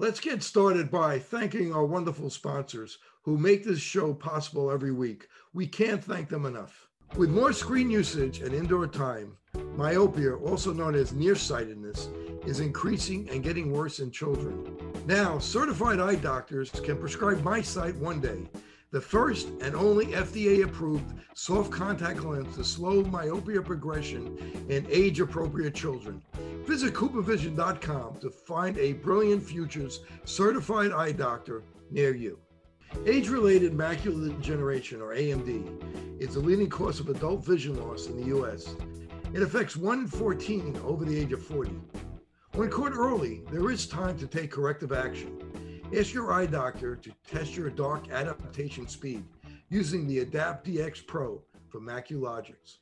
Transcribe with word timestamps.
Let's 0.00 0.20
get 0.20 0.44
started 0.44 0.92
by 0.92 1.18
thanking 1.18 1.74
our 1.74 1.84
wonderful 1.84 2.30
sponsors 2.30 2.98
who 3.22 3.36
make 3.36 3.64
this 3.64 3.80
show 3.80 4.14
possible 4.14 4.70
every 4.70 4.92
week. 4.92 5.26
We 5.54 5.66
can't 5.66 6.02
thank 6.02 6.28
them 6.28 6.46
enough. 6.46 6.88
With 7.16 7.30
more 7.30 7.52
screen 7.52 7.90
usage 7.90 8.38
and 8.38 8.54
indoor 8.54 8.86
time, 8.86 9.36
myopia, 9.74 10.36
also 10.36 10.72
known 10.72 10.94
as 10.94 11.12
nearsightedness, 11.12 12.10
is 12.46 12.60
increasing 12.60 13.28
and 13.28 13.42
getting 13.42 13.72
worse 13.72 13.98
in 13.98 14.12
children. 14.12 14.76
Now, 15.04 15.40
certified 15.40 15.98
eye 15.98 16.14
doctors 16.14 16.70
can 16.70 16.96
prescribe 16.96 17.42
MiSight 17.42 17.96
one 17.96 18.20
day, 18.20 18.48
the 18.90 19.00
first 19.00 19.48
and 19.60 19.74
only 19.74 20.06
FDA 20.06 20.64
approved 20.64 21.14
soft 21.34 21.70
contact 21.70 22.24
lens 22.24 22.56
to 22.56 22.64
slow 22.64 23.02
myopia 23.04 23.60
progression 23.60 24.38
in 24.68 24.86
age 24.90 25.20
appropriate 25.20 25.74
children. 25.74 26.22
Visit 26.64 26.94
CooperVision.com 26.94 28.18
to 28.20 28.30
find 28.30 28.78
a 28.78 28.94
Brilliant 28.94 29.42
Futures 29.42 30.00
certified 30.24 30.92
eye 30.92 31.12
doctor 31.12 31.62
near 31.90 32.14
you. 32.14 32.38
Age 33.06 33.28
related 33.28 33.74
macular 33.74 34.34
degeneration, 34.34 35.02
or 35.02 35.14
AMD, 35.14 36.20
is 36.22 36.34
the 36.34 36.40
leading 36.40 36.70
cause 36.70 36.98
of 37.00 37.10
adult 37.10 37.44
vision 37.44 37.78
loss 37.86 38.06
in 38.06 38.18
the 38.18 38.28
U.S. 38.28 38.74
It 39.34 39.42
affects 39.42 39.76
1 39.76 39.98
in 40.00 40.06
14 40.06 40.80
over 40.82 41.04
the 41.04 41.18
age 41.18 41.32
of 41.32 41.44
40. 41.44 41.72
When 42.54 42.70
caught 42.70 42.92
early, 42.92 43.42
there 43.52 43.70
is 43.70 43.86
time 43.86 44.18
to 44.18 44.26
take 44.26 44.50
corrective 44.50 44.92
action. 44.92 45.38
Ask 45.96 46.12
your 46.12 46.30
eye 46.32 46.44
doctor 46.44 46.96
to 46.96 47.12
test 47.26 47.56
your 47.56 47.70
dark 47.70 48.10
adaptation 48.10 48.86
speed 48.86 49.24
using 49.70 50.06
the 50.06 50.18
Adapt 50.18 50.66
DX 50.66 51.06
Pro 51.06 51.42
from 51.70 51.86
MacuLogix. 51.86 52.76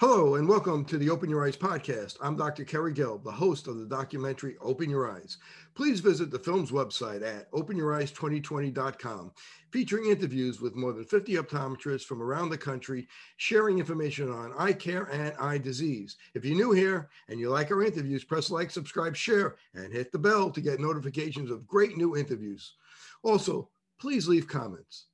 Hello, 0.00 0.36
and 0.36 0.48
welcome 0.48 0.86
to 0.86 0.96
the 0.96 1.10
Open 1.10 1.28
Your 1.28 1.46
Eyes 1.46 1.56
podcast. 1.56 2.16
I'm 2.22 2.34
Dr. 2.34 2.64
Kerry 2.64 2.94
Gelb, 2.94 3.24
the 3.24 3.30
host 3.30 3.68
of 3.68 3.78
the 3.78 3.84
documentary 3.84 4.56
Open 4.62 4.88
Your 4.88 5.10
Eyes. 5.10 5.36
Please 5.78 6.00
visit 6.00 6.32
the 6.32 6.38
film's 6.40 6.72
website 6.72 7.22
at 7.22 7.48
openyoureyes2020.com, 7.52 9.30
featuring 9.70 10.10
interviews 10.10 10.60
with 10.60 10.74
more 10.74 10.92
than 10.92 11.04
50 11.04 11.34
optometrists 11.34 12.02
from 12.02 12.20
around 12.20 12.48
the 12.48 12.58
country, 12.58 13.06
sharing 13.36 13.78
information 13.78 14.28
on 14.28 14.52
eye 14.58 14.72
care 14.72 15.04
and 15.04 15.36
eye 15.38 15.56
disease. 15.56 16.16
If 16.34 16.44
you're 16.44 16.56
new 16.56 16.72
here 16.72 17.10
and 17.28 17.38
you 17.38 17.48
like 17.50 17.70
our 17.70 17.84
interviews, 17.84 18.24
press 18.24 18.50
like, 18.50 18.72
subscribe, 18.72 19.14
share, 19.14 19.54
and 19.72 19.92
hit 19.92 20.10
the 20.10 20.18
bell 20.18 20.50
to 20.50 20.60
get 20.60 20.80
notifications 20.80 21.48
of 21.48 21.68
great 21.68 21.96
new 21.96 22.16
interviews. 22.16 22.74
Also, 23.22 23.70
please 24.00 24.26
leave 24.26 24.48
comments. 24.48 25.04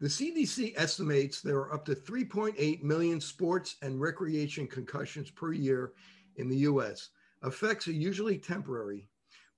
The 0.00 0.06
CDC 0.06 0.74
estimates 0.76 1.40
there 1.40 1.58
are 1.58 1.74
up 1.74 1.84
to 1.86 1.96
3.8 1.96 2.84
million 2.84 3.20
sports 3.20 3.74
and 3.82 4.00
recreation 4.00 4.68
concussions 4.68 5.28
per 5.32 5.52
year 5.52 5.94
in 6.36 6.48
the 6.48 6.58
US. 6.58 7.08
Effects 7.42 7.88
are 7.88 7.92
usually 7.92 8.38
temporary, 8.38 9.08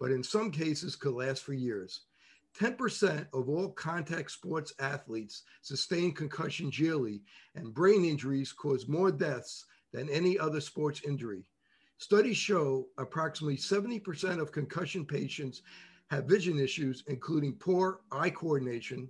but 0.01 0.11
in 0.11 0.23
some 0.23 0.51
cases 0.51 0.97
could 0.97 1.13
last 1.13 1.45
for 1.45 1.53
years. 1.53 2.01
10% 2.59 3.27
of 3.33 3.49
all 3.49 3.71
contact 3.71 4.31
sports 4.31 4.73
athletes 4.81 5.43
sustain 5.63 6.13
concussions 6.13 6.79
yearly, 6.79 7.23
and 7.55 7.75
brain 7.75 8.05
injuries 8.05 8.53
cause 8.53 8.89
more 8.89 9.13
deaths 9.13 9.67
than 9.93 10.09
any 10.09 10.39
other 10.39 10.61
sports 10.61 11.03
injury. 11.07 11.45
Studies 11.99 12.39
show 12.39 12.89
approximately 12.99 13.57
70% 13.57 14.41
of 14.41 14.53
concussion 14.53 15.05
patients 15.05 15.63
have 16.11 16.25
vision 16.25 16.59
issues, 16.59 17.05
including 17.07 17.55
poor 17.55 18.01
eye 18.11 18.31
coordination, 18.31 19.09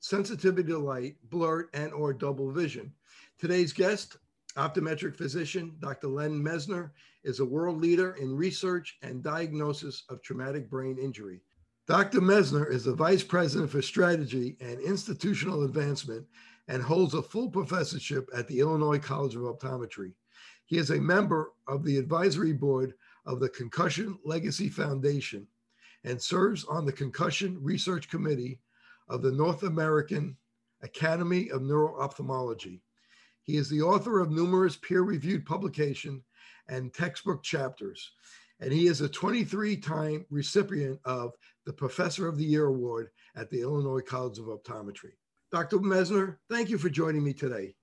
sensitivity 0.00 0.70
to 0.70 0.78
light, 0.78 1.16
blurred, 1.30 1.68
and 1.74 1.92
or 1.92 2.12
double 2.12 2.50
vision. 2.52 2.92
Today's 3.38 3.72
guest, 3.72 4.16
optometric 4.58 5.16
physician 5.16 5.76
Dr. 5.78 6.08
Len 6.08 6.32
Messner 6.32 6.90
is 7.22 7.38
a 7.38 7.44
world 7.44 7.80
leader 7.80 8.14
in 8.14 8.34
research 8.34 8.98
and 9.02 9.22
diagnosis 9.22 10.02
of 10.08 10.20
traumatic 10.20 10.68
brain 10.68 10.98
injury. 10.98 11.40
Dr. 11.86 12.20
Messner 12.20 12.70
is 12.70 12.84
the 12.84 12.94
Vice 12.94 13.22
President 13.22 13.70
for 13.70 13.80
Strategy 13.80 14.56
and 14.60 14.80
Institutional 14.80 15.62
Advancement 15.62 16.26
and 16.66 16.82
holds 16.82 17.14
a 17.14 17.22
full 17.22 17.48
professorship 17.48 18.28
at 18.36 18.48
the 18.48 18.58
Illinois 18.58 18.98
College 18.98 19.36
of 19.36 19.42
Optometry. 19.42 20.12
He 20.66 20.76
is 20.76 20.90
a 20.90 21.00
member 21.00 21.52
of 21.68 21.84
the 21.84 21.96
advisory 21.96 22.52
board 22.52 22.94
of 23.26 23.40
the 23.40 23.48
Concussion 23.48 24.18
Legacy 24.24 24.68
Foundation 24.68 25.46
and 26.04 26.20
serves 26.20 26.64
on 26.64 26.84
the 26.84 26.92
Concussion 26.92 27.56
Research 27.62 28.10
Committee 28.10 28.58
of 29.08 29.22
the 29.22 29.32
North 29.32 29.62
American 29.62 30.36
Academy 30.82 31.48
of 31.50 31.62
Neuro-Ophthalmology. 31.62 32.82
He 33.48 33.56
is 33.56 33.70
the 33.70 33.80
author 33.80 34.20
of 34.20 34.30
numerous 34.30 34.76
peer-reviewed 34.76 35.46
publications 35.46 36.22
and 36.68 36.92
textbook 36.92 37.42
chapters, 37.42 38.10
and 38.60 38.70
he 38.70 38.88
is 38.88 39.00
a 39.00 39.08
23-time 39.08 40.26
recipient 40.28 41.00
of 41.06 41.32
the 41.64 41.72
Professor 41.72 42.28
of 42.28 42.36
the 42.36 42.44
Year 42.44 42.66
Award 42.66 43.08
at 43.36 43.48
the 43.48 43.62
Illinois 43.62 44.02
College 44.02 44.38
of 44.38 44.44
Optometry. 44.44 45.12
Dr. 45.50 45.78
Messner, 45.78 46.36
thank 46.50 46.68
you 46.68 46.76
for 46.76 46.90
joining 46.90 47.24
me 47.24 47.32
today. 47.32 47.74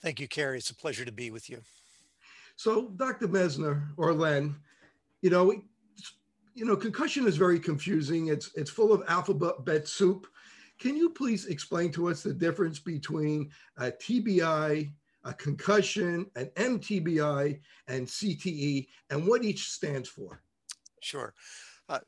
Thank 0.00 0.20
you, 0.20 0.28
Kerry. 0.28 0.58
It's 0.58 0.70
a 0.70 0.76
pleasure 0.76 1.04
to 1.04 1.10
be 1.10 1.32
with 1.32 1.50
you. 1.50 1.60
So, 2.54 2.90
Dr. 2.94 3.26
Messner 3.26 3.88
or 3.96 4.14
Len, 4.14 4.54
you 5.22 5.30
know, 5.30 5.60
you 6.54 6.64
know, 6.64 6.76
concussion 6.76 7.26
is 7.26 7.36
very 7.36 7.58
confusing. 7.58 8.28
It's 8.28 8.52
it's 8.54 8.70
full 8.70 8.92
of 8.92 9.02
alphabet 9.08 9.88
soup. 9.88 10.28
Can 10.78 10.96
you 10.96 11.10
please 11.10 11.46
explain 11.46 11.90
to 11.92 12.08
us 12.08 12.22
the 12.22 12.32
difference 12.32 12.78
between 12.78 13.50
a 13.76 13.90
TBI, 13.90 14.92
a 15.24 15.34
concussion, 15.34 16.26
an 16.36 16.50
MTBI, 16.56 17.60
and 17.88 18.06
CTE, 18.06 18.86
and 19.10 19.26
what 19.26 19.44
each 19.44 19.70
stands 19.70 20.08
for? 20.08 20.42
Sure. 21.00 21.34
Uh, 21.88 21.98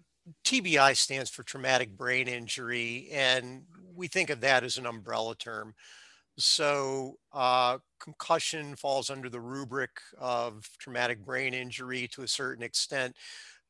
TBI 0.44 0.96
stands 0.96 1.30
for 1.30 1.42
traumatic 1.42 1.96
brain 1.96 2.28
injury, 2.28 3.08
and 3.12 3.62
we 3.94 4.06
think 4.06 4.30
of 4.30 4.40
that 4.42 4.62
as 4.62 4.78
an 4.78 4.86
umbrella 4.86 5.34
term. 5.34 5.74
So, 6.38 7.18
uh, 7.32 7.78
concussion 7.98 8.76
falls 8.76 9.10
under 9.10 9.28
the 9.28 9.40
rubric 9.40 9.90
of 10.18 10.68
traumatic 10.78 11.24
brain 11.24 11.54
injury 11.54 12.08
to 12.12 12.22
a 12.22 12.28
certain 12.28 12.62
extent. 12.62 13.16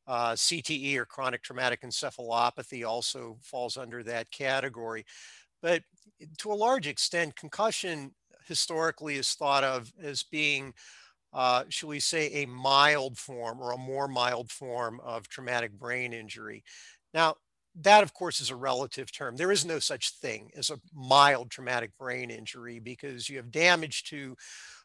Uh, 0.06 0.32
CTE 0.32 0.96
or 0.96 1.04
chronic 1.04 1.42
traumatic 1.42 1.82
encephalopathy 1.82 2.86
also 2.86 3.38
falls 3.42 3.76
under 3.76 4.02
that 4.02 4.30
category. 4.30 5.04
But 5.62 5.82
to 6.38 6.52
a 6.52 6.54
large 6.54 6.86
extent, 6.86 7.36
concussion 7.36 8.12
historically 8.46 9.16
is 9.16 9.34
thought 9.34 9.62
of 9.62 9.92
as 10.02 10.22
being, 10.24 10.72
uh, 11.32 11.64
shall 11.68 11.90
we 11.90 12.00
say, 12.00 12.42
a 12.42 12.46
mild 12.46 13.18
form 13.18 13.60
or 13.60 13.72
a 13.72 13.78
more 13.78 14.08
mild 14.08 14.50
form 14.50 15.00
of 15.04 15.28
traumatic 15.28 15.72
brain 15.72 16.12
injury. 16.12 16.64
Now, 17.14 17.36
that, 17.76 18.02
of 18.02 18.12
course, 18.12 18.40
is 18.40 18.50
a 18.50 18.56
relative 18.56 19.12
term. 19.12 19.36
There 19.36 19.52
is 19.52 19.64
no 19.64 19.78
such 19.78 20.10
thing 20.14 20.50
as 20.56 20.70
a 20.70 20.80
mild 20.94 21.50
traumatic 21.50 21.96
brain 21.98 22.30
injury 22.30 22.80
because 22.80 23.28
you 23.28 23.36
have 23.36 23.50
damage 23.50 24.04
to 24.04 24.36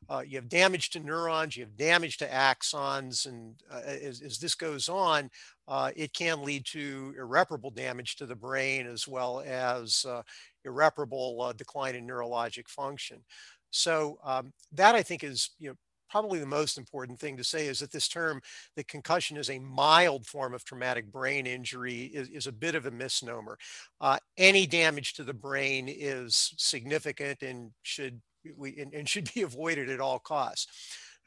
uh, 0.08 0.22
you 0.26 0.38
have 0.38 0.50
damage 0.50 0.92
to 0.92 1.00
neurons, 1.00 1.58
you 1.58 1.64
have 1.64 1.76
damage 1.78 2.18
to 2.18 2.28
axons, 2.28 3.26
and 3.26 3.56
uh, 3.72 3.82
as, 3.86 4.22
as, 4.22 4.38
this 4.38 4.54
goes 4.54 4.88
on, 4.88 5.32
uh, 5.68 5.90
it 5.96 6.14
can 6.14 6.44
lead 6.44 6.64
to 6.64 7.16
irreparable 7.18 7.72
damage 7.72 8.16
to 8.16 8.28
the 8.28 8.36
brain 8.36 8.86
as 8.86 9.08
well 9.08 9.42
as 9.48 10.06
uh, 10.08 10.22
irreparable 10.64 11.42
uh, 11.42 11.54
decline 11.54 11.96
in 11.96 12.06
neurologic 12.06 12.68
function. 12.68 13.24
So 13.72 14.20
um, 14.24 14.54
that 14.74 14.94
I 14.94 15.02
think 15.02 15.24
is 15.24 15.50
you 15.58 15.70
know 15.70 15.76
probably 16.10 16.40
the 16.40 16.46
most 16.46 16.78
important 16.78 17.20
thing 17.20 17.38
to 17.38 17.44
say 17.44 17.68
is 17.68 17.80
that 17.80 17.92
this 17.92 18.08
term, 18.08 18.42
that 18.76 18.88
concussion 18.88 19.38
is 19.38 19.50
a 19.50 19.60
mild 19.60 20.26
form 20.26 20.54
of 20.54 20.64
traumatic 20.64 21.12
brain 21.12 21.46
injury, 21.46 22.06
is, 22.06 22.30
is 22.30 22.48
a 22.48 22.52
bit 22.52 22.76
of 22.76 22.86
a 22.86 22.92
misnomer. 22.92 23.58
Uh, 24.02 24.18
any 24.38 24.66
damage 24.66 25.14
to 25.14 25.24
the 25.24 25.34
brain 25.34 25.88
is 25.90 26.54
significant 26.58 27.42
and 27.42 27.72
should 27.84 28.22
we 28.56 28.78
and, 28.78 28.94
and 28.94 29.10
should 29.10 29.30
be 29.36 29.42
avoided 29.42 29.90
at 29.90 30.00
all 30.00 30.20
costs. 30.20 30.68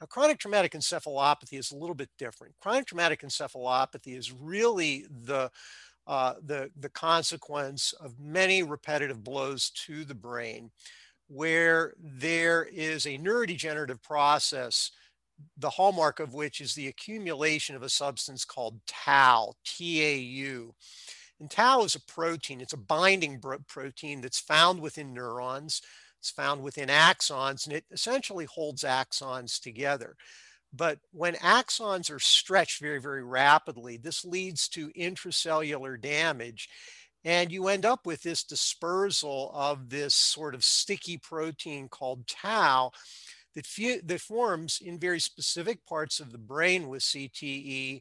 Now, 0.00 0.06
chronic 0.06 0.38
traumatic 0.38 0.73
encephalopathy 0.73 1.58
is 1.58 1.73
a 1.73 1.76
little 1.76 1.94
bit 1.94 2.11
different. 2.19 2.55
Chronic 2.61 2.87
traumatic 2.87 3.23
encephalopathy 3.23 4.17
is 4.17 4.32
really 4.32 5.06
the 5.26 5.50
uh, 6.06 6.35
the, 6.43 6.70
the 6.81 6.88
consequence 6.88 7.93
of 8.00 8.19
many 8.19 8.62
repetitive 8.62 9.23
blows 9.23 9.69
to 9.69 10.06
the 10.06 10.14
brain 10.14 10.70
where 11.29 11.95
there 11.99 12.65
is 12.65 13.07
a 13.07 13.19
neurodegenerative 13.19 14.03
process, 14.03 14.91
the 15.57 15.71
hallmark 15.71 16.21
of 16.21 16.35
which 16.35 16.61
is 16.61 16.75
the 16.75 16.89
accumulation 16.89 17.77
of 17.77 17.83
a 17.83 17.89
substance 17.89 18.45
called 18.45 18.81
tau, 18.87 19.53
T-A-U. 19.65 20.75
And 21.41 21.51
tau 21.51 21.85
is 21.85 21.95
a 21.95 22.01
protein. 22.01 22.61
It's 22.61 22.73
a 22.73 22.79
binding 22.79 23.41
protein 23.69 24.21
that's 24.21 24.41
found 24.41 24.81
within 24.81 25.15
neurons. 25.15 25.81
It's 26.19 26.31
found 26.31 26.63
within 26.63 26.89
axons, 26.89 27.67
and 27.67 27.77
it 27.77 27.85
essentially 27.93 28.47
holds 28.47 28.83
axons 28.83 29.61
together. 29.61 30.17
But 30.73 30.99
when 31.13 31.35
axons 31.37 32.11
are 32.11 32.19
stretched 32.19 32.81
very, 32.81 33.01
very 33.01 33.23
rapidly, 33.23 33.97
this 33.97 34.25
leads 34.25 34.69
to 34.71 34.91
intracellular 34.91 36.01
damage. 36.01 36.69
And 37.29 37.53
you 37.53 37.69
end 37.69 37.85
up 37.85 38.07
with 38.07 38.23
this 38.23 38.43
dispersal 38.43 39.53
of 39.55 39.91
this 39.91 40.15
sort 40.15 40.55
of 40.55 40.65
sticky 40.65 41.19
protein 41.19 41.91
called 41.91 42.27
tau 42.27 42.91
that, 43.55 43.67
that 44.07 44.21
forms 44.23 44.81
in 44.83 44.99
very 44.99 45.21
specific 45.21 45.85
parts 45.85 46.21
of 46.21 46.33
the 46.33 46.39
brain 46.39 46.89
with 46.89 47.03
CTE 47.03 48.01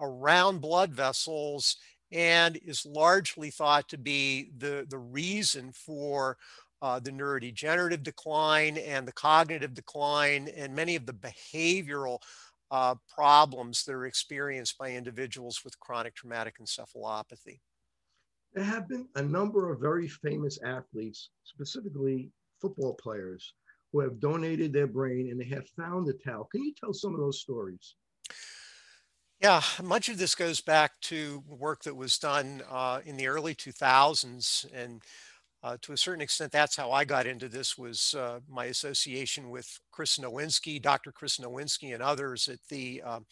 around 0.00 0.60
blood 0.60 0.92
vessels 0.94 1.78
and 2.12 2.60
is 2.64 2.86
largely 2.86 3.50
thought 3.50 3.88
to 3.88 3.98
be 3.98 4.52
the, 4.56 4.86
the 4.88 4.98
reason 4.98 5.72
for 5.72 6.36
uh, 6.80 7.00
the 7.00 7.10
neurodegenerative 7.10 8.04
decline 8.04 8.78
and 8.78 9.04
the 9.04 9.12
cognitive 9.12 9.74
decline 9.74 10.46
and 10.56 10.76
many 10.76 10.94
of 10.94 11.06
the 11.06 11.12
behavioral 11.12 12.18
uh, 12.70 12.94
problems 13.12 13.82
that 13.82 13.94
are 13.94 14.06
experienced 14.06 14.78
by 14.78 14.92
individuals 14.92 15.62
with 15.64 15.80
chronic 15.80 16.14
traumatic 16.14 16.60
encephalopathy. 16.62 17.58
There 18.52 18.64
have 18.64 18.88
been 18.88 19.06
a 19.14 19.22
number 19.22 19.70
of 19.70 19.80
very 19.80 20.08
famous 20.08 20.58
athletes, 20.64 21.30
specifically 21.44 22.30
football 22.60 22.94
players, 22.94 23.54
who 23.92 24.00
have 24.00 24.20
donated 24.20 24.72
their 24.72 24.86
brain 24.86 25.30
and 25.30 25.40
they 25.40 25.54
have 25.54 25.68
found 25.70 26.06
the 26.06 26.14
tau. 26.14 26.48
Can 26.50 26.62
you 26.62 26.72
tell 26.78 26.92
some 26.92 27.14
of 27.14 27.20
those 27.20 27.40
stories? 27.40 27.94
Yeah, 29.40 29.62
much 29.82 30.08
of 30.08 30.18
this 30.18 30.34
goes 30.34 30.60
back 30.60 31.00
to 31.02 31.42
work 31.46 31.84
that 31.84 31.96
was 31.96 32.18
done 32.18 32.62
uh, 32.70 33.00
in 33.06 33.16
the 33.16 33.26
early 33.26 33.54
2000s, 33.54 34.70
and 34.74 35.00
uh, 35.62 35.76
to 35.82 35.92
a 35.92 35.96
certain 35.96 36.22
extent, 36.22 36.52
that's 36.52 36.76
how 36.76 36.90
I 36.90 37.04
got 37.04 37.26
into 37.26 37.48
this. 37.48 37.76
Was 37.76 38.14
uh, 38.14 38.40
my 38.48 38.66
association 38.66 39.50
with 39.50 39.80
Chris 39.92 40.18
Nowinski, 40.18 40.80
Dr. 40.80 41.12
Chris 41.12 41.38
Nowinski, 41.38 41.92
and 41.92 42.02
others 42.02 42.48
at 42.48 42.60
the 42.70 43.02
um, 43.02 43.26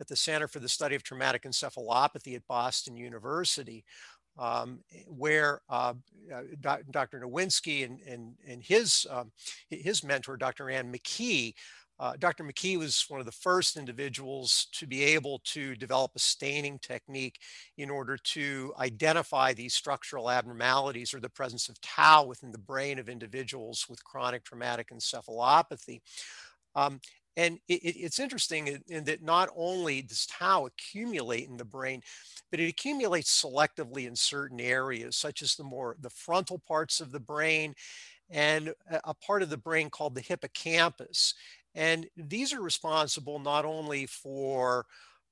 at 0.00 0.08
the 0.08 0.16
Center 0.16 0.48
for 0.48 0.58
the 0.58 0.68
Study 0.68 0.96
of 0.96 1.04
Traumatic 1.04 1.44
Encephalopathy 1.44 2.34
at 2.34 2.46
Boston 2.48 2.96
University, 2.96 3.84
um, 4.38 4.80
where 5.06 5.62
uh, 5.68 5.94
uh 6.32 6.76
Dr. 6.90 7.20
Nowinski 7.20 7.84
and, 7.84 8.00
and, 8.02 8.34
and 8.46 8.62
his, 8.62 9.06
um, 9.10 9.32
his 9.68 10.04
mentor, 10.04 10.36
Dr. 10.36 10.70
Ann 10.70 10.92
McKee, 10.92 11.54
uh, 12.00 12.12
Dr. 12.16 12.44
McKee 12.44 12.78
was 12.78 13.04
one 13.08 13.18
of 13.18 13.26
the 13.26 13.32
first 13.32 13.76
individuals 13.76 14.68
to 14.72 14.86
be 14.86 15.02
able 15.02 15.40
to 15.44 15.74
develop 15.74 16.12
a 16.14 16.20
staining 16.20 16.78
technique 16.78 17.40
in 17.76 17.90
order 17.90 18.16
to 18.16 18.72
identify 18.78 19.52
these 19.52 19.74
structural 19.74 20.30
abnormalities 20.30 21.12
or 21.12 21.18
the 21.18 21.28
presence 21.28 21.68
of 21.68 21.80
tau 21.80 22.24
within 22.24 22.52
the 22.52 22.58
brain 22.58 23.00
of 23.00 23.08
individuals 23.08 23.86
with 23.88 24.04
chronic 24.04 24.44
traumatic 24.44 24.90
encephalopathy. 24.90 26.00
Um, 26.76 27.00
and 27.38 27.60
it, 27.68 27.74
it's 27.74 28.18
interesting 28.18 28.66
in, 28.66 28.82
in, 28.88 29.04
that 29.04 29.22
not 29.22 29.48
only 29.56 30.02
does 30.02 30.26
tau 30.26 30.66
accumulate 30.66 31.48
in 31.48 31.56
the 31.56 31.64
brain, 31.64 32.02
but 32.50 32.58
it 32.58 32.68
accumulates 32.68 33.42
selectively 33.42 34.08
in 34.08 34.16
certain 34.16 34.60
areas, 34.60 35.16
such 35.16 35.40
as 35.40 35.54
the 35.54 35.62
more 35.62 35.96
the 36.00 36.10
frontal 36.10 36.58
parts 36.58 37.00
of 37.00 37.12
the 37.12 37.20
brain 37.20 37.74
and 38.28 38.74
a 39.04 39.14
part 39.14 39.42
of 39.42 39.50
the 39.50 39.56
brain 39.56 39.88
called 39.88 40.16
the 40.16 40.20
hippocampus. 40.20 41.34
And 41.76 42.08
these 42.16 42.52
are 42.52 42.60
responsible 42.60 43.38
not 43.38 43.64
only 43.64 44.06
for 44.06 44.84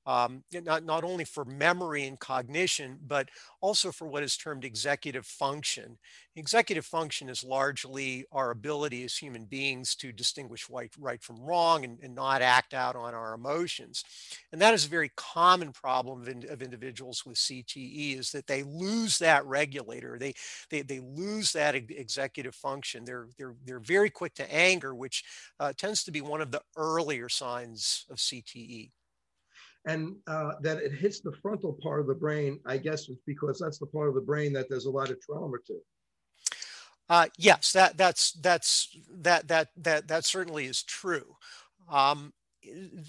um, 0.07 0.41
not, 0.63 0.85
not 0.85 1.03
only 1.03 1.25
for 1.25 1.43
memory 1.43 2.07
and 2.07 2.17
cognition, 2.17 2.97
but 3.05 3.27
also 3.59 3.91
for 3.91 4.07
what 4.07 4.23
is 4.23 4.37
termed 4.37 4.63
executive 4.63 5.25
function. 5.25 5.97
Executive 6.37 6.85
function 6.85 7.27
is 7.27 7.43
largely 7.43 8.25
our 8.31 8.51
ability 8.51 9.03
as 9.03 9.17
human 9.17 9.43
beings 9.43 9.95
to 9.95 10.13
distinguish 10.13 10.69
right, 10.69 10.93
right 10.97 11.21
from 11.21 11.41
wrong 11.41 11.83
and, 11.83 11.99
and 12.01 12.15
not 12.15 12.41
act 12.41 12.73
out 12.73 12.95
on 12.95 13.13
our 13.13 13.33
emotions. 13.33 14.05
And 14.53 14.61
that 14.61 14.73
is 14.73 14.85
a 14.85 14.89
very 14.89 15.11
common 15.17 15.73
problem 15.73 16.21
of, 16.21 16.29
in, 16.29 16.49
of 16.49 16.61
individuals 16.61 17.25
with 17.25 17.35
CTE 17.35 18.17
is 18.17 18.31
that 18.31 18.47
they 18.47 18.63
lose 18.63 19.17
that 19.17 19.45
regulator. 19.45 20.17
They, 20.17 20.35
they, 20.69 20.83
they 20.83 21.01
lose 21.01 21.51
that 21.51 21.75
executive 21.75 22.55
function. 22.55 23.03
They're, 23.03 23.27
they're, 23.37 23.55
they're 23.65 23.79
very 23.79 24.09
quick 24.09 24.35
to 24.35 24.53
anger, 24.53 24.95
which 24.95 25.25
uh, 25.59 25.73
tends 25.77 26.05
to 26.05 26.11
be 26.11 26.21
one 26.21 26.39
of 26.39 26.51
the 26.51 26.61
earlier 26.77 27.27
signs 27.27 28.05
of 28.09 28.17
CTE 28.17 28.91
and 29.87 30.17
uh, 30.27 30.51
that 30.61 30.77
it 30.77 30.91
hits 30.91 31.21
the 31.21 31.31
frontal 31.41 31.77
part 31.81 32.01
of 32.01 32.07
the 32.07 32.13
brain, 32.13 32.59
I 32.65 32.77
guess 32.77 33.07
it's 33.07 33.21
because 33.25 33.59
that's 33.59 33.79
the 33.79 33.85
part 33.85 34.09
of 34.09 34.15
the 34.15 34.21
brain 34.21 34.53
that 34.53 34.69
there's 34.69 34.85
a 34.85 34.91
lot 34.91 35.09
of 35.09 35.19
trauma 35.21 35.57
to. 35.67 35.79
Uh, 37.09 37.27
yes, 37.37 37.71
that 37.71 37.97
that's 37.97 38.33
that's 38.33 38.89
that 39.09 39.47
that 39.47 39.69
that 39.77 40.09
that 40.09 40.25
certainly 40.25 40.65
is 40.65 40.83
true. 40.83 41.37
Um, 41.89 42.33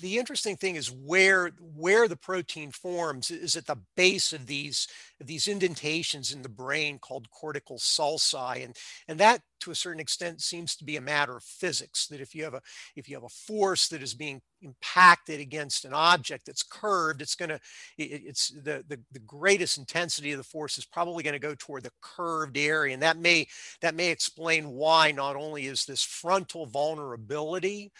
the 0.00 0.18
interesting 0.18 0.56
thing 0.56 0.76
is 0.76 0.90
where 0.90 1.50
where 1.74 2.08
the 2.08 2.16
protein 2.16 2.70
forms 2.70 3.30
is 3.30 3.56
at 3.56 3.66
the 3.66 3.76
base 3.96 4.32
of 4.32 4.46
these 4.46 4.88
these 5.20 5.48
indentations 5.48 6.32
in 6.32 6.42
the 6.42 6.48
brain 6.48 6.98
called 6.98 7.30
cortical 7.30 7.78
sulci 7.78 8.64
and 8.64 8.76
and 9.08 9.18
that 9.18 9.40
to 9.60 9.70
a 9.70 9.74
certain 9.74 10.00
extent 10.00 10.40
seems 10.40 10.76
to 10.76 10.84
be 10.84 10.96
a 10.96 11.00
matter 11.00 11.36
of 11.36 11.42
physics 11.42 12.06
that 12.06 12.20
if 12.20 12.34
you 12.34 12.44
have 12.44 12.54
a 12.54 12.60
if 12.96 13.08
you 13.08 13.16
have 13.16 13.24
a 13.24 13.28
force 13.28 13.88
that 13.88 14.02
is 14.02 14.14
being 14.14 14.40
impacted 14.62 15.40
against 15.40 15.84
an 15.84 15.92
object 15.92 16.46
that's 16.46 16.62
curved 16.62 17.22
it's 17.22 17.34
going 17.34 17.48
to 17.48 17.60
it's 17.96 18.50
the, 18.50 18.84
the 18.88 18.98
the 19.12 19.20
greatest 19.20 19.78
intensity 19.78 20.32
of 20.32 20.38
the 20.38 20.44
force 20.44 20.78
is 20.78 20.84
probably 20.84 21.22
going 21.22 21.32
to 21.32 21.38
go 21.38 21.54
toward 21.58 21.82
the 21.82 21.92
curved 22.00 22.56
area 22.56 22.92
and 22.92 23.02
that 23.02 23.18
may 23.18 23.46
that 23.80 23.94
may 23.94 24.10
explain 24.10 24.70
why 24.70 25.12
not 25.12 25.36
only 25.36 25.66
is 25.66 25.84
this 25.84 26.02
frontal 26.02 26.66
vulnerability 26.66 27.92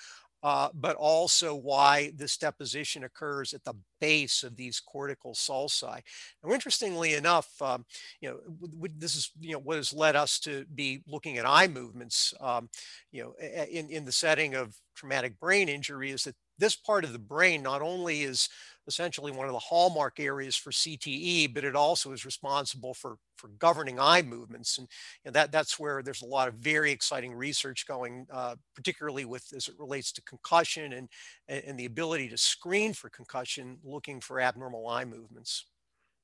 uh, 0.43 0.69
but 0.75 0.97
also 0.97 1.55
why 1.55 2.13
this 2.17 2.37
deposition 2.37 3.05
occurs 3.05 3.55
at 3.55 3.65
the 3.65 3.75
base 4.01 4.43
of 4.45 4.57
these 4.57 4.81
cortical 4.81 5.35
sulci. 5.35 6.01
Now, 6.45 6.53
interestingly 6.53 7.15
enough, 7.15 7.51
um, 7.61 7.85
you 8.21 8.31
know, 8.31 8.89
this 8.97 9.17
is 9.17 9.31
you 9.41 9.53
know 9.53 9.59
what 9.59 9.77
has 9.77 9.93
led 9.93 10.17
us 10.17 10.39
to 10.41 10.65
be 10.75 11.03
looking 11.07 11.39
at 11.39 11.47
eye 11.47 11.69
movements, 11.69 12.35
um, 12.41 12.69
you 13.11 13.23
know, 13.23 13.35
in 13.67 13.91
in 13.91 14.05
the 14.05 14.13
setting 14.13 14.55
of 14.55 14.75
traumatic 14.95 15.39
brain 15.41 15.69
injury, 15.69 16.11
is 16.11 16.25
that 16.25 16.37
this 16.59 16.77
part 16.77 17.05
of 17.05 17.13
the 17.13 17.19
brain 17.19 17.63
not 17.63 17.83
only 17.83 18.23
is 18.23 18.49
essentially 18.89 19.31
one 19.31 19.47
of 19.47 19.53
the 19.53 19.59
hallmark 19.59 20.19
areas 20.19 20.57
for 20.57 20.71
CTE, 20.71 21.53
but 21.53 21.63
it 21.63 21.77
also 21.77 22.13
is 22.13 22.25
responsible 22.25 22.95
for, 22.95 23.19
for 23.37 23.49
governing 23.59 24.01
eye 24.01 24.23
movements. 24.23 24.79
And, 24.79 24.89
that, 25.35 25.53
that's 25.53 25.79
where 25.79 26.03
there's 26.03 26.23
a 26.23 26.27
lot 26.27 26.49
of 26.49 26.55
very 26.55 26.91
exciting 26.91 27.35
research 27.35 27.87
going, 27.87 28.27
uh, 28.33 28.57
particularly 28.75 29.27
with 29.27 29.53
as 29.55 29.69
it 29.69 29.75
relates 29.79 30.11
to 30.13 30.23
concussion 30.23 30.95
and, 30.95 31.09
and 31.49 31.79
the 31.79 31.85
ability 31.85 32.31
to 32.31 32.39
screen 32.39 32.95
for 32.95 33.11
concussion, 33.11 33.77
looking 33.85 34.21
for 34.21 34.41
abnormal 34.41 34.89
eye 34.89 35.05
movements. 35.05 35.67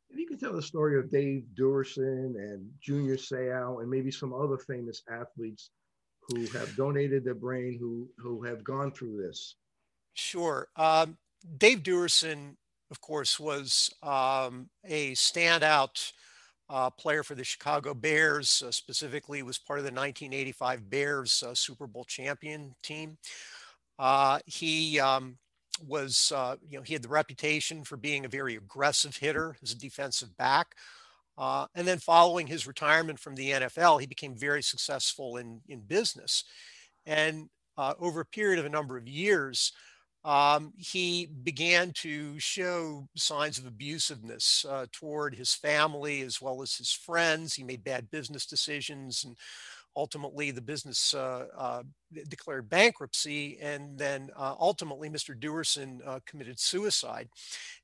If 0.08 0.18
you 0.18 0.26
could 0.26 0.40
tell 0.40 0.54
the 0.54 0.62
story 0.62 0.98
of 0.98 1.10
Dave 1.10 1.44
Duerson 1.58 2.36
and 2.36 2.66
Junior 2.80 3.16
Seau 3.16 3.82
and 3.82 3.90
maybe 3.90 4.10
some 4.10 4.32
other 4.32 4.58
famous 4.58 5.02
athletes 5.10 5.70
who 6.28 6.46
have 6.58 6.74
donated 6.76 7.24
their 7.24 7.34
brain, 7.34 7.76
who, 7.78 8.08
who 8.16 8.42
have 8.42 8.64
gone 8.64 8.90
through 8.92 9.22
this. 9.22 9.56
Sure. 10.14 10.68
Um, 10.76 11.18
Dave 11.58 11.82
Duerson, 11.82 12.56
of 12.90 13.00
course, 13.00 13.38
was 13.38 13.90
um, 14.02 14.70
a 14.84 15.12
standout 15.12 16.12
uh, 16.70 16.90
player 16.90 17.22
for 17.22 17.34
the 17.34 17.44
Chicago 17.44 17.92
Bears, 17.92 18.62
uh, 18.66 18.70
specifically 18.70 19.42
was 19.42 19.58
part 19.58 19.78
of 19.78 19.84
the 19.84 19.90
1985 19.90 20.88
Bears 20.88 21.42
uh, 21.42 21.54
Super 21.54 21.86
Bowl 21.86 22.04
champion 22.04 22.74
team. 22.82 23.18
Uh, 23.98 24.38
he 24.46 24.98
um, 24.98 25.36
was, 25.86 26.32
uh, 26.34 26.56
you 26.66 26.78
know, 26.78 26.82
he 26.82 26.94
had 26.94 27.02
the 27.02 27.08
reputation 27.08 27.84
for 27.84 27.96
being 27.96 28.24
a 28.24 28.28
very 28.28 28.56
aggressive 28.56 29.16
hitter 29.16 29.56
as 29.62 29.72
a 29.72 29.78
defensive 29.78 30.34
back. 30.36 30.74
Uh, 31.36 31.66
and 31.74 31.86
then 31.86 31.98
following 31.98 32.46
his 32.46 32.66
retirement 32.66 33.18
from 33.18 33.34
the 33.34 33.50
NFL, 33.50 34.00
he 34.00 34.06
became 34.06 34.36
very 34.36 34.62
successful 34.62 35.36
in, 35.36 35.60
in 35.68 35.80
business. 35.80 36.44
And 37.06 37.48
over 37.76 38.20
a 38.20 38.26
period 38.26 38.60
of 38.60 38.66
a 38.66 38.70
number 38.70 38.96
of 38.96 39.08
years, 39.08 39.72
um, 40.24 40.72
he 40.76 41.26
began 41.26 41.92
to 41.92 42.38
show 42.38 43.06
signs 43.14 43.58
of 43.58 43.64
abusiveness 43.64 44.64
uh, 44.68 44.86
toward 44.90 45.34
his 45.34 45.54
family 45.54 46.22
as 46.22 46.40
well 46.40 46.62
as 46.62 46.74
his 46.74 46.92
friends. 46.92 47.54
He 47.54 47.62
made 47.62 47.84
bad 47.84 48.10
business 48.10 48.46
decisions 48.46 49.24
and 49.24 49.36
ultimately 49.96 50.50
the 50.50 50.60
business 50.60 51.14
uh, 51.14 51.46
uh, 51.56 51.82
declared 52.28 52.68
bankruptcy 52.68 53.58
and 53.60 53.96
then 53.98 54.30
uh, 54.36 54.54
ultimately 54.58 55.08
mr 55.08 55.38
duerson 55.38 56.00
uh, 56.06 56.18
committed 56.26 56.58
suicide 56.58 57.28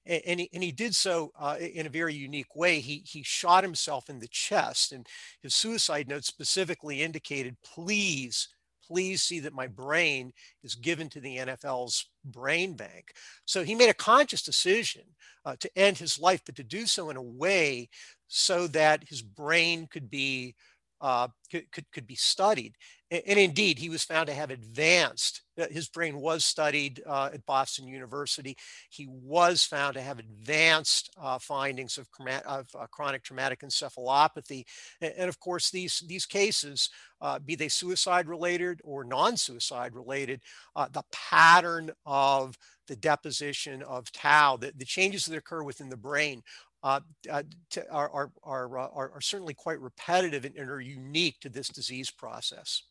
and, 0.07 0.23
and, 0.27 0.41
he, 0.41 0.51
and, 0.53 0.63
he, 0.63 0.73
did 0.73 0.95
so 0.95 1.31
uh, 1.39 1.57
in 1.61 1.87
a 1.87 1.91
very 1.91 2.15
unique 2.15 2.57
way 2.57 2.81
he, 2.81 3.03
he 3.07 3.23
shot 3.23 3.63
himself 3.63 4.11
in 4.11 4.19
the 4.19 4.29
chest 4.29 4.93
and 4.93 5.07
his 5.43 5.55
suicide 5.55 6.09
note 6.09 6.25
specifically 6.25 7.03
indicated 7.03 7.57
please 7.65 8.49
please 8.91 9.23
see 9.23 9.39
that 9.41 9.55
my 9.55 9.69
brain 9.69 10.33
is 10.65 10.75
given 10.75 11.09
to 11.09 11.21
the 11.21 11.37
NFL's 11.37 12.07
brain 12.25 12.75
bank. 12.75 13.13
So 13.45 13.63
he 13.63 13.77
made 13.77 13.89
a 13.89 13.95
conscious 13.95 14.43
decision 14.43 15.03
uh, 15.45 15.55
to 15.61 15.71
end 15.79 15.99
his 15.99 16.19
life, 16.19 16.43
but 16.45 16.57
to 16.57 16.65
do 16.65 16.87
so 16.87 17.09
in 17.09 17.17
a 17.17 17.23
way 17.23 17.89
so 18.27 18.67
that 18.69 19.05
his 19.09 19.23
brain 19.23 19.87
could 19.91 20.11
be 20.11 20.57
uh, 21.01 21.29
could, 21.51 21.71
could, 21.73 21.91
could 21.93 22.07
be 22.07 22.17
studied. 22.17 22.75
And 23.11 23.39
indeed, 23.41 23.79
he 23.79 23.89
was 23.89 24.05
found 24.05 24.29
to 24.29 24.35
have 24.35 24.51
advanced. 24.51 25.43
Uh, 25.61 25.67
his 25.71 25.89
brain 25.89 26.21
was 26.21 26.45
studied 26.45 27.03
uh, 27.05 27.31
at 27.35 27.45
Boston 27.45 27.89
University. 27.89 28.57
He 28.89 29.09
was 29.09 29.65
found 29.65 29.95
to 29.95 30.01
have 30.01 30.21
advanced 30.21 31.11
uh, 31.21 31.39
findings 31.41 31.99
of, 31.99 32.07
of 32.47 32.69
uh, 32.79 32.87
chronic 32.93 33.25
traumatic 33.25 33.61
encephalopathy. 33.61 34.65
And, 35.01 35.13
and, 35.19 35.29
of 35.29 35.41
course, 35.41 35.71
these, 35.71 36.05
these 36.07 36.25
cases, 36.25 36.89
uh, 37.21 37.41
be 37.41 37.57
they 37.57 37.69
suicide 37.69 38.29
related 38.29 38.81
or 38.85 39.03
non 39.03 39.37
suicide 39.37 39.95
related, 39.95 40.41
uh, 40.77 40.87
the 40.93 41.03
pattern 41.13 41.91
of 42.07 42.57
the 42.87 42.97
deposition 42.97 43.83
of 43.83 44.13
tau, 44.13 44.57
the, 44.57 44.73
the 44.77 44.85
changes 44.85 45.27
that 45.27 45.37
occur 45.37 45.65
within 45.65 45.89
the 45.89 45.97
brain 45.97 46.43
uh, 46.83 47.01
uh, 47.31 47.43
are, 47.91 48.11
are, 48.11 48.31
are, 48.43 49.13
are, 49.13 49.21
certainly 49.21 49.53
quite 49.53 49.81
repetitive 49.81 50.45
and, 50.45 50.57
and, 50.57 50.71
are 50.71 50.81
unique 50.81 51.39
to 51.41 51.51
this 51.51 51.69
disease 51.69 52.11
process. 52.11 52.85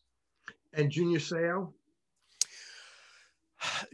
And 0.72 0.90
Junior 0.90 1.18
Seau? 1.18 1.72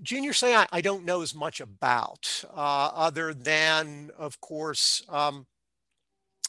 Junior 0.02 0.32
Seau, 0.32 0.66
I 0.70 0.80
don't 0.80 1.04
know 1.04 1.22
as 1.22 1.34
much 1.34 1.60
about, 1.60 2.44
uh, 2.54 2.90
other 2.94 3.34
than, 3.34 4.10
of 4.16 4.40
course, 4.40 5.02
um, 5.08 5.46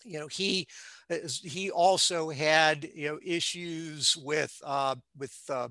you 0.03 0.19
know, 0.19 0.27
he 0.27 0.67
he 1.43 1.69
also 1.69 2.29
had 2.29 2.89
you 2.96 3.10
know 3.10 3.19
issues 3.24 4.15
with 4.15 4.55
uh, 4.63 4.96
with 5.17 5.38
uh, 5.50 5.67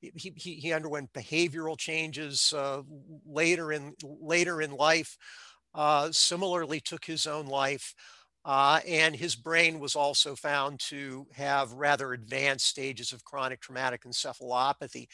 he, 0.00 0.32
he, 0.36 0.72
underwent 0.72 1.12
behavioral 1.12 1.78
changes 1.78 2.52
uh, 2.56 2.82
later 3.26 3.72
in 3.72 3.94
later 4.02 4.60
in 4.60 4.72
life. 4.72 5.16
Uh, 5.74 6.10
similarly, 6.12 6.80
took 6.80 7.04
his 7.04 7.26
own 7.26 7.46
life. 7.46 7.94
Uh, 8.44 8.80
and 8.86 9.14
his 9.14 9.34
brain 9.34 9.78
was 9.78 9.94
also 9.94 10.34
found 10.34 10.80
to 10.80 11.26
have 11.32 11.72
rather 11.72 12.12
advanced 12.12 12.66
stages 12.66 13.12
of 13.12 13.24
chronic 13.24 13.60
traumatic 13.60 14.04
encephalopathy. 14.04 15.06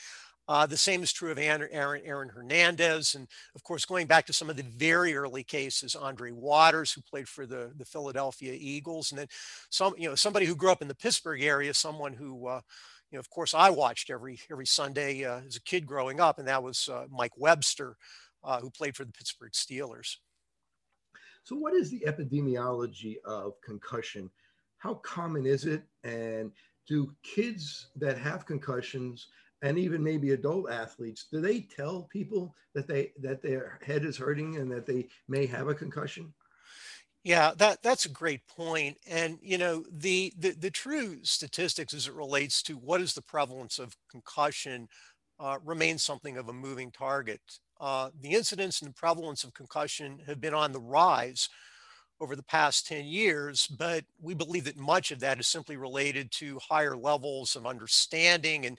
Uh, 0.47 0.67
the 0.67 0.77
same 0.77 1.03
is 1.03 1.13
true 1.13 1.31
of 1.31 1.39
Aaron, 1.39 1.69
Aaron, 1.73 2.29
Hernandez. 2.29 3.15
And 3.15 3.27
of 3.55 3.63
course, 3.63 3.87
going 3.87 4.07
back 4.07 4.27
to 4.27 4.33
some 4.33 4.51
of 4.51 4.57
the 4.57 4.63
very 4.63 5.17
early 5.17 5.43
cases, 5.43 5.95
Andre 5.95 6.33
Waters, 6.33 6.93
who 6.93 7.01
played 7.01 7.29
for 7.29 7.47
the, 7.47 7.73
the 7.77 7.85
Philadelphia 7.85 8.55
Eagles. 8.59 9.11
And 9.11 9.19
then 9.19 9.29
some, 9.71 9.95
you 9.97 10.09
know, 10.09 10.15
somebody 10.15 10.45
who 10.45 10.55
grew 10.55 10.71
up 10.71 10.83
in 10.83 10.89
the 10.89 10.95
Pittsburgh 10.95 11.43
area, 11.43 11.73
someone 11.73 12.13
who, 12.13 12.47
uh, 12.47 12.61
you 13.11 13.17
know, 13.17 13.21
of 13.21 13.31
course, 13.31 13.55
I 13.55 13.71
watched 13.71 14.11
every, 14.11 14.39
every 14.51 14.67
Sunday 14.67 15.25
uh, 15.25 15.41
as 15.47 15.57
a 15.57 15.63
kid 15.63 15.87
growing 15.87 16.21
up, 16.21 16.39
and 16.39 16.49
that 16.49 16.63
was 16.63 16.89
uh, 16.89 17.07
Mike 17.11 17.37
Webster, 17.39 17.97
uh, 18.43 18.61
who 18.61 18.71
played 18.71 18.97
for 18.97 19.05
the 19.05 19.13
Pittsburgh 19.13 19.53
Steelers. 19.53 20.17
So, 21.45 21.57
what 21.57 21.75
is 21.75 21.91
the 21.91 22.01
epidemiology 22.07 23.17
of 23.25 23.61
concussion? 23.61 24.31
How 24.79 24.95
common 24.95 25.47
is 25.47 25.65
it? 25.65 25.85
And 26.03 26.51
do 26.87 27.15
kids 27.23 27.89
that 27.97 28.19
have 28.19 28.47
concussions 28.47 29.29
and 29.63 29.79
even 29.79 30.03
maybe 30.03 30.33
adult 30.33 30.71
athletes 30.71 31.27
do 31.33 31.41
they 31.41 31.61
tell 31.61 32.03
people 32.13 32.55
that 32.75 32.87
they 32.87 33.13
that 33.21 33.43
their 33.43 33.79
head 33.83 34.05
is 34.05 34.17
hurting 34.17 34.57
and 34.57 34.71
that 34.71 34.87
they 34.87 35.09
may 35.29 35.47
have 35.47 35.69
a 35.69 35.75
concussion 35.75 36.33
yeah 37.23 37.53
that 37.57 37.83
that's 37.83 38.05
a 38.05 38.11
great 38.11 38.47
point 38.47 38.99
and 39.07 39.39
you 39.41 39.57
know 39.57 39.85
the 39.91 40.33
the, 40.39 40.51
the 40.51 40.71
true 40.71 41.19
statistics 41.23 41.95
as 41.95 42.07
it 42.07 42.15
relates 42.15 42.63
to 42.63 42.77
what 42.77 43.01
is 43.01 43.15
the 43.15 43.23
prevalence 43.23 43.79
of 43.79 43.97
concussion 44.11 44.87
uh, 45.41 45.59
remains 45.65 46.03
something 46.03 46.37
of 46.37 46.49
a 46.49 46.53
moving 46.53 46.93
target 46.93 47.41
uh, 47.81 48.11
the 48.21 48.31
incidence 48.31 48.83
and 48.83 48.95
prevalence 48.95 49.45
of 49.45 49.55
concussion 49.55 50.21
have 50.27 50.41
been 50.41 50.55
on 50.55 50.73
the 50.73 50.81
rise 50.81 51.49
over 52.25 52.35
the 52.35 52.43
past 52.43 52.87
10 52.87 53.05
years, 53.05 53.67
but 53.67 54.03
we 54.19 54.33
believe 54.33 54.65
that 54.65 54.79
much 54.79 55.11
of 55.11 55.21
that 55.21 55.39
is 55.39 55.47
simply 55.47 55.77
related 55.77 56.31
to 56.33 56.59
higher 56.59 56.97
levels 56.97 57.55
of 57.55 57.67
understanding 57.67 58.65
and, 58.65 58.79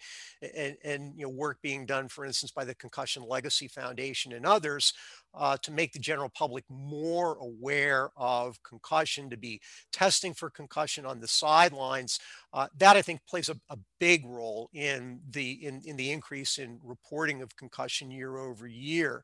and, 0.57 0.75
and 0.83 1.13
you 1.15 1.25
know, 1.25 1.29
work 1.29 1.59
being 1.61 1.85
done, 1.85 2.07
for 2.07 2.25
instance, 2.25 2.51
by 2.51 2.65
the 2.65 2.73
Concussion 2.73 3.23
Legacy 3.23 3.67
Foundation 3.67 4.33
and 4.33 4.47
others 4.47 4.93
uh, 5.35 5.57
to 5.61 5.71
make 5.71 5.93
the 5.93 5.99
general 5.99 6.29
public 6.29 6.63
more 6.69 7.37
aware 7.37 8.09
of 8.17 8.61
concussion, 8.63 9.29
to 9.29 9.37
be 9.37 9.61
testing 9.91 10.33
for 10.33 10.49
concussion 10.49 11.05
on 11.05 11.19
the 11.19 11.27
sidelines. 11.27 12.19
Uh, 12.51 12.67
that 12.77 12.95
I 12.95 13.03
think 13.03 13.19
plays 13.27 13.49
a, 13.49 13.57
a, 13.69 13.77
big 13.99 14.25
role 14.25 14.69
in 14.73 15.19
the 15.31 15.65
in, 15.65 15.81
in 15.85 15.95
the 15.95 16.11
increase 16.11 16.57
in 16.57 16.79
reporting 16.83 17.41
of 17.41 17.55
concussion 17.55 18.11
year 18.11 18.37
over 18.37 18.67
year. 18.67 19.23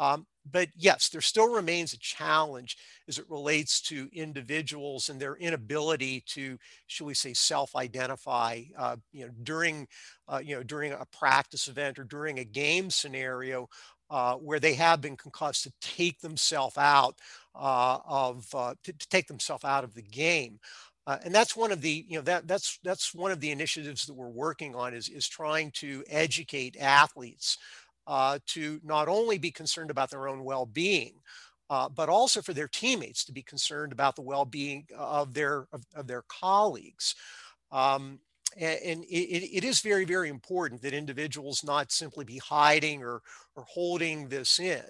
Um, 0.00 0.26
but 0.50 0.68
yes, 0.74 1.10
there 1.10 1.20
still 1.20 1.52
remains 1.52 1.92
a 1.92 1.98
challenge 1.98 2.78
as 3.06 3.18
it 3.18 3.28
relates 3.28 3.80
to 3.82 4.08
individuals 4.12 5.10
and 5.10 5.20
their 5.20 5.36
inability 5.36 6.24
to, 6.28 6.58
shall 6.86 7.06
we 7.06 7.14
say, 7.14 7.34
self-identify, 7.34 8.62
uh, 8.76 8.96
you 9.12 9.26
know, 9.26 9.32
during, 9.42 9.86
uh, 10.26 10.40
you 10.42 10.56
know, 10.56 10.62
during 10.62 10.92
a 10.92 11.06
practice 11.12 11.68
event 11.68 11.98
or 11.98 12.04
during 12.04 12.38
a 12.38 12.44
game 12.44 12.90
scenario 12.90 13.68
uh, 14.08 14.34
where 14.36 14.58
they 14.58 14.74
have 14.74 15.02
been 15.02 15.16
concussed 15.16 15.64
to 15.64 15.72
take 15.82 16.18
themselves 16.20 16.78
out 16.78 17.18
uh, 17.54 17.98
of, 18.08 18.46
uh, 18.54 18.74
to, 18.82 18.92
to, 18.94 19.08
take 19.08 19.28
themselves 19.28 19.64
out 19.64 19.84
of 19.84 19.94
the 19.94 20.02
game. 20.02 20.58
Uh, 21.06 21.18
and 21.24 21.34
that's 21.34 21.56
one 21.56 21.72
of 21.72 21.80
the 21.80 22.04
you 22.08 22.16
know 22.16 22.22
that 22.22 22.46
that's 22.46 22.78
that's 22.84 23.14
one 23.14 23.32
of 23.32 23.40
the 23.40 23.50
initiatives 23.50 24.04
that 24.04 24.14
we're 24.14 24.28
working 24.28 24.74
on 24.76 24.94
is 24.94 25.08
is 25.08 25.26
trying 25.26 25.70
to 25.72 26.04
educate 26.08 26.76
athletes 26.78 27.58
uh, 28.06 28.38
to 28.46 28.80
not 28.82 29.08
only 29.08 29.38
be 29.38 29.50
concerned 29.50 29.90
about 29.90 30.10
their 30.10 30.28
own 30.28 30.44
well-being, 30.44 31.14
uh, 31.68 31.88
but 31.88 32.08
also 32.08 32.42
for 32.42 32.52
their 32.52 32.68
teammates 32.68 33.24
to 33.24 33.32
be 33.32 33.42
concerned 33.42 33.92
about 33.92 34.16
the 34.16 34.22
well-being 34.22 34.86
of 34.96 35.34
their 35.34 35.66
of, 35.72 35.84
of 35.94 36.06
their 36.06 36.22
colleagues. 36.28 37.14
Um, 37.70 38.18
and, 38.56 38.80
and 38.84 39.04
it, 39.04 39.58
it 39.58 39.64
is 39.64 39.80
very, 39.80 40.04
very 40.04 40.28
important 40.28 40.82
that 40.82 40.92
individuals 40.92 41.62
not 41.62 41.92
simply 41.92 42.24
be 42.24 42.38
hiding 42.38 43.02
or 43.02 43.22
or 43.54 43.64
holding 43.68 44.28
this 44.28 44.58
in, 44.58 44.82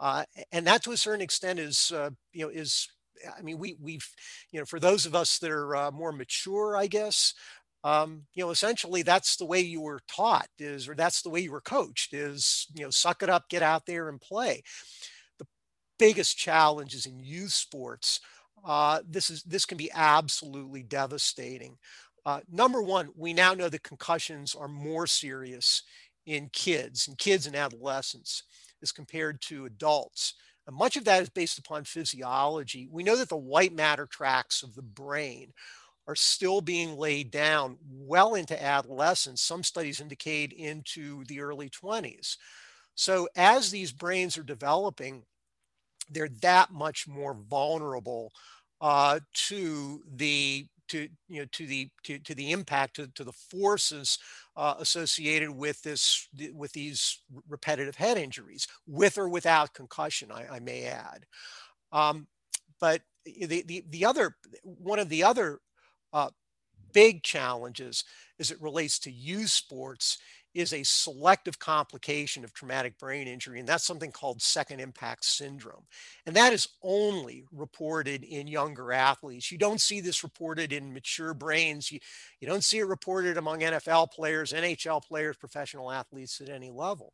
uh, 0.00 0.24
and 0.52 0.66
that 0.66 0.82
to 0.84 0.92
a 0.92 0.96
certain 0.96 1.22
extent 1.22 1.58
is 1.58 1.92
uh, 1.94 2.10
you 2.32 2.44
know 2.44 2.50
is 2.50 2.88
I 3.36 3.42
mean, 3.42 3.58
we 3.58 3.76
we've 3.80 4.08
you 4.50 4.60
know 4.60 4.66
for 4.66 4.80
those 4.80 5.06
of 5.06 5.14
us 5.14 5.38
that 5.38 5.50
are 5.50 5.76
uh, 5.76 5.90
more 5.90 6.12
mature, 6.12 6.76
I 6.76 6.86
guess, 6.86 7.34
um, 7.86 8.22
you 8.34 8.42
know, 8.42 8.50
essentially 8.50 9.02
that's 9.02 9.36
the 9.36 9.44
way 9.44 9.60
you 9.60 9.80
were 9.80 10.00
taught 10.12 10.48
is, 10.58 10.88
or 10.88 10.96
that's 10.96 11.22
the 11.22 11.30
way 11.30 11.38
you 11.38 11.52
were 11.52 11.60
coached 11.60 12.12
is, 12.12 12.66
you 12.74 12.82
know, 12.82 12.90
suck 12.90 13.22
it 13.22 13.30
up, 13.30 13.48
get 13.48 13.62
out 13.62 13.86
there 13.86 14.08
and 14.08 14.20
play. 14.20 14.64
The 15.38 15.46
biggest 15.96 16.36
challenges 16.36 17.06
in 17.06 17.20
youth 17.20 17.52
sports, 17.52 18.18
uh, 18.64 19.02
this 19.08 19.30
is 19.30 19.44
this 19.44 19.64
can 19.64 19.78
be 19.78 19.88
absolutely 19.94 20.82
devastating. 20.82 21.76
Uh, 22.24 22.40
number 22.50 22.82
one, 22.82 23.10
we 23.14 23.32
now 23.32 23.54
know 23.54 23.68
that 23.68 23.84
concussions 23.84 24.56
are 24.56 24.66
more 24.66 25.06
serious 25.06 25.84
in 26.26 26.50
kids 26.52 27.06
and 27.06 27.16
kids 27.16 27.46
and 27.46 27.54
adolescents 27.54 28.42
as 28.82 28.90
compared 28.90 29.40
to 29.42 29.64
adults. 29.64 30.34
And 30.66 30.74
much 30.74 30.96
of 30.96 31.04
that 31.04 31.22
is 31.22 31.28
based 31.28 31.60
upon 31.60 31.84
physiology. 31.84 32.88
We 32.90 33.04
know 33.04 33.14
that 33.14 33.28
the 33.28 33.36
white 33.36 33.72
matter 33.72 34.06
tracts 34.10 34.64
of 34.64 34.74
the 34.74 34.82
brain 34.82 35.52
are 36.06 36.14
still 36.14 36.60
being 36.60 36.96
laid 36.96 37.30
down 37.30 37.78
well 37.90 38.34
into 38.34 38.60
adolescence. 38.62 39.42
Some 39.42 39.62
studies 39.62 40.00
indicate 40.00 40.52
into 40.52 41.24
the 41.24 41.40
early 41.40 41.68
20s. 41.68 42.36
So 42.94 43.28
as 43.36 43.70
these 43.70 43.92
brains 43.92 44.38
are 44.38 44.42
developing, 44.42 45.24
they're 46.10 46.28
that 46.42 46.72
much 46.72 47.08
more 47.08 47.34
vulnerable 47.34 48.32
uh, 48.80 49.20
to 49.34 50.02
the 50.14 50.66
to 50.88 51.08
you 51.28 51.40
know 51.40 51.46
to 51.52 51.66
the 51.66 51.90
to, 52.04 52.18
to 52.20 52.34
the 52.34 52.52
impact 52.52 52.96
to, 52.96 53.08
to 53.08 53.24
the 53.24 53.32
forces 53.32 54.18
uh, 54.56 54.74
associated 54.78 55.50
with 55.50 55.82
this 55.82 56.28
with 56.54 56.72
these 56.72 57.22
repetitive 57.48 57.96
head 57.96 58.16
injuries 58.16 58.68
with 58.86 59.18
or 59.18 59.28
without 59.28 59.74
concussion 59.74 60.30
I, 60.30 60.46
I 60.56 60.60
may 60.60 60.84
add 60.84 61.26
um, 61.90 62.28
but 62.80 63.02
the, 63.24 63.64
the 63.66 63.84
the 63.90 64.04
other 64.04 64.36
one 64.62 65.00
of 65.00 65.08
the 65.08 65.24
other 65.24 65.58
uh, 66.12 66.30
big 66.92 67.22
challenges 67.22 68.04
as 68.38 68.50
it 68.50 68.60
relates 68.60 68.98
to 69.00 69.10
youth 69.10 69.50
sports 69.50 70.18
is 70.56 70.72
a 70.72 70.82
selective 70.82 71.58
complication 71.58 72.42
of 72.42 72.54
traumatic 72.54 72.98
brain 72.98 73.28
injury, 73.28 73.60
and 73.60 73.68
that's 73.68 73.84
something 73.84 74.10
called 74.10 74.40
second 74.40 74.80
impact 74.80 75.22
syndrome. 75.22 75.84
And 76.24 76.34
that 76.34 76.54
is 76.54 76.66
only 76.82 77.44
reported 77.52 78.24
in 78.24 78.46
younger 78.46 78.90
athletes. 78.92 79.52
You 79.52 79.58
don't 79.58 79.82
see 79.82 80.00
this 80.00 80.22
reported 80.22 80.72
in 80.72 80.94
mature 80.94 81.34
brains. 81.34 81.92
You, 81.92 81.98
you 82.40 82.48
don't 82.48 82.64
see 82.64 82.78
it 82.78 82.86
reported 82.86 83.36
among 83.36 83.60
NFL 83.60 84.12
players, 84.12 84.54
NHL 84.54 85.02
players, 85.02 85.36
professional 85.36 85.92
athletes 85.92 86.40
at 86.40 86.48
any 86.48 86.70
level, 86.70 87.12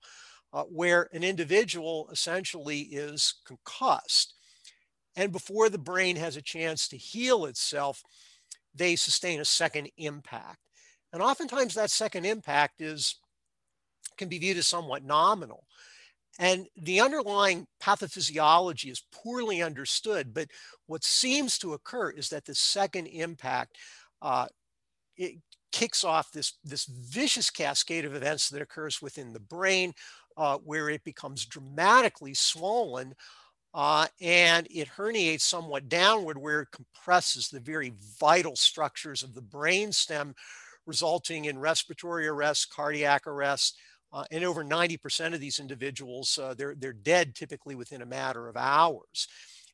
uh, 0.53 0.63
where 0.63 1.09
an 1.13 1.25
individual 1.25 2.09
essentially 2.13 2.83
is 2.83 3.35
concussed. 3.45 4.35
And 5.17 5.33
before 5.33 5.69
the 5.69 5.79
brain 5.79 6.15
has 6.17 6.37
a 6.37 6.43
chance 6.43 6.87
to 6.89 6.97
heal 6.97 7.47
itself, 7.47 8.05
they 8.75 8.97
sustain 8.97 9.41
a 9.41 9.45
second 9.45 9.89
impact. 9.97 10.59
And 11.13 11.23
oftentimes 11.23 11.75
that 11.75 11.91
second 11.91 12.25
impact 12.25 12.81
is 12.81 13.17
can 14.17 14.29
be 14.29 14.39
viewed 14.39 14.59
as 14.59 14.67
somewhat 14.67 15.05
nominal. 15.05 15.65
And 16.39 16.67
the 16.77 17.01
underlying 17.01 17.67
pathophysiology 17.83 18.91
is 18.91 19.05
poorly 19.13 19.63
understood, 19.63 20.33
but 20.33 20.49
what 20.87 21.05
seems 21.05 21.59
to 21.59 21.75
occur 21.75 22.11
is 22.11 22.31
that 22.31 22.47
the 22.47 22.55
second 22.55 23.07
impact 23.07 23.77
uh, 24.23 24.47
it 25.17 25.37
kicks 25.73 26.05
off 26.05 26.31
this, 26.33 26.55
this 26.65 26.85
vicious 26.85 27.51
cascade 27.51 28.05
of 28.05 28.15
events 28.15 28.49
that 28.49 28.63
occurs 28.63 29.03
within 29.03 29.33
the 29.33 29.41
brain 29.41 29.93
uh, 30.37 30.59
where 30.59 30.89
it 30.89 31.05
becomes 31.05 31.45
dramatically 31.45 32.35
swollen 32.35 33.15
uh, 33.75 34.07
and 34.21 34.67
it 34.71 34.89
herniates 34.89 35.43
somewhat 35.43 35.89
downward 35.89 36.39
where 36.39 36.63
it 36.63 36.69
compresses 36.71 37.49
the 37.49 37.61
very 37.61 37.93
vital 38.21 38.55
structures 38.57 39.23
of 39.23 39.35
the 39.35 39.41
brain 39.43 39.93
stem, 39.93 40.35
resulting 40.87 41.47
in 41.47 41.59
respiratory 41.59 42.27
arrest, 42.27 42.71
cardiac 42.71 43.27
arrest, 43.27 43.79
uh, 44.13 44.25
and 44.31 44.45
over 44.45 44.63
90% 44.63 45.33
of 45.33 45.41
these 45.41 45.59
individuals, 45.59 46.39
uh, 46.39 46.55
they're, 46.55 46.75
they're 46.75 46.93
dead 46.93 47.35
typically 47.35 47.75
within 47.75 48.03
a 48.03 48.07
matter 48.07 48.49
of 48.49 48.57
hours. 48.57 49.27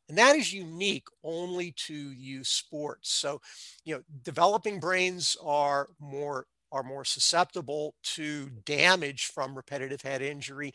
And 0.09 0.17
that 0.17 0.37
is 0.37 0.53
unique 0.53 1.07
only 1.23 1.73
to 1.87 1.95
youth 1.95 2.47
sports. 2.47 3.13
So, 3.13 3.41
you 3.85 3.95
know, 3.97 4.03
developing 4.23 4.81
brains 4.81 5.37
are 5.43 5.89
more 6.01 6.47
are 6.71 6.83
more 6.83 7.05
susceptible 7.05 7.95
to 8.03 8.51
damage 8.67 9.27
from 9.27 9.55
repetitive 9.55 10.03
head 10.03 10.21
injury. 10.21 10.73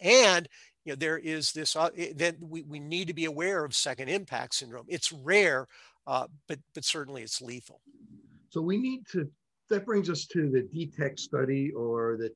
And 0.00 0.48
you 0.86 0.92
know, 0.92 0.96
there 0.96 1.18
is 1.18 1.52
this 1.52 1.74
uh, 1.74 1.90
that 2.14 2.36
we, 2.40 2.62
we 2.62 2.78
need 2.78 3.08
to 3.08 3.14
be 3.14 3.24
aware 3.24 3.64
of 3.64 3.74
second 3.74 4.08
impact 4.08 4.54
syndrome. 4.54 4.86
It's 4.88 5.10
rare, 5.10 5.66
uh, 6.06 6.28
but 6.46 6.60
but 6.74 6.84
certainly 6.84 7.22
it's 7.22 7.42
lethal. 7.42 7.80
So 8.50 8.62
we 8.62 8.78
need 8.78 9.02
to. 9.12 9.28
That 9.68 9.84
brings 9.84 10.08
us 10.08 10.26
to 10.26 10.48
the 10.48 10.62
DETECT 10.62 11.18
study 11.18 11.72
or 11.72 12.16
the 12.16 12.30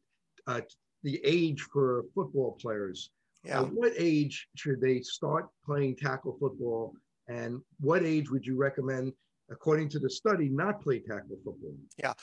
uh, 0.53 0.63
the 1.05 1.21
age 1.25 1.61
for 1.73 2.05
football 2.13 2.59
players. 2.61 3.11
Yeah. 3.45 3.63
what 3.63 3.93
age 3.97 4.49
should 4.55 4.83
they 4.83 5.01
start 5.01 5.49
playing 5.65 5.97
tackle 5.97 6.37
football, 6.39 6.93
and 7.29 7.61
what 7.79 8.03
age 8.03 8.31
would 8.31 8.45
you 8.45 8.57
recommend, 8.57 9.13
according 9.49 9.89
to 9.91 10.01
the 10.01 10.11
study, 10.11 10.49
not 10.49 10.83
play 10.83 10.99
tackle 10.99 11.39
football? 11.45 11.75
Yeah. 11.97 12.15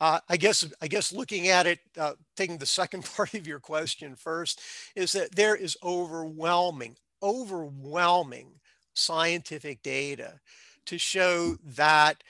Uh, 0.00 0.20
I 0.28 0.36
guess 0.36 0.66
I 0.82 0.88
guess 0.88 1.12
looking 1.12 1.48
at 1.48 1.66
it, 1.66 1.80
uh, 1.98 2.12
taking 2.36 2.58
the 2.58 2.66
second 2.66 3.04
part 3.16 3.34
of 3.34 3.46
your 3.46 3.60
question 3.60 4.14
first, 4.16 4.60
is 4.94 5.12
that 5.12 5.34
there 5.34 5.56
is 5.56 5.76
overwhelming, 5.82 6.96
overwhelming 7.22 8.48
scientific 8.94 9.82
data 9.82 10.40
to 10.86 10.98
show 10.98 11.56
that 11.64 12.22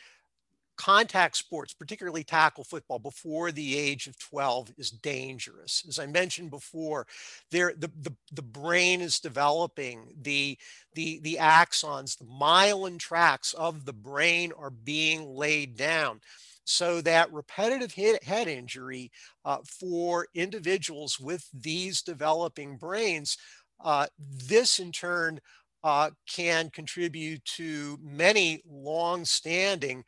contact 0.77 1.37
sports, 1.37 1.73
particularly 1.73 2.23
tackle 2.23 2.65
football, 2.65 2.99
before 2.99 3.51
the 3.51 3.79
age 3.79 4.07
of 4.07 4.19
12 4.19 4.73
is 4.77 4.91
dangerous. 4.91 5.85
As 5.89 5.99
I 5.99 6.07
mentioned 6.07 6.51
before, 6.51 7.07
there 7.51 7.73
the, 7.77 7.91
the, 8.01 8.15
the 8.33 8.43
brain 8.43 9.01
is 9.01 9.19
developing, 9.19 10.09
the, 10.21 10.59
the, 10.95 11.19
the 11.21 11.39
axons, 11.41 12.19
the 12.19 12.27
myelin 12.27 12.99
tracts 12.99 13.55
of 13.55 13.85
the 13.85 13.93
brain 13.93 14.53
are 14.59 14.71
being 14.71 15.35
laid 15.35 15.77
down. 15.77 16.21
So 16.67 17.01
that 17.03 17.33
repetitive 17.33 17.95
head 17.95 18.49
injury 18.49 19.11
uh, 19.45 19.59
for 19.65 20.27
individuals 20.35 21.19
with 21.19 21.49
these 21.55 22.03
developing 22.03 22.77
brains, 22.77 23.39
uh, 23.85 24.07
this 24.19 24.79
in 24.81 24.91
turn 24.93 25.41
uh, 25.85 26.11
can 26.29 26.69
contribute 26.71 27.45
to 27.45 27.99
many 28.03 28.61
long-standing 28.69 30.05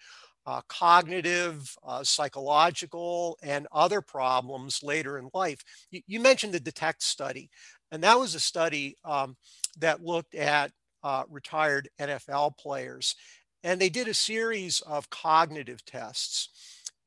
uh, 0.46 0.60
cognitive, 0.66 1.76
uh, 1.86 2.02
psychological, 2.02 3.38
and 3.42 3.68
other 3.70 4.00
problems 4.00 4.82
later 4.82 5.18
in 5.18 5.28
life. 5.34 5.60
You, 5.90 6.00
you, 6.06 6.20
mentioned 6.20 6.54
the 6.54 6.60
DETECT 6.60 7.02
study, 7.02 7.50
and 7.92 8.02
that 8.02 8.18
was 8.18 8.34
a 8.34 8.40
study 8.40 8.96
um, 9.04 9.36
that 9.78 10.02
looked 10.02 10.34
at 10.34 10.72
uh, 11.02 11.24
retired 11.28 11.88
NFL 12.00 12.56
players. 12.56 13.14
And 13.62 13.80
they 13.80 13.88
did 13.88 14.08
a 14.08 14.14
series 14.14 14.80
of 14.82 15.10
cognitive 15.10 15.84
tests 15.84 16.48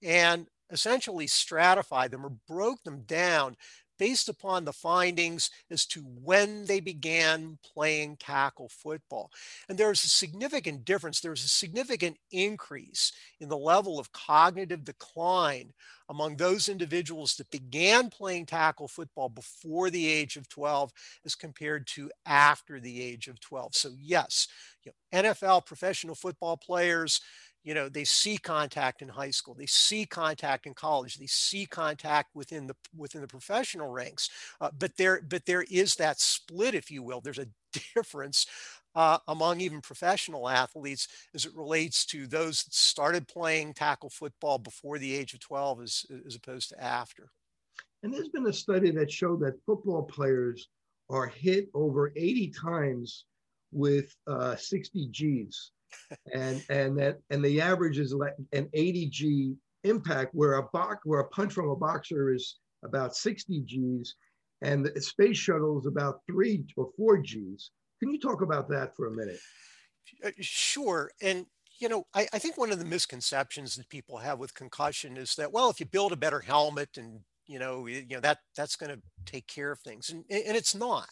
and 0.04 0.48
essentially 0.70 1.28
stratified 1.28 2.12
them 2.12 2.26
or 2.26 2.30
broke 2.48 2.84
them 2.84 3.02
down 3.04 3.56
based 4.02 4.30
upon 4.30 4.66
the 4.66 4.74
findings 4.74 5.52
as 5.70 5.86
to 5.86 6.00
when 6.02 6.66
they 6.66 6.80
began 6.80 7.60
playing 7.64 8.18
tackle 8.18 8.68
football. 8.68 9.30
And 9.70 9.78
there's 9.78 10.04
a 10.04 10.10
significant 10.10 10.86
difference. 10.86 11.20
There's 11.20 11.46
a 11.46 11.48
significant 11.48 12.18
increase 12.32 13.12
in 13.40 13.48
the 13.48 13.58
level 13.60 14.00
of 14.00 14.12
cognitive 14.12 14.84
decline 14.84 15.72
among 16.10 16.36
those 16.36 16.68
individuals 16.68 17.36
that 17.36 17.52
began 17.52 18.10
playing 18.10 18.48
tackle 18.48 18.88
football 18.88 19.30
before 19.30 19.92
the 19.92 20.08
age 20.08 20.36
of 20.36 20.50
12 20.50 20.92
as 21.24 21.36
compared 21.36 21.86
to 21.86 22.10
after 22.26 22.80
the 22.80 23.04
age 23.04 23.28
of 23.28 23.40
12. 23.40 23.76
So 23.76 23.92
yes, 24.00 24.48
you 24.84 24.92
know, 25.14 25.22
NFL 25.22 25.68
professional 25.68 26.16
football 26.16 26.58
players, 26.58 27.22
you 27.64 27.74
know 27.74 27.88
they 27.88 28.04
see 28.04 28.38
contact 28.38 29.02
in 29.02 29.08
high 29.08 29.30
school 29.30 29.54
they 29.54 29.66
see 29.66 30.06
contact 30.06 30.66
in 30.66 30.74
college 30.74 31.16
they 31.16 31.28
see 31.28 31.66
contact 31.66 32.30
within 32.34 32.68
the 32.68 32.76
within 32.96 33.22
the 33.22 33.28
professional 33.28 33.90
ranks 33.90 34.30
uh, 34.60 34.70
but 34.78 34.96
there 34.98 35.22
but 35.30 35.46
there 35.46 35.66
is 35.70 35.96
that 35.96 36.20
split 36.20 36.76
if 36.76 36.92
you 36.92 37.04
will. 37.04 37.22
There's 37.22 37.40
a 37.40 37.48
difference 37.96 38.46
uh, 38.94 39.20
among 39.28 39.62
even 39.62 39.80
professional 39.80 40.50
athletes 40.50 41.08
as 41.34 41.46
it 41.46 41.56
relates 41.56 42.06
to 42.08 42.28
those 42.28 42.64
that 42.64 42.74
started 42.74 43.28
playing 43.28 43.74
tackle 43.74 44.10
football 44.10 44.58
before 44.58 45.00
the 45.00 45.16
age 45.16 45.34
of 45.34 45.40
12 45.40 45.82
as, 45.82 46.06
as 46.26 46.36
opposed 46.36 46.70
to 46.70 46.84
after. 46.84 47.30
And 48.04 48.14
there's 48.14 48.30
been 48.30 48.48
a 48.48 48.54
study 48.54 48.92
that 48.92 49.12
showed 49.12 49.40
that 49.42 49.64
football 49.66 50.04
players 50.04 50.68
are 51.10 51.28
hit 51.28 51.70
over 51.74 52.12
80 52.16 52.50
times 52.50 53.26
with 53.72 54.14
uh, 54.28 54.56
60 54.58 55.08
g's 55.12 55.72
and 56.34 56.64
and 56.70 56.98
that 57.00 57.20
and 57.30 57.44
the 57.44 57.62
average 57.62 58.00
is 58.00 58.14
like 58.14 58.34
an 58.54 58.70
80 58.74 59.10
G 59.10 59.54
impact, 59.84 60.34
where 60.34 60.56
a 60.56 60.64
box 60.64 61.00
where 61.06 61.22
a 61.22 61.30
punch 61.30 61.54
from 61.54 61.70
a 61.70 61.76
boxer 61.76 62.34
is 62.34 62.58
about 62.84 63.16
60 63.16 63.62
G's, 63.66 64.16
and 64.62 64.86
the 64.86 65.02
space 65.02 65.38
shuttle 65.38 65.80
is 65.80 65.86
about 65.86 66.22
three 66.28 66.64
or 66.76 66.90
four 66.98 67.18
G's. 67.18 67.72
Can 68.00 68.12
you 68.12 68.20
talk 68.20 68.42
about 68.42 68.70
that 68.70 68.96
for 68.96 69.08
a 69.08 69.12
minute? 69.12 69.40
Uh, 70.24 70.32
sure, 70.40 71.12
and 71.22 71.46
you 71.80 71.90
know, 71.90 72.06
I, 72.14 72.28
I, 72.32 72.40
think 72.40 72.58
one 72.58 72.72
of 72.72 72.78
the 72.78 72.86
misconceptions 72.86 73.76
that 73.76 73.90
people 73.90 74.18
have 74.18 74.38
with 74.38 74.54
concussion 74.54 75.18
is 75.18 75.34
that, 75.36 75.52
well, 75.52 75.72
if 75.72 75.80
you 75.80 75.88
build 75.88 76.12
a 76.12 76.18
better 76.18 76.40
helmet 76.40 76.90
and 76.98 77.22
you 77.48 77.60
know, 77.60 77.88
you 77.88 78.06
know 78.10 78.20
that 78.20 78.40
that's 78.56 78.76
going 78.76 78.96
to 78.96 79.02
take 79.26 79.48
care 79.48 79.72
of 79.72 79.80
things, 79.80 80.10
and, 80.10 80.24
and 80.30 80.56
it's 80.56 80.76
not. 80.76 81.10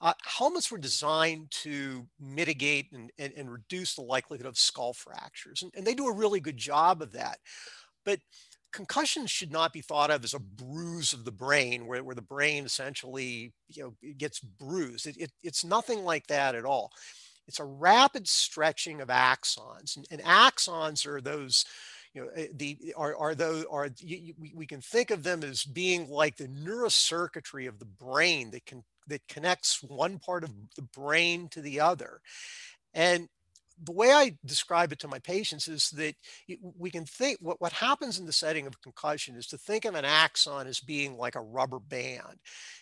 Uh, 0.00 0.12
helmets 0.24 0.70
were 0.70 0.78
designed 0.78 1.50
to 1.50 2.06
mitigate 2.20 2.92
and, 2.92 3.10
and, 3.18 3.32
and, 3.36 3.50
reduce 3.50 3.96
the 3.96 4.00
likelihood 4.00 4.46
of 4.46 4.56
skull 4.56 4.92
fractures, 4.92 5.62
and, 5.62 5.72
and 5.74 5.84
they 5.84 5.94
do 5.94 6.06
a 6.06 6.14
really 6.14 6.38
good 6.38 6.56
job 6.56 7.02
of 7.02 7.10
that. 7.10 7.38
But 8.04 8.20
concussions 8.72 9.30
should 9.30 9.50
not 9.50 9.72
be 9.72 9.80
thought 9.80 10.10
of 10.10 10.24
as 10.24 10.34
a 10.34 10.38
bruise 10.38 11.12
of 11.12 11.24
the 11.24 11.32
brain 11.32 11.86
where, 11.86 12.04
where 12.04 12.14
the 12.14 12.22
brain 12.22 12.64
essentially 12.64 13.52
you 13.68 13.82
know 13.82 14.12
gets 14.18 14.40
bruised 14.40 15.06
it, 15.06 15.16
it, 15.16 15.32
it's 15.42 15.64
nothing 15.64 16.04
like 16.04 16.26
that 16.26 16.54
at 16.54 16.64
all 16.64 16.92
it's 17.46 17.60
a 17.60 17.64
rapid 17.64 18.28
stretching 18.28 19.00
of 19.00 19.08
axons 19.08 19.96
and, 19.96 20.06
and 20.10 20.22
axons 20.22 21.06
are 21.06 21.20
those 21.20 21.64
you 22.12 22.20
know 22.20 22.28
eh, 22.36 22.48
the 22.54 22.94
are, 22.96 23.16
are 23.16 23.34
those 23.34 23.64
are 23.70 23.88
you, 24.00 24.34
we, 24.38 24.52
we 24.54 24.66
can 24.66 24.80
think 24.80 25.10
of 25.10 25.22
them 25.22 25.42
as 25.42 25.64
being 25.64 26.08
like 26.08 26.36
the 26.36 26.48
neurocircuitry 26.48 27.68
of 27.68 27.78
the 27.78 27.86
brain 27.86 28.50
that 28.50 28.66
can 28.66 28.84
that 29.08 29.26
connects 29.28 29.82
one 29.82 30.18
part 30.18 30.44
of 30.44 30.52
the 30.76 30.82
brain 30.82 31.48
to 31.48 31.60
the 31.60 31.80
other. 31.80 32.20
And 32.94 33.28
the 33.82 33.92
way 33.92 34.12
I 34.12 34.36
describe 34.44 34.92
it 34.92 34.98
to 35.00 35.08
my 35.08 35.18
patients 35.20 35.68
is 35.68 35.90
that 35.90 36.14
we 36.76 36.90
can 36.90 37.04
think 37.04 37.38
what, 37.40 37.60
what 37.60 37.72
happens 37.72 38.18
in 38.18 38.26
the 38.26 38.32
setting 38.32 38.66
of 38.66 38.82
concussion 38.82 39.36
is 39.36 39.46
to 39.48 39.58
think 39.58 39.84
of 39.84 39.94
an 39.94 40.04
axon 40.04 40.66
as 40.66 40.80
being 40.80 41.16
like 41.16 41.36
a 41.36 41.40
rubber 41.40 41.78
band, 41.78 42.40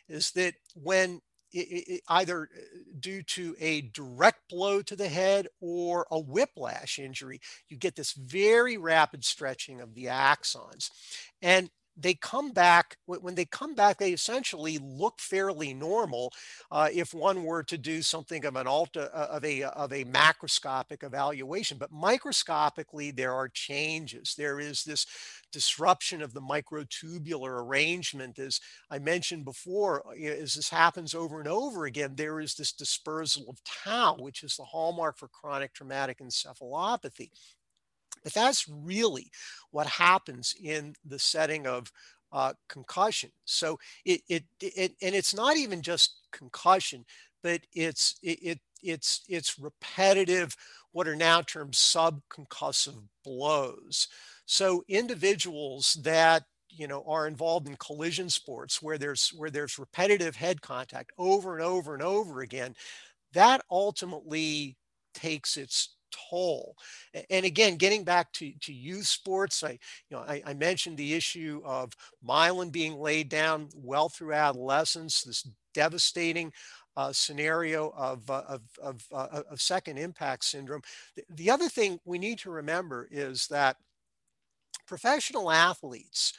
is 0.09 0.31
that 0.33 0.55
when 0.75 1.21
it, 1.53 1.85
it, 1.89 2.01
either 2.09 2.45
uh, 2.45 2.79
due 2.99 3.23
to 3.23 3.55
a 3.61 3.83
direct 3.83 4.49
blow 4.49 4.83
to 4.83 4.97
the 4.97 5.09
head 5.09 5.49
or 5.61 6.07
a 6.11 6.19
whiplash 6.19 6.99
injury, 6.99 7.41
you 7.69 7.77
get 7.77 7.95
this 7.95 8.13
very 8.13 8.77
rapid 8.77 9.25
stretching 9.25 9.81
of 9.81 9.95
the 9.95 10.07
axons. 10.07 10.91
And 11.43 11.71
they 11.97 12.15
come 12.15 12.53
back 12.53 12.97
when 13.07 13.35
they 13.35 13.45
come 13.45 13.75
back 13.75 13.99
they 13.99 14.13
essentially 14.13 14.79
look 14.83 15.19
fairly 15.21 15.73
normal 15.73 16.33
uh, 16.71 16.89
if 16.93 17.15
one 17.15 17.45
were 17.45 17.63
to 17.63 17.79
do 17.79 18.03
something 18.03 18.45
of 18.45 18.57
an 18.57 18.67
alta 18.67 19.11
uh, 19.15 19.37
of 19.37 19.45
a 19.45 19.63
of 19.65 19.93
a 19.93 20.05
macroscopic 20.05 21.03
evaluation. 21.03 21.79
But 21.79 21.93
microscopically 21.93 23.11
there 23.11 23.33
are 23.33 23.49
changes. 23.49 24.35
There 24.37 24.61
is 24.61 24.85
this 24.85 25.07
disruption 25.53 26.23
of 26.23 26.35
the 26.35 26.41
microtubular 26.41 27.65
arrangement. 27.65 28.39
As 28.39 28.61
i 28.91 28.99
mentioned 28.99 29.45
before 29.45 30.05
uh, 30.09 30.13
as 30.15 30.55
this 30.55 30.69
happens 30.69 31.15
over 31.15 31.39
and 31.41 31.49
over 31.49 31.87
again 31.87 32.15
there 32.17 32.41
is 32.41 32.55
this 32.55 32.73
dispersal 32.73 33.47
of 33.49 33.59
tau 33.65 34.17
which 34.19 34.43
is 34.43 34.57
the 34.57 34.65
hallmark 34.65 35.17
for 35.19 35.29
chronic 35.29 35.73
traumatic 35.73 36.19
encephalopathy 36.19 37.31
but 38.27 38.35
that's 38.35 38.67
really 38.69 39.31
what 39.71 39.87
happens 39.87 40.53
in 40.61 40.95
the 41.05 41.19
setting 41.19 41.65
of 41.65 41.93
uh, 42.33 42.55
concussion. 42.69 43.31
So 43.45 43.79
it, 44.05 44.21
it, 44.29 44.43
it, 44.61 44.97
and 45.01 45.15
it's 45.15 45.33
not 45.33 45.57
even 45.57 45.81
just 45.81 46.23
concussion, 46.33 47.05
but 47.45 47.61
it's, 47.73 48.17
it, 48.25 48.39
it 48.43 48.61
it's 48.83 49.23
it's 49.29 49.61
repetitive, 49.61 50.57
what 50.91 51.07
are 51.07 51.15
now 51.15 51.41
termed 51.43 51.75
subconcussive 51.75 53.01
blows. 53.25 54.09
So 54.45 54.83
individuals 54.89 55.97
that 56.03 56.43
you 56.69 56.89
know 56.89 57.05
are 57.07 57.29
involved 57.29 57.69
in 57.69 57.77
collision 57.77 58.29
sports 58.29 58.83
where 58.83 58.99
there's 58.99 59.29
where 59.37 59.51
there's 59.51 59.79
repetitive 59.79 60.35
head 60.35 60.61
contact 60.63 61.13
over 61.17 61.55
and 61.55 61.65
over 61.65 61.95
and 61.95 62.03
over 62.03 62.41
again, 62.41 62.75
that 63.35 63.63
ultimately 63.71 64.77
takes 65.15 65.57
its 65.57 65.96
toll. 66.11 66.77
And 67.31 67.45
again, 67.45 67.77
getting 67.77 68.05
back 68.05 68.33
to, 68.35 68.53
to 68.63 68.73
youth 68.73 69.07
sports, 69.07 69.63
I, 69.63 69.71
you 69.71 69.79
know, 70.17 70.21
I, 70.21 70.43
I 70.47 70.55
mentioned 70.55 70.97
the 70.97 71.15
issue 71.15 71.63
of 71.65 71.93
myelin 72.27 72.73
being 72.73 72.97
laid 72.99 73.29
down 73.29 73.69
well 73.75 74.09
through 74.09 74.35
adolescence, 74.35 75.23
this 75.23 75.49
devastating 75.75 76.53
uh, 76.97 77.13
scenario 77.13 77.93
of, 77.97 78.29
uh, 78.31 78.43
of, 78.49 78.63
of, 78.83 79.05
uh, 79.13 79.43
of, 79.51 79.61
second 79.61 79.99
impact 79.99 80.45
syndrome. 80.45 80.81
The, 81.15 81.25
the, 81.29 81.51
other 81.51 81.69
thing 81.69 82.01
we 82.07 82.19
need 82.19 82.39
to 82.39 82.51
remember 82.51 83.07
is 83.11 83.47
that 83.49 83.77
professional 84.87 85.51
athletes 85.51 86.33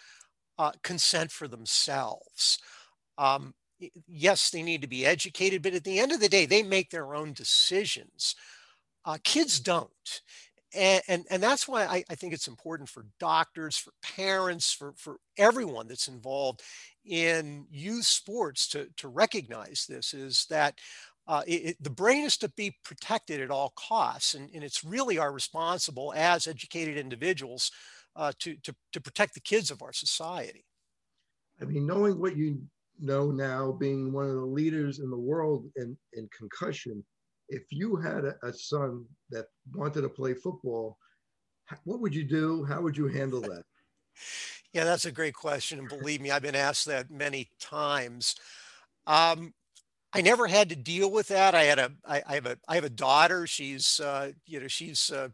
uh, 0.58 0.72
consent 0.82 1.32
for 1.32 1.48
themselves. 1.48 2.58
Um, 3.20 3.54
yes, 4.08 4.50
they 4.50 4.64
need 4.64 4.82
to 4.82 4.88
be 4.88 5.06
educated, 5.06 5.62
but 5.62 5.74
at 5.74 5.84
the 5.84 6.00
end 6.00 6.12
of 6.12 6.20
the 6.20 6.30
day, 6.30 6.46
they 6.46 6.64
make 6.64 6.90
their 6.90 7.14
own 7.14 7.34
decisions. 7.34 8.36
Uh, 9.08 9.18
kids 9.24 9.62
don't. 9.62 10.22
And, 10.76 11.02
and, 11.08 11.26
and 11.32 11.42
that's 11.42 11.66
why 11.66 11.86
I, 11.86 12.04
I 12.10 12.16
think 12.16 12.34
it's 12.34 12.50
important 12.50 12.90
for 12.90 13.06
doctors, 13.22 13.78
for 13.78 13.94
parents, 14.04 14.74
for, 14.74 14.94
for 14.98 15.16
everyone 15.38 15.88
that's 15.88 16.10
involved 16.10 16.62
in 17.06 17.66
youth 17.72 18.04
sports 18.06 18.68
to, 18.70 18.90
to 18.98 19.08
recognize 19.08 19.86
this 19.88 20.14
is 20.14 20.46
that 20.50 20.78
uh, 21.26 21.42
it, 21.48 21.82
the 21.82 21.90
brain 21.90 22.26
is 22.26 22.38
to 22.38 22.50
be 22.50 22.76
protected 22.84 23.40
at 23.40 23.50
all 23.50 23.72
costs. 23.78 24.34
And, 24.34 24.50
and 24.54 24.62
it's 24.62 24.84
really 24.84 25.18
our 25.18 25.32
responsible 25.32 26.14
as 26.14 26.46
educated 26.46 26.98
individuals 26.98 27.72
uh, 28.18 28.34
to, 28.40 28.58
to, 28.64 28.76
to 28.92 29.00
protect 29.00 29.36
the 29.36 29.40
kids 29.40 29.72
of 29.72 29.82
our 29.82 29.94
society. 29.94 30.66
I 31.62 31.66
mean, 31.66 31.88
knowing 31.88 32.20
what 32.20 32.36
you 32.36 32.62
know 33.00 33.32
now, 33.32 33.72
being 33.72 34.12
one 34.12 34.26
of 34.26 34.36
the 34.36 34.42
leaders 34.42 35.00
in 35.00 35.10
the 35.10 35.18
world 35.18 35.66
in, 35.78 35.98
in 36.12 36.28
concussion, 36.38 37.06
if 37.50 37.64
you 37.72 37.96
had 37.96 38.26
a, 38.26 38.36
a 38.44 38.54
son 38.54 39.06
that 39.30 39.46
wanted 39.74 40.02
to 40.02 40.10
play 40.10 40.34
football, 40.34 40.98
what 41.84 42.00
would 42.00 42.16
you 42.16 42.24
do? 42.24 42.64
How 42.66 42.82
would 42.82 42.98
you 42.98 43.08
handle 43.08 43.42
that? 43.42 43.64
Yeah, 44.74 44.84
that's 44.84 45.06
a 45.06 45.12
great 45.12 45.34
question. 45.34 45.80
And 45.80 45.88
believe 45.88 46.22
me, 46.22 46.30
I've 46.30 46.42
been 46.42 46.54
asked 46.54 46.86
that 46.86 47.10
many 47.10 47.50
times. 47.60 48.36
Um, 49.08 49.54
I 50.14 50.22
never 50.22 50.46
had 50.46 50.70
to 50.70 50.76
deal 50.76 51.10
with 51.10 51.30
that. 51.30 51.56
I 51.56 51.64
had 51.64 51.80
a, 51.80 51.92
I, 52.06 52.22
I 52.28 52.36
have 52.36 52.46
a, 52.46 52.58
I 52.68 52.76
have 52.76 52.84
a 52.84 52.90
daughter. 52.90 53.48
She's, 53.48 54.00
uh, 54.00 54.34
you 54.46 54.60
know, 54.60 54.68
she's, 54.68 55.10
uh, 55.10 55.30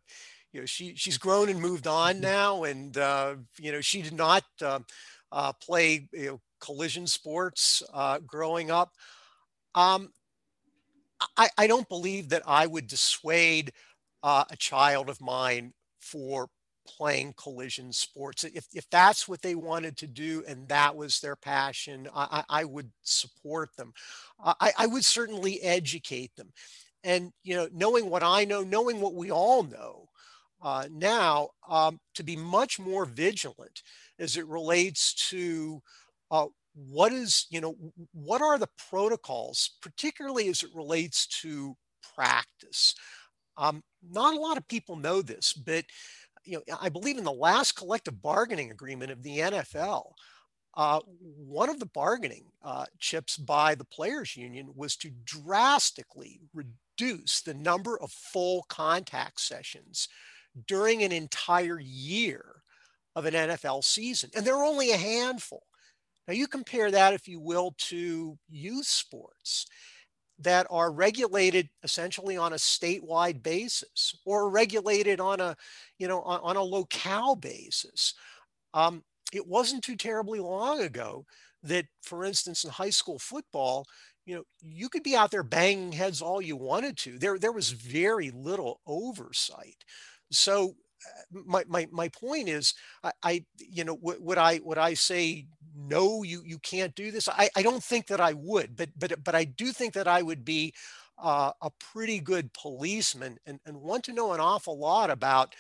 you 0.52 0.62
know, 0.62 0.66
she, 0.66 0.94
she's 0.96 1.18
grown 1.18 1.50
and 1.50 1.60
moved 1.60 1.88
on 1.88 2.14
mm-hmm. 2.14 2.22
now. 2.22 2.64
And, 2.64 2.98
uh, 2.98 3.36
you 3.60 3.72
know, 3.72 3.82
she 3.82 4.02
did 4.02 4.14
not 4.14 4.44
uh, 4.62 4.80
uh, 5.32 5.52
play, 5.54 6.08
you 6.14 6.26
know, 6.28 6.42
collision 6.62 7.08
sports 7.08 7.84
uh, 7.94 8.20
growing 8.20 8.72
up. 8.72 8.92
Um, 9.76 10.12
I, 11.38 11.50
I 11.58 11.68
don't 11.68 11.90
believe 11.90 12.30
that 12.30 12.44
I 12.46 12.68
would 12.68 12.88
dissuade 12.88 13.72
uh, 14.22 14.46
a 14.50 14.56
child 14.56 15.10
of 15.10 15.22
mine 15.22 15.74
for 16.00 16.48
playing 16.86 17.34
collision 17.38 17.92
sports. 17.94 18.44
If, 18.44 18.68
if 18.74 18.90
that's 18.90 19.28
what 19.28 19.42
they 19.42 19.56
wanted 19.56 19.98
to 19.98 20.08
do 20.08 20.44
and 20.48 20.68
that 20.68 20.96
was 20.96 21.20
their 21.20 21.36
passion, 21.36 22.08
I, 22.14 22.44
I 22.50 22.66
would 22.66 22.92
support 23.04 23.70
them. 23.78 23.94
I, 24.44 24.72
I 24.78 24.86
would 24.88 25.06
certainly 25.06 25.62
educate 25.62 26.36
them. 26.36 26.52
And, 27.04 27.32
you 27.44 27.56
know, 27.56 27.68
knowing 27.74 28.10
what 28.10 28.24
I 28.24 28.46
know, 28.46 28.64
knowing 28.64 29.02
what 29.02 29.16
we 29.16 29.32
all 29.32 29.64
know 29.64 30.08
uh, 30.62 30.88
now, 30.92 31.50
um, 31.70 32.00
to 32.16 32.24
be 32.24 32.36
much 32.36 32.80
more 32.80 33.06
vigilant 33.06 33.82
as 34.20 34.38
it 34.38 34.48
relates 34.48 35.14
to 35.30 35.82
uh, 36.32 36.48
what 36.76 37.14
is 37.14 37.46
you 37.50 37.62
know 37.62 37.76
what 38.14 38.42
are 38.42 38.58
the 38.58 38.70
protocols 38.90 39.72
particularly 39.82 40.48
as 40.48 40.64
it 40.64 40.70
relates 40.74 41.28
to 41.28 41.76
practice 42.16 42.96
um, 43.58 43.84
not 44.10 44.34
a 44.34 44.40
lot 44.40 44.58
of 44.58 44.68
people 44.68 44.96
know 44.96 45.22
this 45.22 45.54
but 45.54 45.86
you 46.46 46.54
know 46.68 46.78
i 46.82 46.90
believe 46.90 47.18
in 47.18 47.24
the 47.24 47.32
last 47.32 47.74
collective 47.74 48.22
bargaining 48.22 48.72
agreement 48.72 49.12
of 49.12 49.22
the 49.24 49.40
nfl 49.40 50.12
uh, 50.76 51.00
one 51.06 51.70
of 51.70 51.80
the 51.80 51.86
bargaining 51.86 52.46
uh, 52.64 52.86
chips 53.00 53.38
by 53.38 53.76
the 53.76 53.86
players 53.86 54.36
union 54.36 54.70
was 54.76 54.96
to 54.96 55.12
drastically 55.24 56.42
reduce 56.54 57.42
the 57.42 57.54
number 57.54 58.00
of 58.00 58.12
full 58.12 58.66
contact 58.70 59.40
sessions 59.40 60.08
during 60.68 61.04
an 61.04 61.12
entire 61.12 61.80
year 61.80 62.64
of 63.16 63.26
an 63.26 63.34
NFL 63.34 63.84
season. 63.84 64.30
And 64.36 64.46
there 64.46 64.56
are 64.56 64.64
only 64.64 64.92
a 64.92 64.98
handful. 64.98 65.64
Now, 66.28 66.34
you 66.34 66.48
compare 66.48 66.92
that, 66.92 67.14
if 67.14 67.28
you 67.28 67.40
will, 67.40 67.76
to 67.90 68.38
youth 68.50 68.86
sports 68.86 69.66
that 70.40 70.66
are 70.70 70.92
regulated 70.92 71.70
essentially 71.84 72.38
on 72.38 72.54
a 72.54 72.58
statewide 72.58 73.44
basis 73.44 74.16
or 74.26 74.50
regulated 74.50 75.20
on 75.20 75.40
a, 75.40 75.56
you 76.00 76.08
know, 76.08 76.22
on, 76.22 76.40
on 76.44 76.56
a 76.56 76.64
locale 76.64 77.36
basis. 77.36 78.14
Um, 78.74 79.04
it 79.34 79.48
wasn't 79.48 79.84
too 79.84 79.96
terribly 79.96 80.40
long 80.40 80.82
ago 80.82 81.26
that, 81.64 81.86
for 82.02 82.26
instance, 82.26 82.64
in 82.64 82.72
high 82.72 82.90
school 82.90 83.20
football, 83.20 83.86
you 84.26 84.36
know, 84.36 84.44
you 84.62 84.90
could 84.90 85.04
be 85.04 85.16
out 85.16 85.32
there 85.32 85.44
banging 85.44 85.92
heads 85.92 86.22
all 86.22 86.42
you 86.42 86.56
wanted 86.56 86.98
to. 86.98 87.20
There, 87.20 87.38
there 87.38 87.52
was 87.52 87.72
very 87.72 88.32
little 88.32 88.82
oversight. 88.88 89.84
So 90.32 90.76
my, 91.32 91.64
my, 91.68 91.88
my 91.92 92.10
point 92.10 92.50
is 92.50 92.74
I, 93.04 93.12
I 93.24 93.46
you 93.58 93.84
know 93.84 93.98
would 94.02 94.38
I 94.38 94.60
would 94.64 94.78
I 94.78 94.94
say 94.94 95.48
no 95.76 96.24
you 96.24 96.44
you 96.46 96.60
can't 96.60 96.94
do 96.96 97.12
this 97.12 97.28
I, 97.28 97.50
I 97.56 97.64
don't 97.64 97.84
think 97.84 98.08
that 98.08 98.22
I 98.22 98.34
would 98.34 98.76
but 98.76 98.90
but 98.98 99.24
but 99.24 99.36
I 99.36 99.46
do 99.46 99.72
think 99.72 99.94
that 99.94 100.08
I 100.08 100.22
would 100.22 100.46
be 100.46 100.74
uh, 101.18 101.52
a 101.62 101.70
pretty 101.80 102.20
good 102.20 102.52
policeman 102.54 103.38
and, 103.46 103.60
and 103.66 103.78
want 103.78 104.04
to 104.06 104.14
know 104.14 104.34
an 104.34 104.40
awful 104.40 104.78
lot 104.78 105.10
about 105.10 105.56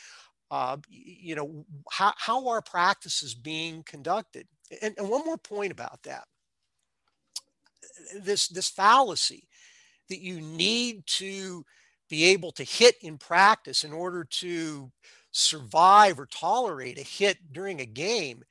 uh, 0.51 0.77
you 0.89 1.35
know 1.35 1.65
how, 1.91 2.13
how 2.17 2.47
our 2.47 2.61
practice 2.61 3.23
is 3.23 3.33
being 3.33 3.81
conducted? 3.83 4.47
And, 4.81 4.93
and 4.97 5.09
one 5.09 5.25
more 5.25 5.37
point 5.37 5.71
about 5.71 6.03
that. 6.03 6.25
This 8.21 8.47
this 8.47 8.69
fallacy 8.69 9.47
that 10.09 10.21
you 10.21 10.41
need 10.41 11.05
to 11.07 11.65
be 12.09 12.25
able 12.25 12.51
to 12.51 12.63
hit 12.63 12.95
in 13.01 13.17
practice 13.17 13.83
in 13.83 13.93
order 13.93 14.23
to 14.23 14.91
survive 15.33 16.19
or 16.19 16.27
tolerate 16.27 16.97
a 16.97 17.01
hit 17.03 17.37
during 17.51 17.81
a 17.81 17.85
game 17.85 18.43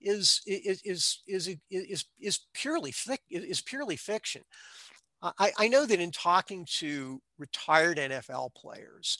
is 0.00 0.40
is 0.46 0.80
is 0.84 1.22
is 1.26 1.56
is, 1.70 2.04
is 2.20 2.40
purely 2.54 2.94
is 3.28 3.60
purely 3.60 3.96
fiction. 3.96 4.42
I, 5.20 5.50
I 5.58 5.66
know 5.68 5.84
that 5.84 5.98
in 5.98 6.12
talking 6.12 6.64
to 6.76 7.20
retired 7.38 7.98
NFL 7.98 8.54
players, 8.54 9.18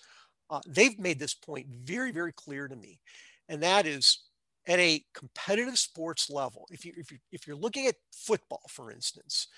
uh, 0.48 0.60
they've 0.68 0.96
made 0.96 1.18
this 1.18 1.34
point 1.34 1.66
very 1.68 2.12
very 2.12 2.32
clear 2.32 2.68
to 2.68 2.76
me, 2.76 3.00
and 3.48 3.62
that 3.62 3.84
is 3.84 4.20
at 4.68 4.78
a 4.78 5.04
competitive 5.12 5.78
sports 5.78 6.30
level. 6.30 6.66
If 6.70 6.84
you 6.84 6.92
if 6.96 7.10
you 7.10 7.18
if 7.32 7.48
you're 7.48 7.56
looking 7.56 7.88
at 7.88 7.96
football, 8.12 8.62
for 8.68 8.92
instance, 8.92 9.48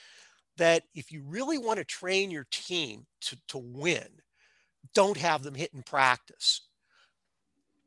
that 0.57 0.85
if 0.94 1.12
you 1.12 1.23
really 1.27 1.59
want 1.59 1.79
to 1.79 1.85
train 1.85 2.31
your 2.31 2.46
team 2.51 3.07
to 3.23 3.37
to 3.49 3.59
win, 3.59 4.09
don't 4.94 5.18
have 5.18 5.42
them 5.42 5.55
hit 5.55 5.75
in 5.75 5.83
practice 5.83 6.62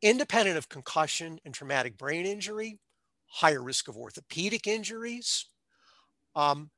independent 0.03 0.57
of 0.57 0.69
concussion 0.69 1.39
and 1.45 1.53
traumatic 1.53 1.97
brain 1.97 2.25
injury, 2.25 2.77
higher 3.25 3.63
risk 3.63 3.87
of 3.87 3.97
orthopedic 3.97 4.67
injuries. 4.67 5.45
Um, 6.35 6.69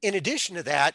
in 0.00 0.14
addition 0.14 0.54
to 0.56 0.62
that, 0.62 0.94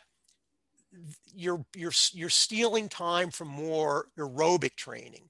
you're, 1.36 1.65
you're, 1.75 1.91
you're 2.13 2.29
stealing 2.29 2.89
time 2.89 3.31
from 3.31 3.49
more 3.49 4.07
aerobic 4.17 4.75
training, 4.75 5.29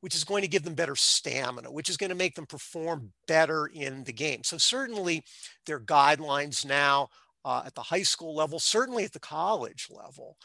which 0.00 0.14
is 0.14 0.24
going 0.24 0.42
to 0.42 0.48
give 0.48 0.62
them 0.62 0.74
better 0.74 0.96
stamina, 0.96 1.72
which 1.72 1.88
is 1.88 1.96
going 1.96 2.10
to 2.10 2.16
make 2.16 2.34
them 2.34 2.46
perform 2.46 3.12
better 3.26 3.66
in 3.66 4.04
the 4.04 4.12
game. 4.12 4.44
So 4.44 4.58
certainly 4.58 5.24
there 5.66 5.76
are 5.76 5.80
guidelines 5.80 6.66
now 6.66 7.08
uh, 7.44 7.62
at 7.66 7.74
the 7.74 7.82
high 7.82 8.02
school 8.02 8.34
level, 8.34 8.58
certainly 8.58 9.04
at 9.04 9.12
the 9.12 9.20
college 9.20 9.88
level, 9.90 10.36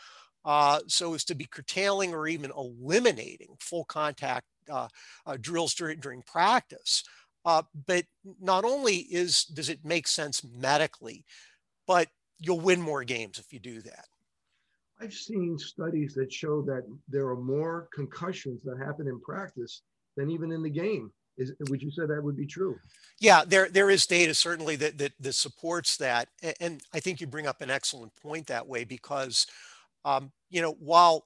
uh, 0.45 0.79
so 0.87 1.13
as 1.13 1.23
to 1.25 1.35
be 1.35 1.45
curtailing 1.45 2.13
or 2.13 2.27
even 2.27 2.51
eliminating 2.55 3.55
full 3.59 3.85
contact 3.85 4.45
uh, 4.69 4.87
uh, 5.25 5.37
drills 5.39 5.73
during, 5.73 5.99
during 5.99 6.21
practice. 6.21 7.03
Uh, 7.45 7.61
but 7.85 8.03
not 8.41 8.65
only 8.65 8.97
is 8.97 9.45
does 9.45 9.69
it 9.69 9.85
make 9.85 10.07
sense 10.07 10.43
medically, 10.43 11.23
but 11.85 12.09
you'll 12.39 12.59
win 12.59 12.81
more 12.81 13.03
games 13.03 13.39
if 13.39 13.53
you 13.53 13.59
do 13.59 13.81
that. 13.81 14.05
I've 14.99 15.13
seen 15.13 15.57
studies 15.57 16.13
that 16.15 16.33
show 16.33 16.61
that 16.63 16.83
there 17.07 17.27
are 17.27 17.37
more 17.37 17.87
concussions 17.93 18.63
that 18.63 18.77
happen 18.79 19.07
in 19.07 19.21
practice 19.21 19.83
than 20.15 20.29
even 20.31 20.51
in 20.51 20.63
the 20.63 20.69
game. 20.69 21.11
Is, 21.37 21.53
would 21.69 21.83
you 21.83 21.91
say 21.91 22.07
that 22.07 22.23
would 22.23 22.35
be 22.35 22.47
true? 22.47 22.75
Yeah, 23.19 23.43
there 23.45 23.69
there 23.69 23.91
is 23.91 24.07
data 24.07 24.33
certainly 24.33 24.75
that 24.77 24.97
that, 24.97 25.13
that 25.19 25.33
supports 25.33 25.95
that, 25.97 26.29
and 26.59 26.81
I 26.93 26.99
think 26.99 27.21
you 27.21 27.27
bring 27.27 27.45
up 27.45 27.61
an 27.61 27.69
excellent 27.69 28.15
point 28.15 28.47
that 28.47 28.67
way 28.67 28.83
because 28.83 29.45
um, 30.05 30.31
you 30.49 30.61
know, 30.61 30.73
while 30.79 31.25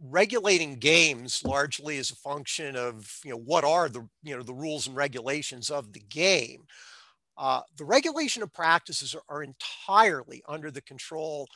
regulating 0.00 0.76
games 0.76 1.42
largely 1.44 1.96
is 1.96 2.10
a 2.10 2.16
function 2.16 2.76
of 2.76 3.18
you 3.24 3.30
know 3.30 3.36
what 3.36 3.64
are 3.64 3.88
the 3.88 4.06
you 4.22 4.36
know 4.36 4.42
the 4.42 4.52
rules 4.52 4.86
and 4.86 4.96
regulations 4.96 5.70
of 5.70 5.92
the 5.92 6.00
game 6.00 6.62
uh, 7.36 7.60
the 7.78 7.84
regulation 7.84 8.42
of 8.42 8.52
practices 8.52 9.14
are, 9.14 9.22
are, 9.28 9.42
entirely 9.42 10.42
under 10.46 10.70
the 10.70 10.82
control 10.82 11.48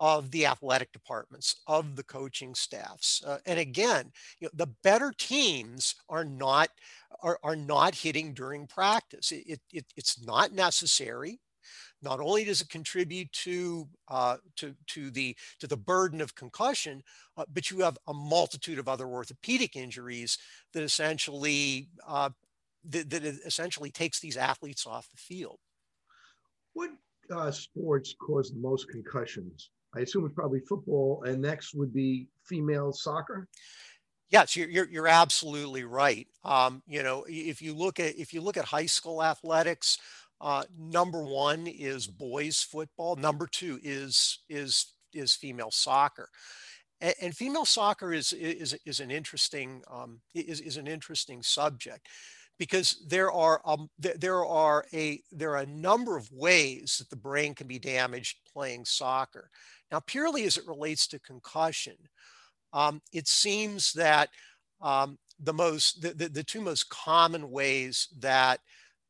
of 0.00 0.30
the 0.30 0.46
athletic 0.46 0.90
departments 0.92 1.60
of 1.68 1.94
the 1.94 2.02
coaching 2.02 2.54
staffs. 2.54 3.22
Uh, 3.24 3.38
and 3.46 3.58
again 3.58 4.10
you 4.40 4.46
know, 4.46 4.50
the 4.54 4.72
better 4.82 5.12
teams 5.16 5.94
are 6.08 6.24
not 6.24 6.68
are, 7.22 7.38
are 7.42 7.56
not 7.56 7.94
hitting 7.94 8.32
during 8.32 8.66
practice. 8.66 9.32
It, 9.32 9.60
it, 9.72 9.84
it's 9.96 10.24
not 10.24 10.52
necessary 10.52 11.40
not 12.02 12.20
only 12.20 12.44
does 12.44 12.60
it 12.60 12.68
contribute 12.68 13.30
to 13.32 13.88
uh, 14.08 14.36
to 14.56 14.74
to 14.88 15.10
the 15.10 15.36
to 15.60 15.66
the 15.66 15.76
burden 15.76 16.20
of 16.20 16.34
concussion, 16.34 17.02
uh, 17.36 17.44
but 17.52 17.70
you 17.70 17.80
have 17.80 17.98
a 18.06 18.14
multitude 18.14 18.78
of 18.78 18.88
other 18.88 19.06
orthopedic 19.06 19.76
injuries 19.76 20.38
that 20.72 20.82
essentially 20.82 21.88
uh, 22.06 22.30
that, 22.84 23.10
that 23.10 23.24
essentially 23.24 23.90
takes 23.90 24.20
these 24.20 24.36
athletes 24.36 24.86
off 24.86 25.08
the 25.10 25.16
field. 25.16 25.58
What 26.74 26.90
uh, 27.34 27.50
sports 27.50 28.14
cause 28.20 28.52
the 28.52 28.60
most 28.60 28.88
concussions? 28.88 29.70
I 29.96 30.00
assume 30.00 30.24
it's 30.26 30.34
probably 30.34 30.60
football, 30.60 31.24
and 31.26 31.40
next 31.40 31.74
would 31.74 31.92
be 31.92 32.28
female 32.44 32.92
soccer. 32.92 33.48
Yes, 34.30 34.54
you're, 34.54 34.68
you're, 34.68 34.88
you're 34.90 35.08
absolutely 35.08 35.84
right. 35.84 36.28
Um, 36.44 36.82
you 36.86 37.02
know, 37.02 37.24
if 37.26 37.62
you 37.62 37.74
look 37.74 37.98
at 37.98 38.18
if 38.18 38.34
you 38.34 38.42
look 38.42 38.58
at 38.58 38.66
high 38.66 38.86
school 38.86 39.22
athletics, 39.22 39.98
uh, 40.40 40.62
number 40.78 41.22
one 41.24 41.66
is 41.66 42.06
boys 42.06 42.60
football. 42.60 43.16
Number 43.16 43.46
two 43.46 43.78
is 43.82 44.40
is 44.48 44.94
is 45.12 45.34
female 45.34 45.70
soccer, 45.70 46.28
and, 47.00 47.14
and 47.20 47.36
female 47.36 47.64
soccer 47.64 48.12
is 48.12 48.32
is 48.32 48.76
is 48.84 49.00
an 49.00 49.10
interesting 49.10 49.82
um, 49.90 50.20
is 50.34 50.60
is 50.60 50.76
an 50.76 50.86
interesting 50.86 51.42
subject 51.42 52.08
because 52.58 53.04
there 53.06 53.30
are 53.32 53.60
um, 53.64 53.88
there 53.98 54.44
are 54.44 54.84
a 54.92 55.20
there 55.32 55.52
are 55.52 55.62
a 55.62 55.66
number 55.66 56.16
of 56.16 56.30
ways 56.32 56.96
that 56.98 57.10
the 57.10 57.16
brain 57.16 57.54
can 57.54 57.66
be 57.66 57.78
damaged 57.78 58.38
playing 58.52 58.84
soccer. 58.84 59.50
Now, 59.90 60.00
purely 60.00 60.44
as 60.44 60.56
it 60.56 60.66
relates 60.66 61.06
to 61.08 61.18
concussion, 61.20 61.96
um, 62.72 63.00
it 63.12 63.26
seems 63.26 63.92
that 63.94 64.28
um, 64.82 65.18
the 65.40 65.52
most 65.52 66.02
the, 66.02 66.10
the, 66.10 66.28
the 66.28 66.44
two 66.44 66.60
most 66.60 66.88
common 66.90 67.50
ways 67.50 68.08
that 68.18 68.60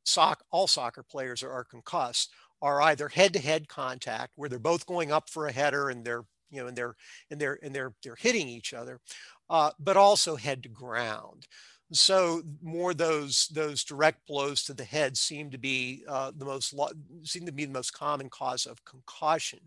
soc- 0.09 0.45
all 0.51 0.67
soccer 0.67 1.03
players 1.03 1.43
are, 1.43 1.53
are 1.53 1.65
concussed 1.65 2.33
are 2.61 2.83
either 2.83 3.09
head-to-head 3.09 3.69
contact 3.69 4.33
where 4.37 4.49
they're 4.49 4.59
both 4.59 4.87
going 4.87 5.13
up 5.13 5.31
for 5.31 5.47
a 5.47 5.53
header 5.53 5.91
and 5.91 6.05
they're 6.05 6.25
you 6.51 6.61
know 6.61 6.67
and 6.67 6.77
they're 6.77 6.97
and 7.31 7.41
they're 7.41 7.59
and 7.63 7.75
they're 7.75 7.93
they're 8.03 8.17
hitting 8.17 8.49
each 8.49 8.73
other 8.75 9.01
uh, 9.51 9.71
but 9.79 9.97
also 9.97 10.37
head 10.37 10.63
to 10.63 10.69
ground. 10.69 11.47
So 11.93 12.43
more 12.63 12.93
those 12.93 13.49
those 13.49 13.83
direct 13.85 14.27
blows 14.27 14.63
to 14.65 14.75
the 14.75 14.85
head 14.85 15.17
seem 15.17 15.51
to 15.51 15.59
be 15.59 16.05
uh, 16.07 16.33
the 16.37 16.45
most 16.45 16.75
seem 17.23 17.47
to 17.47 17.53
be 17.53 17.65
the 17.65 17.73
most 17.73 17.93
common 17.93 18.29
cause 18.29 18.67
of 18.67 18.85
concussion. 18.85 19.61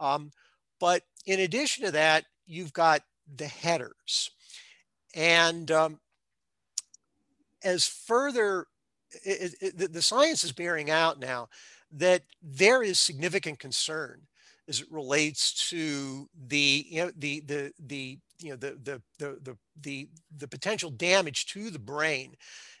Um, 0.00 0.32
but 0.80 1.02
in 1.26 1.40
addition 1.40 1.84
to 1.84 1.92
that 1.92 2.24
you've 2.46 2.72
got 2.72 3.02
the 3.36 3.46
headers. 3.46 4.30
And 5.14 5.70
um, 5.70 6.00
as 7.62 7.86
further 7.86 8.66
it, 9.22 9.54
it, 9.60 9.92
the 9.92 10.02
science 10.02 10.44
is 10.44 10.52
bearing 10.52 10.90
out 10.90 11.18
now 11.18 11.48
that 11.92 12.22
there 12.42 12.82
is 12.82 12.98
significant 12.98 13.58
concern 13.58 14.20
as 14.68 14.80
it 14.80 14.90
relates 14.90 15.68
to 15.70 16.28
the 16.48 16.86
you 16.88 17.04
know, 17.04 17.10
the 17.16 17.40
the 17.46 17.72
the 17.86 18.18
you 18.40 18.50
know 18.50 18.56
the, 18.56 18.78
the 18.82 19.02
the 19.18 19.38
the 19.42 19.56
the 19.80 20.08
the 20.38 20.48
potential 20.48 20.90
damage 20.90 21.46
to 21.46 21.70
the 21.70 21.78
brain 21.78 22.34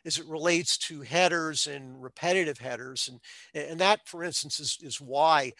as 0.04 0.18
it 0.18 0.26
relates 0.26 0.76
to 0.76 1.00
headers 1.02 1.66
and 1.66 2.02
repetitive 2.02 2.58
headers. 2.58 3.08
And 3.08 3.68
and 3.70 3.80
that 3.80 4.06
for 4.06 4.24
instance 4.24 4.60
is 4.60 4.78
is 4.80 5.00
why 5.00 5.52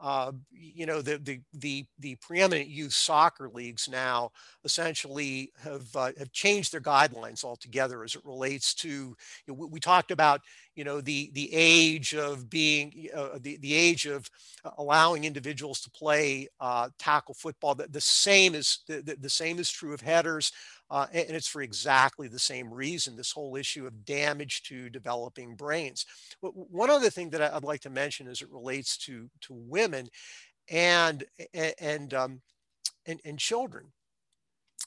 uh, 0.00 0.32
you 0.50 0.86
know, 0.86 1.02
the, 1.02 1.18
the, 1.18 1.40
the, 1.52 1.86
the 1.98 2.16
preeminent 2.16 2.68
youth 2.68 2.92
soccer 2.92 3.50
leagues 3.52 3.88
now 3.88 4.30
essentially 4.64 5.52
have, 5.62 5.84
uh, 5.94 6.10
have 6.18 6.32
changed 6.32 6.72
their 6.72 6.80
guidelines 6.80 7.44
altogether 7.44 8.02
as 8.02 8.14
it 8.14 8.24
relates 8.24 8.72
to, 8.74 8.88
you 8.88 9.16
know, 9.46 9.54
we, 9.54 9.66
we, 9.66 9.80
talked 9.80 10.10
about, 10.10 10.40
you 10.74 10.84
know, 10.84 11.00
the, 11.00 11.30
the 11.34 11.50
age 11.52 12.14
of 12.14 12.48
being, 12.48 13.08
uh, 13.14 13.38
the, 13.40 13.58
the 13.58 13.74
age 13.74 14.06
of 14.06 14.28
allowing 14.78 15.24
individuals 15.24 15.80
to 15.80 15.90
play 15.90 16.48
uh, 16.60 16.88
tackle 16.98 17.34
football. 17.34 17.74
The, 17.74 17.88
the 17.88 18.00
same 18.00 18.54
is, 18.54 18.78
the, 18.86 19.16
the 19.20 19.30
same 19.30 19.58
is 19.58 19.70
true 19.70 19.92
of 19.92 20.00
headers. 20.00 20.52
Uh, 20.90 21.06
and 21.12 21.30
it's 21.30 21.46
for 21.46 21.62
exactly 21.62 22.26
the 22.26 22.38
same 22.38 22.72
reason 22.72 23.14
this 23.14 23.30
whole 23.30 23.54
issue 23.54 23.86
of 23.86 24.04
damage 24.04 24.62
to 24.64 24.90
developing 24.90 25.54
brains. 25.54 26.04
One 26.40 26.90
other 26.90 27.10
thing 27.10 27.30
that 27.30 27.42
I'd 27.42 27.62
like 27.62 27.82
to 27.82 27.90
mention 27.90 28.26
as 28.26 28.42
it 28.42 28.50
relates 28.50 28.98
to, 29.06 29.30
to 29.42 29.54
women 29.54 30.08
and, 30.68 31.22
and, 31.78 32.12
um, 32.12 32.40
and, 33.06 33.20
and 33.24 33.38
children, 33.38 33.86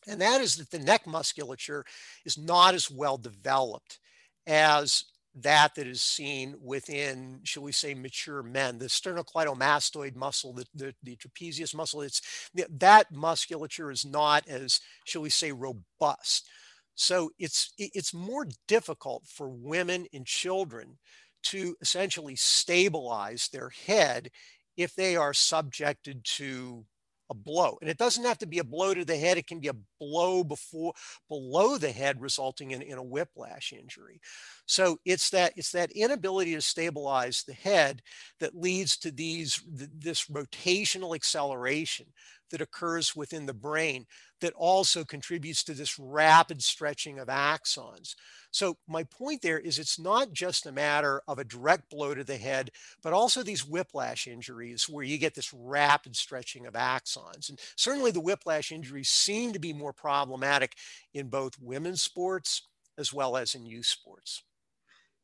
and 0.08 0.20
that 0.20 0.42
is 0.42 0.58
that 0.58 0.72
the 0.72 0.80
neck 0.80 1.08
musculature 1.08 1.86
is 2.26 2.38
not 2.38 2.74
as 2.74 2.92
well 2.92 3.18
developed 3.18 4.00
as 4.46 5.06
that 5.36 5.76
that 5.76 5.88
is 5.88 6.02
seen 6.02 6.56
within, 6.62 7.40
shall 7.44 7.64
we 7.64 7.72
say, 7.72 7.94
mature 7.94 8.44
men. 8.44 8.78
The 8.78 8.86
sternocleidomastoid 8.86 10.16
muscle, 10.16 10.54
the, 10.54 10.66
the, 10.76 10.94
the 11.04 11.16
trapezius 11.16 11.74
muscle, 11.74 12.02
it's 12.02 12.50
that 12.54 13.12
musculature 13.12 13.92
is 13.92 14.06
not 14.06 14.48
as, 14.48 14.80
shall 15.06 15.24
we 15.24 15.30
say, 15.30 15.52
robust. 15.52 16.48
So 16.96 17.32
it's 17.40 17.74
it's 17.80 18.14
more 18.14 18.46
difficult 18.68 19.26
for 19.26 19.50
women 19.50 20.06
and 20.14 20.26
children 20.26 21.00
to 21.44 21.76
essentially 21.82 22.36
stabilize 22.36 23.50
their 23.52 23.70
head 23.70 24.30
if 24.78 24.96
they 24.96 25.16
are 25.16 25.34
subjected 25.34 26.24
to 26.24 26.86
a 27.30 27.34
blow. 27.34 27.78
And 27.82 27.90
it 27.90 27.98
doesn't 27.98 28.24
have 28.26 28.38
to 28.40 28.46
be 28.46 28.60
a 28.60 28.64
blow 28.64 28.94
to 28.94 29.06
the 29.06 29.18
head. 29.18 29.38
It 29.38 29.48
can 29.48 29.60
be 29.60 29.70
a 29.70 29.76
blow 30.04 30.44
before 30.44 30.94
below 31.30 31.78
the 31.78 31.92
head 31.92 32.22
resulting 32.22 32.72
in, 32.72 32.82
in 32.82 32.98
a 32.98 33.04
whiplash 33.04 33.74
injury. 33.74 34.20
So 34.66 35.00
it's 35.06 35.30
that 35.32 35.54
it's 35.56 35.72
that 35.72 35.92
inability 35.92 36.56
to 36.56 36.62
stabilize 36.62 37.44
the 37.44 37.54
head 37.54 38.02
that 38.40 38.56
leads 38.56 38.98
to 38.98 39.12
these 39.12 39.62
this 39.68 40.26
rotational 40.26 41.16
acceleration 41.16 42.08
that 42.52 42.62
occurs 42.62 43.16
within 43.16 43.46
the 43.46 43.54
brain 43.54 44.06
that 44.40 44.54
also 44.54 45.04
contributes 45.04 45.64
to 45.64 45.74
this 45.74 45.98
rapid 45.98 46.62
stretching 46.62 47.18
of 47.18 47.28
axons. 47.28 48.14
So 48.52 48.78
my 48.88 49.06
point 49.06 49.42
there 49.42 49.58
is 49.58 49.80
it's 49.80 49.98
not 49.98 50.34
just 50.34 50.68
a 50.68 50.72
matter 50.72 51.22
of 51.28 51.40
a 51.40 51.44
direct 51.44 51.90
blow 51.90 52.14
to 52.14 52.24
the 52.24 52.38
head, 52.38 52.70
but 53.02 53.14
also 53.14 53.42
these 53.42 53.66
whiplash 53.66 54.28
injuries 54.28 54.88
where 54.88 55.04
you 55.04 55.18
get 55.18 55.34
this 55.34 55.52
rapid 55.54 56.16
stretching 56.16 56.68
of 56.68 56.74
axons. 56.74 57.50
And 57.50 57.60
certainly 57.76 58.12
the 58.12 58.20
whiplash 58.20 58.72
injuries 58.72 59.10
seem 59.10 59.54
to 59.54 59.60
be 59.60 59.74
more 59.74 59.93
problematic 59.96 60.74
in 61.14 61.28
both 61.28 61.60
women's 61.62 62.02
sports 62.02 62.68
as 62.98 63.14
well 63.14 63.38
as 63.38 63.56
in 63.56 63.66
youth 63.66 63.86
sports. 63.86 64.44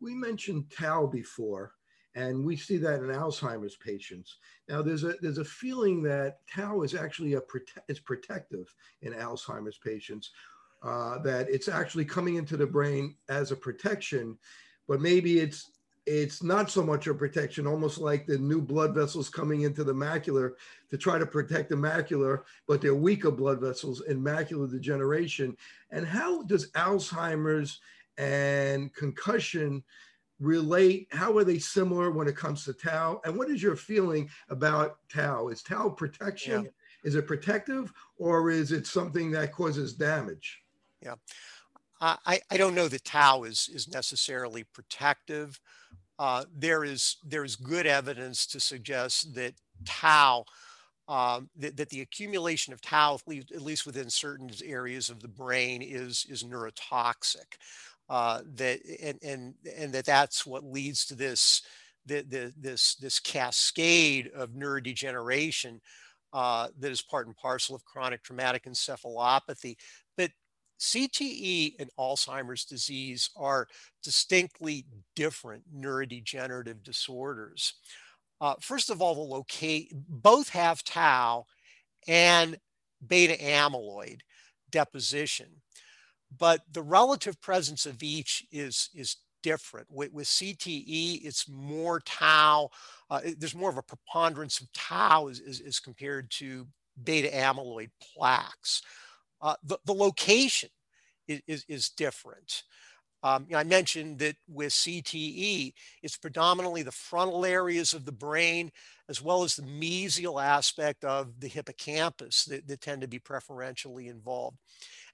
We 0.01 0.15
mentioned 0.15 0.71
tau 0.75 1.05
before, 1.05 1.73
and 2.15 2.43
we 2.43 2.55
see 2.55 2.77
that 2.77 3.01
in 3.01 3.07
Alzheimer's 3.07 3.75
patients. 3.75 4.37
Now, 4.67 4.81
there's 4.81 5.03
a 5.03 5.13
there's 5.21 5.37
a 5.37 5.45
feeling 5.45 6.01
that 6.03 6.37
tau 6.53 6.81
is 6.81 6.95
actually 6.95 7.33
a 7.33 7.41
prote- 7.41 7.83
it's 7.87 7.99
protective 7.99 8.73
in 9.01 9.13
Alzheimer's 9.13 9.77
patients, 9.77 10.31
uh, 10.81 11.19
that 11.19 11.49
it's 11.49 11.67
actually 11.67 12.05
coming 12.05 12.35
into 12.35 12.57
the 12.57 12.65
brain 12.65 13.15
as 13.27 13.51
a 13.51 13.55
protection, 13.55 14.37
but 14.87 15.01
maybe 15.01 15.39
it's 15.39 15.71
it's 16.09 16.41
not 16.41 16.71
so 16.71 16.83
much 16.83 17.05
a 17.05 17.13
protection, 17.13 17.67
almost 17.67 17.99
like 17.99 18.25
the 18.25 18.39
new 18.39 18.61
blood 18.61 18.95
vessels 18.95 19.29
coming 19.29 19.61
into 19.61 19.83
the 19.83 19.93
macular 19.93 20.53
to 20.89 20.97
try 20.97 21.19
to 21.19 21.25
protect 21.25 21.69
the 21.69 21.75
macular, 21.75 22.41
but 22.67 22.81
they're 22.81 22.95
weaker 22.95 23.29
blood 23.29 23.61
vessels 23.61 24.01
in 24.01 24.19
macular 24.19 24.69
degeneration. 24.69 25.55
And 25.91 26.07
how 26.07 26.41
does 26.43 26.71
Alzheimer's 26.71 27.79
and 28.17 28.91
concussion 28.95 29.83
relate? 30.39 31.07
How 31.11 31.37
are 31.37 31.43
they 31.43 31.59
similar 31.59 32.09
when 32.09 32.27
it 32.27 32.35
comes 32.35 32.65
to 32.65 32.73
tau? 32.73 33.21
And 33.23 33.37
what 33.37 33.51
is 33.51 33.61
your 33.61 33.75
feeling 33.75 34.31
about 34.49 34.97
tau? 35.13 35.49
Is 35.49 35.61
tau 35.61 35.89
protection? 35.89 36.63
Yeah. 36.63 36.69
Is 37.03 37.13
it 37.13 37.27
protective 37.27 37.93
or 38.17 38.49
is 38.49 38.71
it 38.71 38.87
something 38.87 39.29
that 39.31 39.53
causes 39.53 39.93
damage? 39.93 40.63
Yeah. 41.03 41.15
I, 42.01 42.39
I 42.49 42.57
don't 42.57 42.75
know 42.75 42.87
that 42.87 43.03
tau 43.03 43.43
is, 43.43 43.69
is 43.71 43.87
necessarily 43.87 44.63
protective. 44.63 45.59
Uh, 46.19 46.43
there 46.53 46.83
is 46.83 47.15
there 47.25 47.45
is 47.45 47.55
good 47.55 47.87
evidence 47.87 48.45
to 48.45 48.59
suggest 48.59 49.33
that 49.33 49.53
tau, 49.85 50.43
um, 51.07 51.49
that, 51.55 51.77
that 51.77 51.89
the 51.89 52.01
accumulation 52.01 52.73
of 52.73 52.81
tau, 52.81 53.17
at 53.55 53.61
least 53.61 53.85
within 53.85 54.09
certain 54.09 54.51
areas 54.65 55.09
of 55.09 55.21
the 55.21 55.29
brain, 55.29 55.81
is 55.81 56.25
is 56.29 56.43
neurotoxic. 56.43 57.55
Uh, 58.09 58.41
that 58.55 58.79
and 59.01 59.17
and 59.23 59.53
and 59.77 59.93
that 59.93 60.05
that's 60.05 60.45
what 60.45 60.63
leads 60.63 61.05
to 61.05 61.15
this 61.15 61.61
the, 62.05 62.21
the, 62.27 62.53
this 62.59 62.95
this 62.95 63.19
cascade 63.19 64.29
of 64.35 64.49
neurodegeneration 64.49 65.79
uh, 66.33 66.67
that 66.79 66.91
is 66.91 67.01
part 67.01 67.27
and 67.27 67.37
parcel 67.37 67.75
of 67.75 67.85
chronic 67.85 68.23
traumatic 68.23 68.65
encephalopathy. 68.65 69.77
CTE 70.79 71.75
and 71.79 71.89
Alzheimer's 71.99 72.65
disease 72.65 73.29
are 73.35 73.67
distinctly 74.03 74.85
different 75.15 75.63
neurodegenerative 75.75 76.83
disorders. 76.83 77.73
Uh, 78.41 78.55
first 78.61 78.89
of 78.89 79.01
all, 79.01 79.15
the 79.15 79.21
locate 79.21 79.91
both 79.93 80.49
have 80.49 80.83
tau 80.83 81.45
and 82.07 82.57
beta 83.05 83.35
amyloid 83.43 84.19
deposition, 84.71 85.47
but 86.37 86.61
the 86.71 86.81
relative 86.81 87.39
presence 87.41 87.85
of 87.85 88.01
each 88.01 88.45
is 88.51 88.89
is 88.93 89.17
different. 89.41 89.87
With, 89.89 90.13
with 90.13 90.27
CTE, 90.27 91.21
it's 91.23 91.47
more 91.49 92.01
tau. 92.01 92.69
Uh, 93.09 93.21
there's 93.37 93.55
more 93.55 93.69
of 93.69 93.77
a 93.77 93.81
preponderance 93.83 94.59
of 94.59 94.71
tau 94.73 95.27
as, 95.27 95.41
as, 95.41 95.61
as 95.61 95.79
compared 95.79 96.29
to 96.31 96.67
beta 97.03 97.29
amyloid 97.29 97.89
plaques. 98.01 98.81
Uh, 99.41 99.55
the, 99.63 99.77
the 99.85 99.93
location 99.93 100.69
is, 101.27 101.41
is, 101.47 101.65
is 101.67 101.89
different. 101.89 102.63
Um, 103.21 103.47
I 103.53 103.63
mentioned 103.63 104.19
that 104.19 104.37
with 104.47 104.71
CTE, 104.71 105.73
it's 106.01 106.17
predominantly 106.17 106.83
the 106.83 106.91
frontal 106.91 107.45
areas 107.45 107.93
of 107.93 108.05
the 108.05 108.13
brain 108.13 108.71
as 109.09 109.21
well 109.21 109.43
as 109.43 109.55
the 109.55 109.63
mesial 109.63 110.41
aspect 110.41 111.03
of 111.03 111.39
the 111.39 111.47
hippocampus 111.47 112.45
that, 112.45 112.67
that 112.67 112.79
tend 112.79 113.01
to 113.01 113.07
be 113.07 113.19
preferentially 113.19 114.07
involved. 114.07 114.57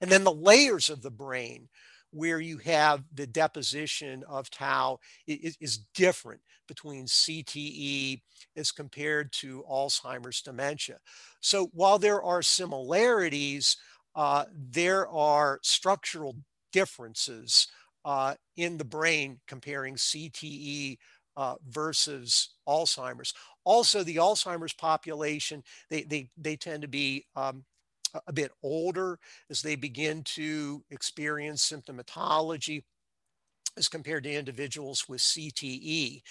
And 0.00 0.10
then 0.10 0.22
the 0.22 0.32
layers 0.32 0.88
of 0.88 1.02
the 1.02 1.10
brain 1.10 1.68
where 2.12 2.40
you 2.40 2.58
have 2.58 3.02
the 3.12 3.26
deposition 3.26 4.22
of 4.28 4.50
tau 4.50 5.00
is, 5.26 5.56
is 5.60 5.78
different 5.94 6.40
between 6.68 7.06
CTE 7.06 8.20
as 8.56 8.70
compared 8.70 9.32
to 9.32 9.64
Alzheimer's 9.70 10.42
dementia. 10.42 10.98
So 11.40 11.70
while 11.72 11.98
there 11.98 12.22
are 12.22 12.42
similarities, 12.42 13.76
uh, 14.16 14.46
there 14.52 15.06
are 15.08 15.60
structural 15.62 16.34
differences 16.72 17.68
uh, 18.04 18.34
in 18.56 18.78
the 18.78 18.84
brain 18.84 19.38
comparing 19.46 19.94
CTE 19.94 20.96
uh, 21.36 21.54
versus 21.68 22.50
Alzheimer's. 22.66 23.34
Also, 23.64 24.02
the 24.02 24.16
Alzheimer's 24.16 24.72
population, 24.72 25.62
they, 25.90 26.02
they, 26.02 26.30
they 26.36 26.56
tend 26.56 26.82
to 26.82 26.88
be 26.88 27.26
um, 27.36 27.64
a 28.26 28.32
bit 28.32 28.52
older 28.62 29.18
as 29.50 29.60
they 29.60 29.76
begin 29.76 30.22
to 30.22 30.82
experience 30.90 31.70
symptomatology 31.70 32.84
as 33.76 33.88
compared 33.88 34.24
to 34.24 34.32
individuals 34.32 35.06
with 35.08 35.20
CTE. 35.20 36.22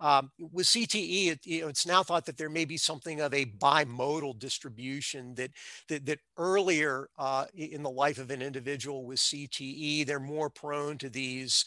Um, 0.00 0.30
with 0.38 0.66
CTE, 0.66 1.28
it, 1.32 1.46
you 1.46 1.62
know, 1.62 1.68
it's 1.68 1.86
now 1.86 2.02
thought 2.02 2.26
that 2.26 2.36
there 2.36 2.50
may 2.50 2.64
be 2.64 2.76
something 2.76 3.20
of 3.20 3.32
a 3.32 3.46
bimodal 3.46 4.38
distribution 4.38 5.34
that 5.36 5.50
that, 5.88 6.04
that 6.06 6.18
earlier 6.36 7.08
uh, 7.16 7.46
in 7.54 7.82
the 7.82 7.90
life 7.90 8.18
of 8.18 8.30
an 8.30 8.42
individual 8.42 9.04
with 9.04 9.18
CTE, 9.18 10.06
they're 10.06 10.20
more 10.20 10.50
prone 10.50 10.98
to 10.98 11.08
these 11.08 11.64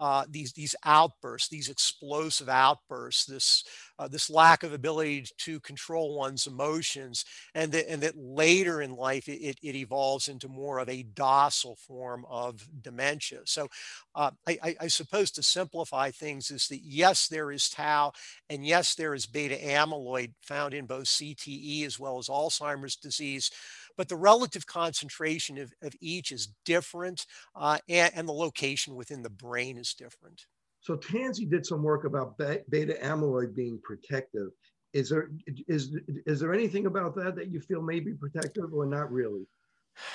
uh, 0.00 0.24
these 0.28 0.52
these 0.52 0.74
outbursts, 0.84 1.48
these 1.48 1.68
explosive 1.68 2.48
outbursts, 2.48 3.24
this 3.24 3.64
uh, 3.98 4.06
this 4.08 4.30
lack 4.30 4.62
of 4.62 4.72
ability 4.72 5.26
to 5.38 5.58
control 5.60 6.16
one's 6.16 6.46
emotions, 6.46 7.24
and 7.54 7.72
that 7.72 7.90
and 7.90 8.02
that 8.02 8.16
later 8.16 8.80
in 8.80 8.94
life 8.94 9.28
it, 9.28 9.58
it 9.62 9.74
evolves 9.74 10.28
into 10.28 10.48
more 10.48 10.78
of 10.78 10.88
a 10.88 11.02
docile 11.02 11.76
form 11.76 12.24
of 12.28 12.66
dementia. 12.80 13.40
So, 13.44 13.68
uh, 14.14 14.30
I, 14.46 14.76
I, 14.80 14.88
suppose 14.88 15.30
to 15.32 15.42
simplify 15.42 16.10
things 16.10 16.50
is 16.50 16.68
that 16.68 16.80
yes, 16.82 17.28
there 17.28 17.50
is 17.50 17.68
tau, 17.68 18.12
and 18.48 18.66
yes, 18.66 18.94
there 18.94 19.14
is 19.14 19.26
beta 19.26 19.56
amyloid 19.56 20.32
found 20.42 20.74
in 20.74 20.86
both 20.86 21.06
CTE 21.06 21.84
as 21.86 21.98
well 21.98 22.18
as 22.18 22.28
Alzheimer's 22.28 22.96
disease 22.96 23.50
but 23.98 24.08
the 24.08 24.16
relative 24.16 24.64
concentration 24.64 25.58
of, 25.58 25.74
of 25.82 25.92
each 26.00 26.32
is 26.32 26.54
different 26.64 27.26
uh, 27.54 27.78
and, 27.88 28.12
and, 28.14 28.28
the 28.28 28.32
location 28.32 28.94
within 28.94 29.22
the 29.22 29.28
brain 29.28 29.76
is 29.76 29.92
different. 29.92 30.46
So 30.80 30.96
Tanzi 30.96 31.50
did 31.50 31.66
some 31.66 31.82
work 31.82 32.04
about 32.04 32.38
beta 32.38 32.96
amyloid 33.02 33.54
being 33.54 33.78
protective. 33.82 34.50
Is 34.94 35.10
there 35.10 35.28
is 35.66 35.94
is 36.24 36.40
there 36.40 36.54
anything 36.54 36.86
about 36.86 37.14
that 37.16 37.36
that 37.36 37.50
you 37.50 37.60
feel 37.60 37.82
may 37.82 38.00
be 38.00 38.14
protective 38.14 38.72
or 38.72 38.86
not 38.86 39.12
really? 39.12 39.46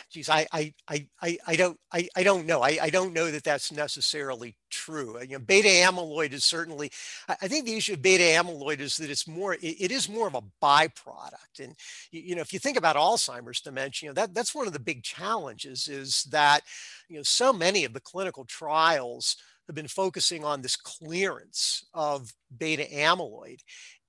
Geez, 0.10 0.30
I, 0.30 0.46
I, 0.52 0.74
I, 0.88 1.38
I 1.48 1.56
don't, 1.56 1.78
I, 1.91 2.08
I 2.15 2.24
don't 2.24 2.46
know. 2.46 2.62
I, 2.62 2.78
I 2.82 2.89
don't 2.89 3.13
know 3.13 3.32
that 3.32 3.43
that's 3.43 3.72
necessarily 3.72 4.56
true. 4.69 5.19
You 5.22 5.38
know, 5.38 5.39
beta 5.39 5.67
amyloid 5.67 6.34
is 6.34 6.43
certainly, 6.43 6.91
I 7.28 7.48
think 7.48 7.65
the 7.65 7.76
issue 7.76 7.93
of 7.93 8.02
beta 8.02 8.24
amyloid 8.24 8.80
is 8.80 8.98
that 8.98 9.10
it's 9.10 9.28
more, 9.28 9.54
it, 9.62 9.91
is 9.91 10.10
more 10.10 10.28
of 10.28 10.36
a 10.36 10.43
byproduct. 10.62 11.60
And, 11.60 11.76
you 12.12 12.36
know, 12.36 12.41
if 12.41 12.54
you 12.54 12.60
think 12.60 12.78
about 12.78 12.96
Alzheimer's 12.96 13.62
dementia, 13.62 14.08
you 14.08 14.10
know, 14.10 14.22
that, 14.22 14.34
that's 14.34 14.56
one 14.56 14.67
of 14.67 14.74
the 14.74 14.80
big 14.80 15.04
challenges 15.04 15.88
is 15.88 16.24
that, 16.26 16.62
you 17.10 17.17
know, 17.17 17.24
so 17.24 17.54
many 17.54 17.86
of 17.86 17.93
the 17.93 18.00
clinical 18.00 18.46
trials 18.46 19.38
have 19.67 19.76
been 19.76 19.88
focusing 19.88 20.43
on 20.43 20.62
this 20.62 20.76
clearance 20.76 21.86
of 21.93 22.34
beta 22.58 22.86
amyloid. 22.93 23.60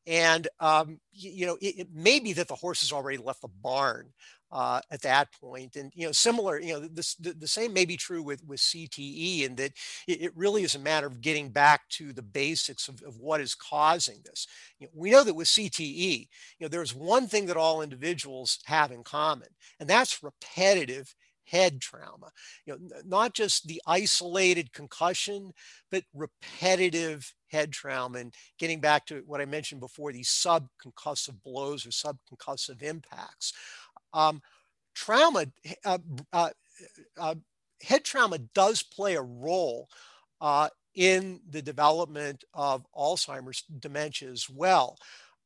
And, 0.07 0.49
um, 0.61 1.01
you, 1.13 1.31
you 1.31 1.47
know, 1.47 1.57
it, 1.61 1.79
it 1.79 1.89
may 1.95 2.21
be 2.21 2.33
that 2.35 2.49
the 2.49 2.55
horse 2.55 2.83
has 2.83 2.93
already 2.93 3.19
left 3.19 3.43
the 3.43 3.49
barn 3.49 4.13
uh, 4.55 4.81
at 4.91 5.03
that 5.03 5.29
point. 5.33 5.75
And 5.77 5.93
you 5.95 6.07
know, 6.07 6.13
similar, 6.13 6.61
you 6.61 6.75
know, 6.75 6.81
this, 6.81 7.17
the, 7.17 7.33
the 7.33 7.49
same 7.49 7.73
may 7.73 7.85
be 7.85 7.97
true 7.97 8.23
with 8.23 8.43
with 8.47 8.61
CTE, 8.61 9.43
in 9.43 9.57
that 9.57 9.73
it, 10.07 10.23
it, 10.23 10.37
really 10.37 10.63
is 10.63 10.77
a 10.77 10.79
matter 10.79 11.09
of 11.09 11.21
getting 11.21 11.51
back 11.51 11.89
to 11.91 12.13
the 12.13 12.23
basics 12.23 12.87
of, 12.87 13.03
of 13.03 13.19
what 13.19 13.41
is 13.41 13.55
causing 13.55 14.21
this. 14.25 14.47
You 14.79 14.87
know, 14.87 14.93
we 14.95 15.11
know 15.11 15.25
that 15.25 15.35
with 15.35 15.49
CTE, 15.49 16.29
you 16.59 16.65
know, 16.65 16.69
there's 16.69 16.95
one 16.95 17.27
thing 17.27 17.47
that 17.47 17.57
all 17.57 17.83
individuals 17.83 18.61
have 18.67 18.93
in 18.93 19.03
common, 19.03 19.49
and 19.81 19.91
that's 19.91 20.23
repetitive 20.23 21.15
head 21.47 21.81
trauma. 21.81 22.31
You 22.65 22.75
know, 22.75 23.01
not 23.05 23.35
just 23.35 23.67
the 23.67 23.83
isolated 23.87 24.73
concussion, 24.73 25.53
but 25.91 26.05
repetitive 26.15 27.35
head 27.55 27.73
trauma. 27.73 28.19
And 28.19 28.35
getting 28.59 28.81
back 28.81 29.07
to 29.07 29.23
what 29.27 29.41
I 29.41 29.47
mentioned 29.47 29.81
before, 29.81 30.13
these 30.13 30.29
subconcussive 30.29 31.43
blows 31.43 31.87
or 31.87 31.91
subconcussive 31.91 32.83
impacts. 32.83 33.53
Um, 34.13 34.43
trauma, 34.95 35.47
uh, 35.85 35.99
uh, 36.33 36.51
uh, 37.19 37.35
head 37.83 38.05
trauma 38.05 38.39
does 38.55 38.83
play 38.83 39.15
a 39.15 39.23
role 39.23 39.89
uh, 40.41 40.69
in 40.95 41.41
the 41.49 41.63
development 41.63 42.45
of 42.53 42.87
Alzheimer's 42.95 43.65
dementia 43.81 44.31
as 44.31 44.49
well. 44.51 44.99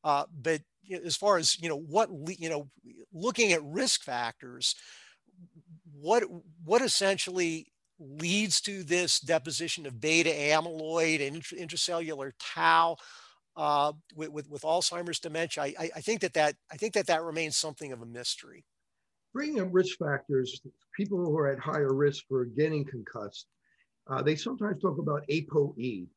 Uh, 0.03 0.25
but 0.41 0.61
as 1.05 1.15
far 1.15 1.37
as 1.37 1.59
you 1.61 1.69
know, 1.69 1.77
what 1.77 2.09
you 2.39 2.49
know, 2.49 2.69
looking 3.13 3.51
at 3.51 3.63
risk 3.63 4.03
factors, 4.03 4.75
what 5.99 6.23
what 6.63 6.81
essentially 6.81 7.67
leads 7.99 8.61
to 8.61 8.83
this 8.83 9.19
deposition 9.19 9.85
of 9.85 9.99
beta 9.99 10.29
amyloid 10.29 11.25
and 11.25 11.41
intracellular 11.43 12.31
tau 12.39 12.95
uh, 13.55 13.91
with, 14.15 14.29
with, 14.29 14.49
with, 14.49 14.61
Alzheimer's 14.61 15.19
dementia, 15.19 15.63
I, 15.63 15.89
I, 15.95 16.01
think 16.01 16.21
that 16.21 16.33
that 16.33 16.55
I 16.71 16.77
think 16.77 16.93
that 16.93 17.07
that 17.07 17.23
remains 17.23 17.57
something 17.57 17.91
of 17.91 18.01
a 18.01 18.05
mystery. 18.05 18.63
Bringing 19.33 19.59
up 19.59 19.67
risk 19.71 19.97
factors, 19.97 20.61
people 20.95 21.17
who 21.17 21.37
are 21.37 21.51
at 21.51 21.59
higher 21.59 21.93
risk 21.93 22.23
for 22.29 22.45
getting 22.45 22.85
concussed, 22.85 23.47
uh, 24.09 24.21
they 24.21 24.35
sometimes 24.35 24.81
talk 24.81 24.97
about 24.97 25.23
ApoE. 25.29 26.07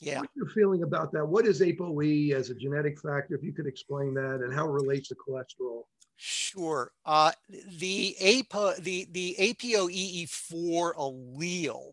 Yeah. 0.00 0.20
What's 0.20 0.36
your 0.36 0.48
feeling 0.48 0.82
about 0.82 1.12
that? 1.12 1.26
What 1.26 1.46
is 1.46 1.60
ApoE 1.60 2.32
as 2.32 2.50
a 2.50 2.54
genetic 2.54 3.00
factor? 3.00 3.34
If 3.34 3.42
you 3.42 3.52
could 3.52 3.66
explain 3.66 4.14
that 4.14 4.40
and 4.42 4.54
how 4.54 4.66
it 4.66 4.72
relates 4.72 5.08
to 5.08 5.16
cholesterol. 5.16 5.82
Sure. 6.16 6.92
Uh, 7.04 7.32
the 7.78 8.16
APO, 8.20 8.74
the 8.80 9.06
the 9.12 9.36
APOE4 9.38 10.94
allele 10.96 11.92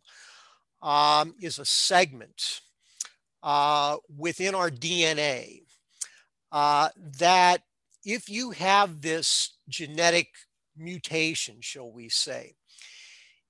um, 0.81 1.35
is 1.41 1.59
a 1.59 1.65
segment 1.65 2.61
uh, 3.43 3.97
within 4.17 4.55
our 4.55 4.69
DNA 4.69 5.63
uh, 6.51 6.89
that 7.19 7.63
if 8.05 8.29
you 8.29 8.51
have 8.51 9.01
this 9.01 9.55
genetic 9.67 10.29
mutation, 10.77 11.57
shall 11.61 11.91
we 11.91 12.09
say, 12.09 12.55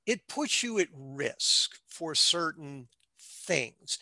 it 0.06 0.28
puts 0.28 0.64
you 0.64 0.80
at 0.80 0.88
risk 0.94 1.80
for 1.88 2.16
certain 2.16 2.88
things. 3.20 4.00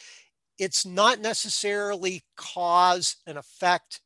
It's 0.58 0.86
not 0.86 1.20
necessarily 1.20 2.24
cause 2.36 3.18
and 3.28 3.38
effect, 3.38 4.02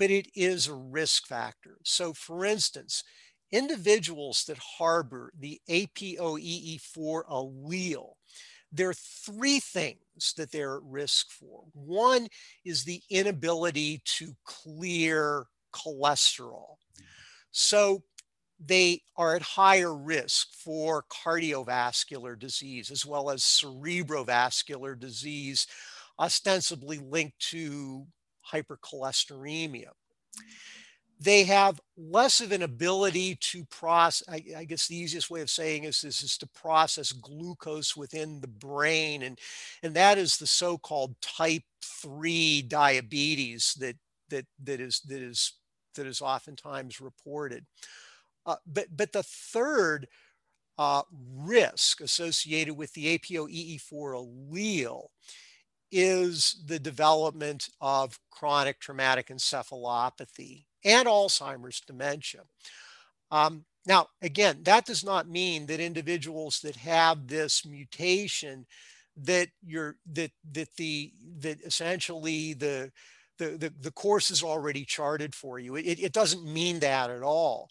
but 0.00 0.10
it 0.10 0.28
is 0.34 0.66
a 0.66 0.74
risk 0.74 1.26
factor. 1.26 1.76
So, 1.84 2.14
for 2.14 2.46
instance, 2.46 3.04
individuals 3.52 4.44
that 4.48 4.58
harbor 4.58 5.30
the 5.38 5.60
APOE4 5.68 7.22
allele 7.30 8.14
there 8.72 8.88
are 8.88 8.94
three 8.94 9.58
things 9.58 10.32
that 10.36 10.52
they're 10.52 10.76
at 10.76 10.82
risk 10.84 11.32
for. 11.32 11.64
One 11.72 12.28
is 12.64 12.84
the 12.84 13.02
inability 13.10 14.00
to 14.04 14.32
clear 14.44 15.46
cholesterol. 15.74 16.76
So 17.50 18.04
they 18.64 19.02
are 19.16 19.34
at 19.34 19.42
higher 19.42 19.92
risk 19.92 20.54
for 20.54 21.04
cardiovascular 21.10 22.38
disease 22.38 22.92
as 22.92 23.04
well 23.04 23.28
as 23.30 23.42
cerebrovascular 23.42 24.96
disease, 24.98 25.66
ostensibly 26.20 26.98
linked 26.98 27.40
to 27.50 28.06
hypercholesteremia. 28.52 29.90
they 31.22 31.44
have 31.44 31.78
less 31.98 32.40
of 32.40 32.50
an 32.50 32.62
ability 32.62 33.36
to 33.36 33.64
process. 33.66 34.26
I, 34.26 34.42
I, 34.56 34.64
guess 34.64 34.86
the 34.86 34.96
easiest 34.96 35.30
way 35.30 35.42
of 35.42 35.50
saying 35.50 35.84
is 35.84 36.00
this 36.00 36.22
is 36.22 36.38
to 36.38 36.48
process 36.48 37.12
glucose 37.12 37.94
within 37.94 38.40
the 38.40 38.48
brain, 38.48 39.22
and 39.22 39.38
and 39.82 39.94
that 39.94 40.16
is 40.16 40.36
the 40.36 40.46
so-called 40.46 41.20
type 41.20 41.62
three 41.82 42.62
diabetes 42.62 43.74
that 43.80 43.96
that 44.30 44.46
that 44.64 44.80
is 44.80 45.00
that 45.08 45.20
is 45.20 45.52
that 45.94 46.06
is 46.06 46.22
oftentimes 46.22 47.00
reported. 47.00 47.66
Uh, 48.46 48.56
but 48.66 48.86
but 48.96 49.12
the 49.12 49.22
third 49.22 50.08
uh, 50.78 51.02
risk 51.36 52.00
associated 52.00 52.74
with 52.74 52.92
the 52.94 53.18
APOE4 53.18 53.80
allele 53.92 55.08
is 55.90 56.62
the 56.66 56.78
development 56.78 57.68
of 57.80 58.18
chronic 58.30 58.80
traumatic 58.80 59.28
encephalopathy 59.28 60.64
and 60.84 61.06
Alzheimer's 61.08 61.80
dementia. 61.80 62.42
Um, 63.30 63.64
now, 63.86 64.08
again, 64.22 64.60
that 64.64 64.86
does 64.86 65.04
not 65.04 65.28
mean 65.28 65.66
that 65.66 65.80
individuals 65.80 66.60
that 66.60 66.76
have 66.76 67.26
this 67.26 67.64
mutation 67.64 68.66
that 69.16 69.48
you're 69.64 69.96
that 70.12 70.30
that 70.52 70.68
the 70.76 71.12
that 71.38 71.60
essentially 71.62 72.54
the 72.54 72.90
the 73.38 73.56
the, 73.56 73.72
the 73.80 73.90
course 73.90 74.30
is 74.30 74.42
already 74.42 74.84
charted 74.84 75.34
for 75.34 75.58
you. 75.58 75.76
It, 75.76 75.98
it 75.98 76.12
doesn't 76.12 76.44
mean 76.44 76.80
that 76.80 77.10
at 77.10 77.22
all. 77.22 77.70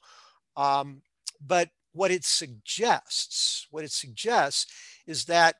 Um, 0.57 1.01
but 1.45 1.69
what 1.93 2.11
it 2.11 2.25
suggests, 2.25 3.67
what 3.71 3.83
it 3.83 3.91
suggests 3.91 4.71
is 5.07 5.25
that 5.25 5.55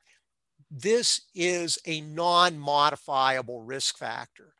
this 0.70 1.22
is 1.34 1.78
a 1.86 2.00
non-modifiable 2.00 3.62
risk 3.62 3.98
factor 3.98 4.54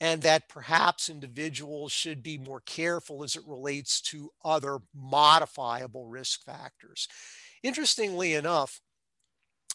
and 0.00 0.22
that 0.22 0.48
perhaps 0.48 1.08
individuals 1.08 1.92
should 1.92 2.24
be 2.24 2.36
more 2.36 2.60
careful 2.66 3.22
as 3.22 3.36
it 3.36 3.46
relates 3.46 4.00
to 4.00 4.30
other 4.44 4.78
modifiable 4.92 6.06
risk 6.06 6.44
factors. 6.44 7.06
Interestingly 7.62 8.34
enough, 8.34 8.80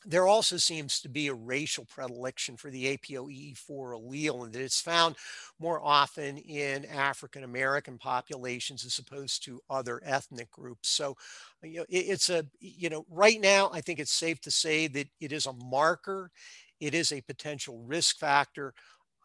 there 0.05 0.27
also 0.27 0.57
seems 0.57 1.01
to 1.01 1.09
be 1.09 1.27
a 1.27 1.33
racial 1.33 1.85
predilection 1.85 2.55
for 2.55 2.69
the 2.69 2.85
APOE4 2.97 3.93
allele, 3.93 4.45
and 4.45 4.53
that 4.53 4.61
it's 4.61 4.79
found 4.79 5.15
more 5.59 5.83
often 5.83 6.37
in 6.37 6.85
African 6.85 7.43
American 7.43 7.97
populations 7.97 8.85
as 8.85 8.99
opposed 8.99 9.43
to 9.45 9.59
other 9.69 9.99
ethnic 10.05 10.51
groups. 10.51 10.89
So, 10.89 11.17
you 11.63 11.79
know, 11.79 11.85
it, 11.89 12.05
it's 12.05 12.29
a, 12.29 12.45
you 12.59 12.89
know, 12.89 13.05
right 13.09 13.41
now, 13.41 13.69
I 13.73 13.81
think 13.81 13.99
it's 13.99 14.13
safe 14.13 14.39
to 14.41 14.51
say 14.51 14.87
that 14.87 15.07
it 15.19 15.31
is 15.31 15.45
a 15.45 15.53
marker, 15.53 16.31
it 16.79 16.93
is 16.93 17.11
a 17.11 17.21
potential 17.21 17.79
risk 17.85 18.17
factor, 18.19 18.73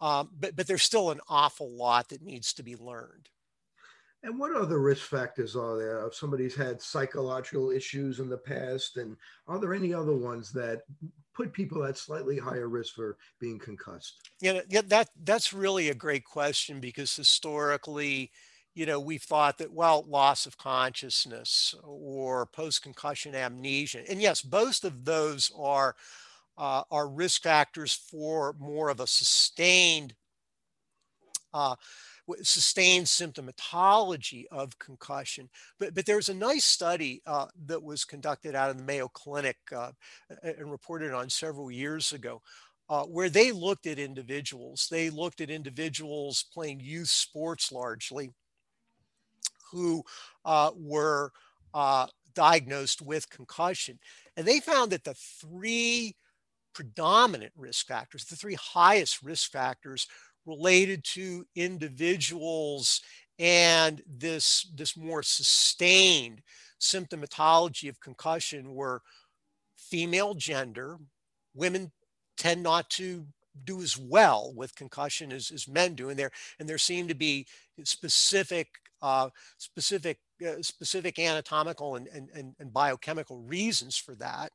um, 0.01 0.31
but, 0.39 0.57
but 0.57 0.66
there's 0.66 0.83
still 0.83 1.11
an 1.11 1.20
awful 1.29 1.70
lot 1.70 2.09
that 2.09 2.23
needs 2.23 2.53
to 2.55 2.62
be 2.62 2.77
learned. 2.77 3.29
And 4.25 4.39
what 4.39 4.55
other 4.55 4.79
risk 4.79 5.09
factors 5.09 5.57
are 5.57 5.77
there? 5.77 6.07
If 6.07 6.14
somebody's 6.14 6.55
had 6.55 6.81
psychological 6.81 7.70
issues 7.70 8.20
in 8.20 8.29
the 8.29 8.39
past, 8.39 8.97
and 8.97 9.16
are 9.49 9.59
there 9.59 9.75
any 9.75 9.93
other 9.93 10.16
ones 10.16 10.53
that 10.53 10.83
put 11.35 11.53
people 11.53 11.85
at 11.85 11.99
slightly 11.99 12.39
higher 12.39 12.68
risk 12.68 12.95
for 12.95 13.16
being 13.41 13.59
concussed? 13.59 14.31
Yeah, 14.41 14.61
yeah, 14.68 14.83
that 14.87 15.09
that's 15.25 15.53
really 15.53 15.89
a 15.89 15.95
great 15.95 16.25
question 16.25 16.79
because 16.79 17.14
historically, 17.16 18.31
you 18.75 18.87
know, 18.87 19.01
we've 19.01 19.23
thought 19.23 19.59
that 19.59 19.73
well, 19.73 20.05
loss 20.07 20.47
of 20.47 20.57
consciousness 20.57 21.75
or 21.83 22.47
post-concussion 22.47 23.35
amnesia, 23.35 24.09
and 24.09 24.23
yes, 24.23 24.41
both 24.41 24.85
of 24.85 25.05
those 25.05 25.51
are 25.59 25.97
uh, 26.57 26.83
are 26.93 27.09
risk 27.09 27.43
factors 27.43 27.93
for 27.93 28.55
more 28.61 28.89
of 28.89 29.01
a 29.01 29.07
sustained 29.07 30.14
uh, 31.53 31.75
sustained 32.43 33.07
symptomatology 33.07 34.45
of 34.51 34.78
concussion. 34.78 35.49
But, 35.78 35.95
but 35.95 36.07
there's 36.07 36.28
a 36.28 36.35
nice 36.35 36.64
study 36.64 37.22
uh, 37.26 37.47
that 37.66 37.83
was 37.83 38.05
conducted 38.05 38.55
out 38.55 38.70
of 38.70 38.78
the 38.78 38.85
Mayo 38.85 39.09
Clinic 39.09 39.57
uh, 39.74 39.93
and 40.43 40.70
reported 40.70 41.12
on 41.12 41.28
several 41.30 41.70
years 41.70 42.12
ago. 42.12 42.43
Uh, 42.89 43.05
where 43.05 43.30
they 43.30 43.53
looked 43.53 43.87
at 43.87 43.99
individuals, 43.99 44.89
they 44.91 45.09
looked 45.09 45.41
at 45.41 45.49
individuals 45.49 46.45
playing 46.53 46.78
youth 46.78 47.09
sports 47.09 47.72
largely 47.72 48.30
who 49.70 50.05
uh, 50.45 50.70
were 50.76 51.33
uh, 51.72 52.07
diagnosed 52.35 53.01
with 53.01 53.30
concussion. 53.30 53.99
And 54.37 54.47
they 54.47 54.61
found 54.61 54.93
that 54.93 55.05
the 55.05 55.14
three 55.14 56.16
predominant 56.74 57.53
risk 57.57 57.87
factors, 57.87 58.24
the 58.24 58.37
three 58.37 58.55
highest 58.55 59.22
risk 59.22 59.51
factors 59.51 60.07
related 60.47 61.05
to 61.05 61.47
individuals 61.55 63.01
and 63.38 64.03
this, 64.07 64.70
this 64.74 64.97
more 64.97 65.22
sustained 65.22 66.43
symptomatology 66.80 67.88
of 67.88 68.01
concussion 68.01 68.74
were 68.74 69.03
female 69.76 70.34
gender. 70.34 70.99
Women 71.55 71.93
tend 72.36 72.62
not 72.62 72.90
to 72.90 73.26
do 73.64 73.82
as 73.82 73.99
well 73.99 74.53
with 74.55 74.74
concussion 74.74 75.32
as, 75.32 75.51
as 75.51 75.68
men 75.68 75.95
do, 75.95 76.09
and 76.09 76.18
there 76.18 76.30
and 76.59 76.68
there 76.68 76.78
seem 76.78 77.09
to 77.09 77.14
be 77.14 77.47
specific 77.84 78.68
uh, 79.03 79.28
specific 79.59 80.18
uh, 80.47 80.62
specific 80.62 81.18
anatomical 81.18 81.97
and, 81.97 82.09
and, 82.09 82.55
and 82.59 82.72
biochemical 82.72 83.40
reasons 83.40 83.97
for 83.97 84.14
that. 84.14 84.53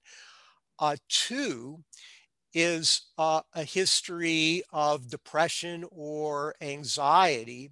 Uh, 0.80 0.96
two 1.10 1.80
is 2.54 3.08
uh, 3.18 3.42
a 3.54 3.64
history 3.64 4.64
of 4.72 5.10
depression 5.10 5.86
or 5.92 6.56
anxiety. 6.62 7.72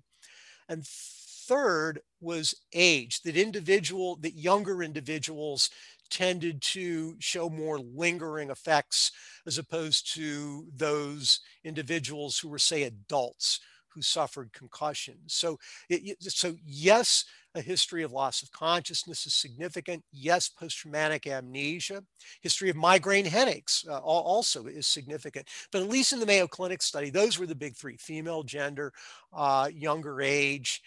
And 0.68 0.86
third 0.86 2.00
was 2.22 2.56
age, 2.74 3.22
that 3.22 3.38
individual, 3.38 4.18
that 4.18 4.34
younger 4.34 4.82
individuals 4.82 5.70
tended 6.10 6.62
to 6.62 7.16
show 7.20 7.50
more 7.50 7.80
lingering 7.80 8.50
effects 8.50 9.12
as 9.46 9.58
opposed 9.58 10.14
to 10.14 10.68
those 10.76 11.40
individuals 11.64 12.38
who 12.38 12.50
were, 12.50 12.60
say, 12.60 12.84
adults 12.84 13.60
who 13.88 14.02
suffered 14.02 14.52
concussion. 14.54 15.16
So, 15.28 15.58
it, 15.90 16.22
so 16.22 16.56
yes, 16.66 17.26
a 17.56 17.62
history 17.62 18.04
of 18.04 18.12
loss 18.12 18.44
of 18.44 18.52
consciousness 18.52 19.26
is 19.26 19.34
significant. 19.34 20.04
Yes, 20.12 20.50
post-traumatic 20.50 21.26
amnesia. 21.26 22.04
History 22.42 22.70
of 22.70 22.76
migraine 22.76 23.26
headaches 23.26 23.86
uh, 23.90 23.98
also 24.00 24.66
is 24.66 24.86
significant. 24.86 25.48
But 25.72 25.82
at 25.82 25.90
least 25.90 26.14
in 26.14 26.20
the 26.20 26.26
Mayo 26.26 26.48
Clinic 26.48 26.82
study, 26.82 27.10
those 27.10 27.40
were 27.40 27.48
the 27.48 27.56
big 27.56 27.76
three, 27.76 27.98
female 27.98 28.44
gender, 28.44 28.92
uh, 29.34 29.70
younger 29.74 30.22
age, 30.22 30.82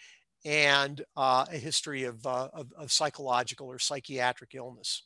and 0.45 1.03
uh, 1.17 1.45
a 1.51 1.57
history 1.57 2.03
of, 2.03 2.25
uh, 2.25 2.49
of, 2.53 2.71
of 2.77 2.91
psychological 2.91 3.67
or 3.67 3.79
psychiatric 3.79 4.53
illness. 4.55 5.03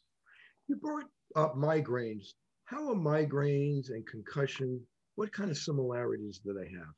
You 0.68 0.76
brought 0.76 1.06
up 1.36 1.56
migraines. 1.56 2.34
How 2.66 2.90
are 2.90 2.96
migraines 2.96 3.90
and 3.90 4.06
concussion, 4.06 4.82
what 5.16 5.32
kind 5.32 5.50
of 5.50 5.58
similarities 5.58 6.40
do 6.44 6.54
they 6.54 6.70
have? 6.78 6.94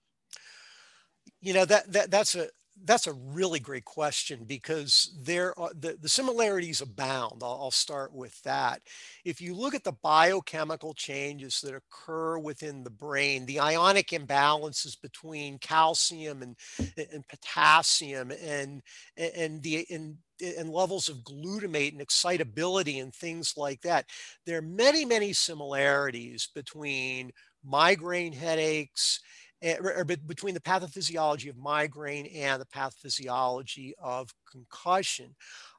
You 1.42 1.54
know, 1.54 1.66
that, 1.66 1.92
that 1.92 2.12
that's 2.12 2.36
a 2.36 2.50
that's 2.84 3.08
a 3.08 3.14
really 3.14 3.60
great 3.60 3.86
question 3.86 4.44
because 4.46 5.16
there 5.22 5.58
are 5.58 5.72
the, 5.80 5.98
the 6.02 6.10
similarities 6.10 6.82
abound. 6.82 7.42
I'll, 7.42 7.60
I'll, 7.62 7.72
start 7.72 8.14
with 8.14 8.42
that. 8.44 8.82
If 9.24 9.40
you 9.40 9.56
look 9.56 9.74
at 9.74 9.84
the 9.84 9.96
biochemical 10.04 10.94
changes 10.94 11.62
that 11.62 11.74
occur 11.74 12.38
within 12.38 12.84
the 12.84 12.90
brain, 12.90 13.46
the 13.46 13.60
ionic 13.60 14.10
imbalances 14.10 15.00
between 15.02 15.58
calcium 15.60 16.42
and, 16.42 16.56
and 16.98 17.28
potassium 17.28 18.32
and, 18.32 18.82
and 19.18 19.64
the 19.64 19.86
and, 19.90 20.18
and 20.42 20.70
levels 20.70 21.08
of 21.08 21.24
glutamate 21.24 21.94
and 21.94 22.02
excitability 22.02 23.00
and 23.00 23.14
things 23.14 23.54
like 23.56 23.82
that, 23.82 24.06
there 24.46 24.58
are 24.58 24.62
many, 24.62 25.06
many 25.06 25.32
similarities 25.32 26.50
between 26.54 27.32
migraine 27.64 28.34
headaches 28.34 29.22
or, 29.66 30.06
between 30.06 30.54
the 30.54 30.60
pathophysiology 30.60 31.50
of 31.50 31.58
migraine 31.58 32.28
and 32.28 32.62
the 32.62 32.66
pathophysiology 32.66 33.94
of 34.02 34.34
concussion. 34.50 35.36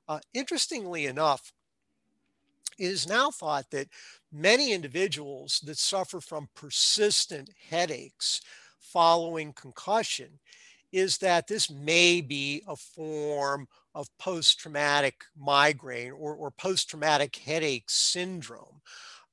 Uh, 0.09 0.21
interestingly 0.35 1.07
enough, 1.07 1.53
it 2.79 2.87
is 2.87 3.09
now 3.09 3.31
thought 3.31 3.71
that 3.71 3.89
many 4.33 4.73
individuals 4.73 5.61
that 5.65 5.79
suffer 5.79 6.21
from 6.21 6.49
persistent 6.55 7.51
headaches 7.71 8.41
following 8.81 9.53
concussion 9.53 10.39
is 10.93 11.19
that 11.19 11.47
this 11.47 11.71
may 11.71 12.21
be 12.21 12.63
a 12.69 12.77
form 12.77 13.67
of 13.95 14.09
post-traumatic 14.19 15.25
migraine 15.37 16.13
or, 16.13 16.35
or 16.35 16.51
post-traumatic 16.51 17.35
headache 17.37 17.89
syndrome. 17.89 18.81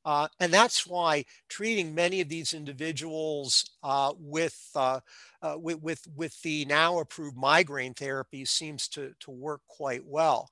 Uh, 0.06 0.28
and 0.40 0.54
that's 0.54 0.86
why 0.86 1.24
treating 1.48 1.96
many 1.96 2.20
of 2.20 2.30
these 2.30 2.54
individuals 2.54 3.70
uh, 3.84 4.14
with, 4.20 4.70
uh, 4.76 5.00
uh, 5.42 5.56
with, 5.58 5.82
with, 5.82 6.08
with, 6.16 6.42
the 6.42 6.66
now 6.66 7.00
approved 7.00 7.38
migraine 7.38 7.94
therapy 7.94 8.44
seems 8.44 8.88
to, 8.90 9.14
to 9.20 9.32
work 9.32 9.62
quite 9.68 10.06
well. 10.06 10.50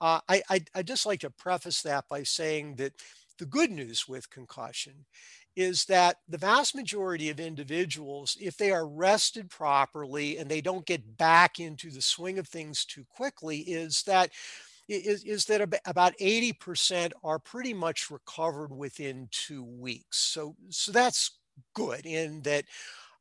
Uh, 0.00 0.20
I, 0.28 0.42
I, 0.50 0.64
I 0.74 0.82
just 0.82 1.06
like 1.06 1.20
to 1.20 1.30
preface 1.30 1.82
that 1.82 2.04
by 2.08 2.22
saying 2.22 2.76
that 2.76 2.92
the 3.38 3.46
good 3.46 3.70
news 3.70 4.06
with 4.06 4.30
concussion 4.30 5.06
is 5.56 5.84
that 5.86 6.16
the 6.28 6.38
vast 6.38 6.74
majority 6.74 7.28
of 7.30 7.40
individuals, 7.40 8.36
if 8.40 8.56
they 8.56 8.70
are 8.70 8.86
rested 8.86 9.50
properly 9.50 10.38
and 10.38 10.48
they 10.48 10.60
don't 10.60 10.86
get 10.86 11.16
back 11.16 11.58
into 11.58 11.90
the 11.90 12.02
swing 12.02 12.38
of 12.38 12.46
things 12.46 12.84
too 12.84 13.04
quickly, 13.08 13.58
is 13.60 14.02
that 14.04 14.30
is, 14.90 15.24
is 15.24 15.44
that 15.46 15.62
about 15.86 16.16
80% 16.18 17.12
are 17.22 17.38
pretty 17.38 17.74
much 17.74 18.10
recovered 18.10 18.72
within 18.72 19.28
two 19.30 19.64
weeks. 19.64 20.18
So, 20.18 20.56
so 20.68 20.92
that's 20.92 21.38
good 21.74 22.06
in 22.06 22.42
that 22.42 22.64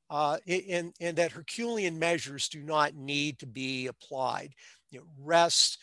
uh, 0.09 0.37
in, 0.47 0.91
in 0.99 1.15
that 1.15 1.31
Herculean 1.31 1.99
measures 1.99 2.49
do 2.49 2.63
not 2.63 2.95
need 2.95 3.37
to 3.39 3.45
be 3.45 3.85
applied. 3.87 4.53
You 4.89 4.99
know, 4.99 5.05
rest, 5.19 5.77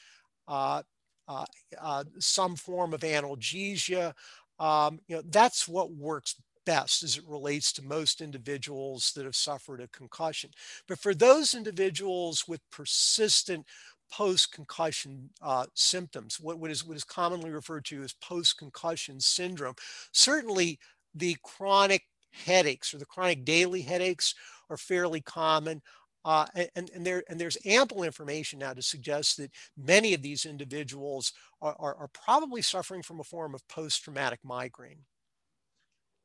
uh, 0.49 0.83
uh, 1.29 1.45
uh, 1.81 2.05
some 2.19 2.57
form 2.57 2.93
of 2.93 3.01
analgesia, 3.03 4.15
um, 4.59 4.99
you 5.07 5.17
know, 5.17 5.23
that's 5.27 5.69
what 5.69 5.93
works 5.93 6.35
best 6.65 7.05
as 7.05 7.17
it 7.17 7.25
relates 7.29 7.73
to 7.73 7.85
most 7.85 8.21
individuals 8.21 9.13
that 9.15 9.25
have 9.25 9.37
suffered 9.37 9.81
a 9.81 9.89
concussion. 9.89 10.51
But 10.89 10.99
for 10.99 11.15
those 11.15 11.55
individuals 11.55 12.49
with 12.49 12.61
persistent 12.71 13.65
post-concussion 14.11 15.31
uh, 15.43 15.67
symptoms, 15.75 16.39
what, 16.41 16.59
what, 16.59 16.71
is, 16.71 16.85
what 16.85 16.97
is 16.97 17.05
commonly 17.05 17.51
referred 17.51 17.85
to 17.87 18.03
as 18.03 18.13
post-concussion 18.15 19.21
syndrome, 19.21 19.75
certainly 20.13 20.79
the 21.15 21.37
chronic 21.43 22.03
headaches 22.33 22.93
or 22.93 22.99
the 22.99 23.07
chronic 23.07 23.45
daily 23.45 23.81
headaches 23.81 24.35
are 24.71 24.77
fairly 24.77 25.21
common. 25.21 25.81
Uh, 26.25 26.47
and, 26.75 26.91
and, 26.93 27.07
there, 27.07 27.23
and 27.29 27.39
there's 27.39 27.57
ample 27.65 28.03
information 28.03 28.59
now 28.59 28.73
to 28.73 28.83
suggest 28.83 29.37
that 29.37 29.51
many 29.77 30.13
of 30.13 30.23
these 30.23 30.45
individuals 30.45 31.33
are, 31.63 31.77
are, 31.79 31.95
are 31.95 32.11
probably 32.13 32.61
suffering 32.61 33.03
from 33.03 33.21
a 33.21 33.25
form 33.25 33.55
of 33.55 33.67
post-traumatic 33.69 34.41
migraine. 34.43 34.99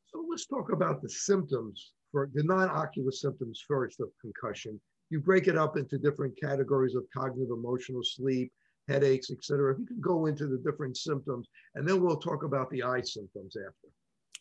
So 0.07 0.25
let's 0.29 0.47
talk 0.47 0.71
about 0.71 1.01
the 1.01 1.09
symptoms 1.09 1.91
for 2.11 2.29
the 2.33 2.43
non-ocular 2.43 3.11
symptoms 3.11 3.63
first 3.65 3.99
of 4.01 4.09
concussion. 4.19 4.81
You 5.11 5.19
break 5.19 5.47
it 5.47 5.57
up 5.57 5.77
into 5.77 5.99
different 5.99 6.39
categories 6.39 6.95
of 6.95 7.03
cognitive, 7.13 7.51
emotional, 7.51 8.01
sleep, 8.03 8.51
headaches, 8.87 9.29
etc. 9.29 9.73
If 9.73 9.79
you 9.79 9.85
can 9.85 10.01
go 10.01 10.25
into 10.25 10.47
the 10.47 10.57
different 10.57 10.97
symptoms, 10.97 11.47
and 11.75 11.87
then 11.87 12.01
we'll 12.01 12.17
talk 12.17 12.43
about 12.43 12.71
the 12.71 12.81
eye 12.81 13.01
symptoms 13.01 13.55
after. 13.55 13.89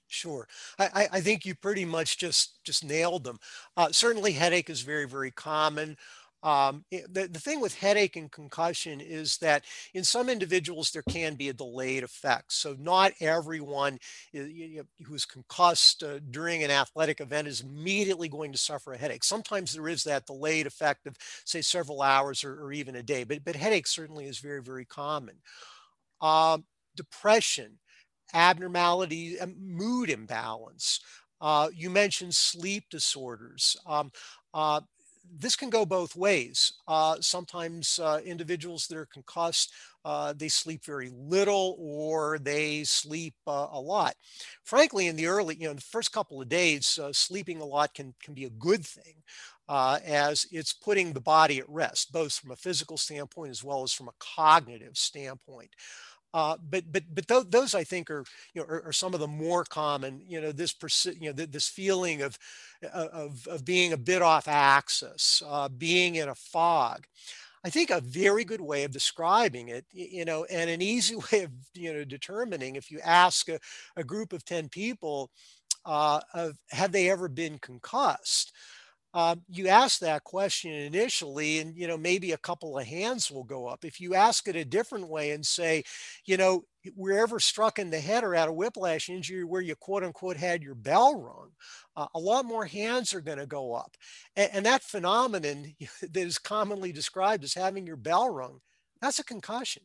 Sure. 0.06 0.48
I, 0.78 1.08
I 1.12 1.20
think 1.20 1.46
you 1.46 1.54
pretty 1.54 1.84
much 1.84 2.18
just 2.18 2.64
just 2.64 2.84
nailed 2.84 3.22
them. 3.22 3.38
Uh, 3.76 3.92
certainly, 3.92 4.32
headache 4.32 4.68
is 4.68 4.80
very, 4.80 5.06
very 5.06 5.30
common. 5.30 5.96
Um, 6.42 6.84
the, 6.90 7.28
the 7.30 7.38
thing 7.38 7.60
with 7.60 7.74
headache 7.74 8.16
and 8.16 8.30
concussion 8.32 9.00
is 9.00 9.36
that 9.38 9.64
in 9.92 10.04
some 10.04 10.28
individuals 10.28 10.90
there 10.90 11.02
can 11.08 11.34
be 11.34 11.50
a 11.50 11.52
delayed 11.52 12.02
effect. 12.02 12.52
So 12.52 12.76
not 12.78 13.12
everyone 13.20 13.98
is, 14.32 14.82
who's 15.06 15.26
concussed 15.26 16.02
uh, 16.02 16.20
during 16.30 16.62
an 16.62 16.70
athletic 16.70 17.20
event 17.20 17.48
is 17.48 17.60
immediately 17.60 18.28
going 18.28 18.52
to 18.52 18.58
suffer 18.58 18.92
a 18.92 18.98
headache. 18.98 19.24
Sometimes 19.24 19.72
there 19.72 19.88
is 19.88 20.04
that 20.04 20.26
delayed 20.26 20.66
effect 20.66 21.06
of 21.06 21.16
say 21.44 21.60
several 21.60 22.00
hours 22.02 22.42
or, 22.42 22.64
or 22.64 22.72
even 22.72 22.96
a 22.96 23.02
day, 23.02 23.24
but, 23.24 23.44
but 23.44 23.56
headache 23.56 23.86
certainly 23.86 24.24
is 24.26 24.38
very, 24.38 24.62
very 24.62 24.84
common. 24.86 25.36
Um, 26.20 26.64
depression 26.96 27.78
abnormality, 28.34 29.36
mood 29.58 30.10
imbalance. 30.10 31.00
Uh, 31.40 31.68
you 31.74 31.90
mentioned 31.90 32.34
sleep 32.34 32.84
disorders. 32.90 33.76
Um, 33.86 34.12
uh, 34.52 34.80
this 35.38 35.56
can 35.56 35.70
go 35.70 35.84
both 35.84 36.16
ways. 36.16 36.72
Uh, 36.88 37.16
sometimes 37.20 37.98
uh, 38.02 38.20
individuals 38.24 38.86
that 38.86 38.96
are 38.96 39.06
concussed, 39.06 39.72
uh, 40.04 40.32
they 40.36 40.48
sleep 40.48 40.84
very 40.84 41.10
little 41.14 41.76
or 41.78 42.38
they 42.38 42.84
sleep 42.84 43.34
uh, 43.46 43.68
a 43.72 43.80
lot. 43.80 44.14
Frankly, 44.64 45.06
in 45.06 45.16
the 45.16 45.26
early, 45.26 45.56
you 45.56 45.68
know, 45.68 45.74
the 45.74 45.80
first 45.80 46.12
couple 46.12 46.40
of 46.40 46.48
days, 46.48 46.98
sleeping 47.12 47.60
a 47.60 47.64
lot 47.64 47.94
can, 47.94 48.14
can 48.22 48.34
be 48.34 48.44
a 48.44 48.50
good 48.50 48.84
thing. 48.84 49.14
as 49.68 50.46
it's 50.50 50.72
putting 50.72 51.12
the 51.12 51.20
body 51.20 51.58
at 51.58 51.68
rest, 51.68 52.12
both 52.12 52.32
from 52.32 52.50
a 52.50 52.56
physical 52.56 52.96
standpoint 52.96 53.50
as 53.50 53.62
well 53.62 53.82
as 53.82 53.92
from 53.92 54.08
a 54.08 54.14
cognitive 54.18 54.96
standpoint. 54.96 55.70
Uh, 56.32 56.56
but 56.70 56.84
but 56.92 57.02
but 57.12 57.26
th- 57.26 57.46
those 57.50 57.74
I 57.74 57.82
think 57.82 58.10
are 58.10 58.24
you 58.54 58.62
know 58.62 58.68
are, 58.68 58.84
are, 58.86 58.92
some 58.92 59.14
of 59.14 59.20
the 59.20 59.26
more 59.26 59.64
common 59.64 60.22
you 60.28 60.40
know 60.40 60.52
this 60.52 60.72
persi- 60.72 61.20
you 61.20 61.30
know 61.30 61.32
th- 61.36 61.50
this 61.50 61.66
feeling 61.68 62.22
of, 62.22 62.38
uh, 62.84 63.08
of 63.12 63.46
of 63.48 63.64
being 63.64 63.92
a 63.92 63.96
bit 63.96 64.22
off 64.22 64.46
axis, 64.46 65.42
uh, 65.46 65.68
being 65.68 66.14
in 66.16 66.28
a 66.28 66.34
fog. 66.34 67.06
I 67.64 67.70
think 67.70 67.90
a 67.90 68.00
very 68.00 68.44
good 68.44 68.60
way 68.60 68.84
of 68.84 68.92
describing 68.92 69.68
it, 69.68 69.84
you 69.92 70.24
know, 70.24 70.44
and 70.44 70.70
an 70.70 70.80
easy 70.82 71.16
way 71.32 71.42
of 71.44 71.50
you 71.74 71.92
know 71.92 72.04
determining 72.04 72.76
if 72.76 72.90
you 72.90 73.00
ask 73.04 73.48
a, 73.48 73.58
a 73.96 74.04
group 74.04 74.32
of 74.32 74.44
ten 74.44 74.68
people, 74.68 75.30
uh, 75.84 76.20
of 76.34 76.58
have 76.70 76.92
they 76.92 77.10
ever 77.10 77.28
been 77.28 77.58
concussed, 77.58 78.52
um, 79.12 79.42
you 79.48 79.68
ask 79.68 80.00
that 80.00 80.22
question 80.24 80.72
initially 80.72 81.58
and 81.58 81.76
you 81.76 81.88
know 81.88 81.96
maybe 81.96 82.32
a 82.32 82.38
couple 82.38 82.78
of 82.78 82.86
hands 82.86 83.30
will 83.30 83.44
go 83.44 83.66
up. 83.66 83.84
If 83.84 84.00
you 84.00 84.14
ask 84.14 84.46
it 84.46 84.56
a 84.56 84.64
different 84.64 85.08
way 85.08 85.32
and 85.32 85.44
say 85.44 85.82
you 86.24 86.36
know 86.36 86.64
wherever 86.94 87.40
struck 87.40 87.78
in 87.78 87.90
the 87.90 88.00
head 88.00 88.24
or 88.24 88.34
had 88.34 88.48
a 88.48 88.52
whiplash 88.52 89.08
injury 89.08 89.44
where 89.44 89.60
you 89.60 89.74
quote 89.74 90.04
unquote 90.04 90.36
had 90.36 90.62
your 90.62 90.74
bell 90.74 91.20
rung 91.20 91.50
uh, 91.96 92.06
a 92.14 92.18
lot 92.18 92.44
more 92.44 92.64
hands 92.64 93.12
are 93.12 93.20
going 93.20 93.38
to 93.38 93.46
go 93.46 93.74
up. 93.74 93.96
And, 94.36 94.50
and 94.54 94.66
that 94.66 94.82
phenomenon 94.82 95.74
that 96.02 96.16
is 96.16 96.38
commonly 96.38 96.92
described 96.92 97.44
as 97.44 97.54
having 97.54 97.86
your 97.86 97.96
bell 97.96 98.28
rung 98.28 98.60
that's 99.00 99.18
a 99.18 99.24
concussion. 99.24 99.82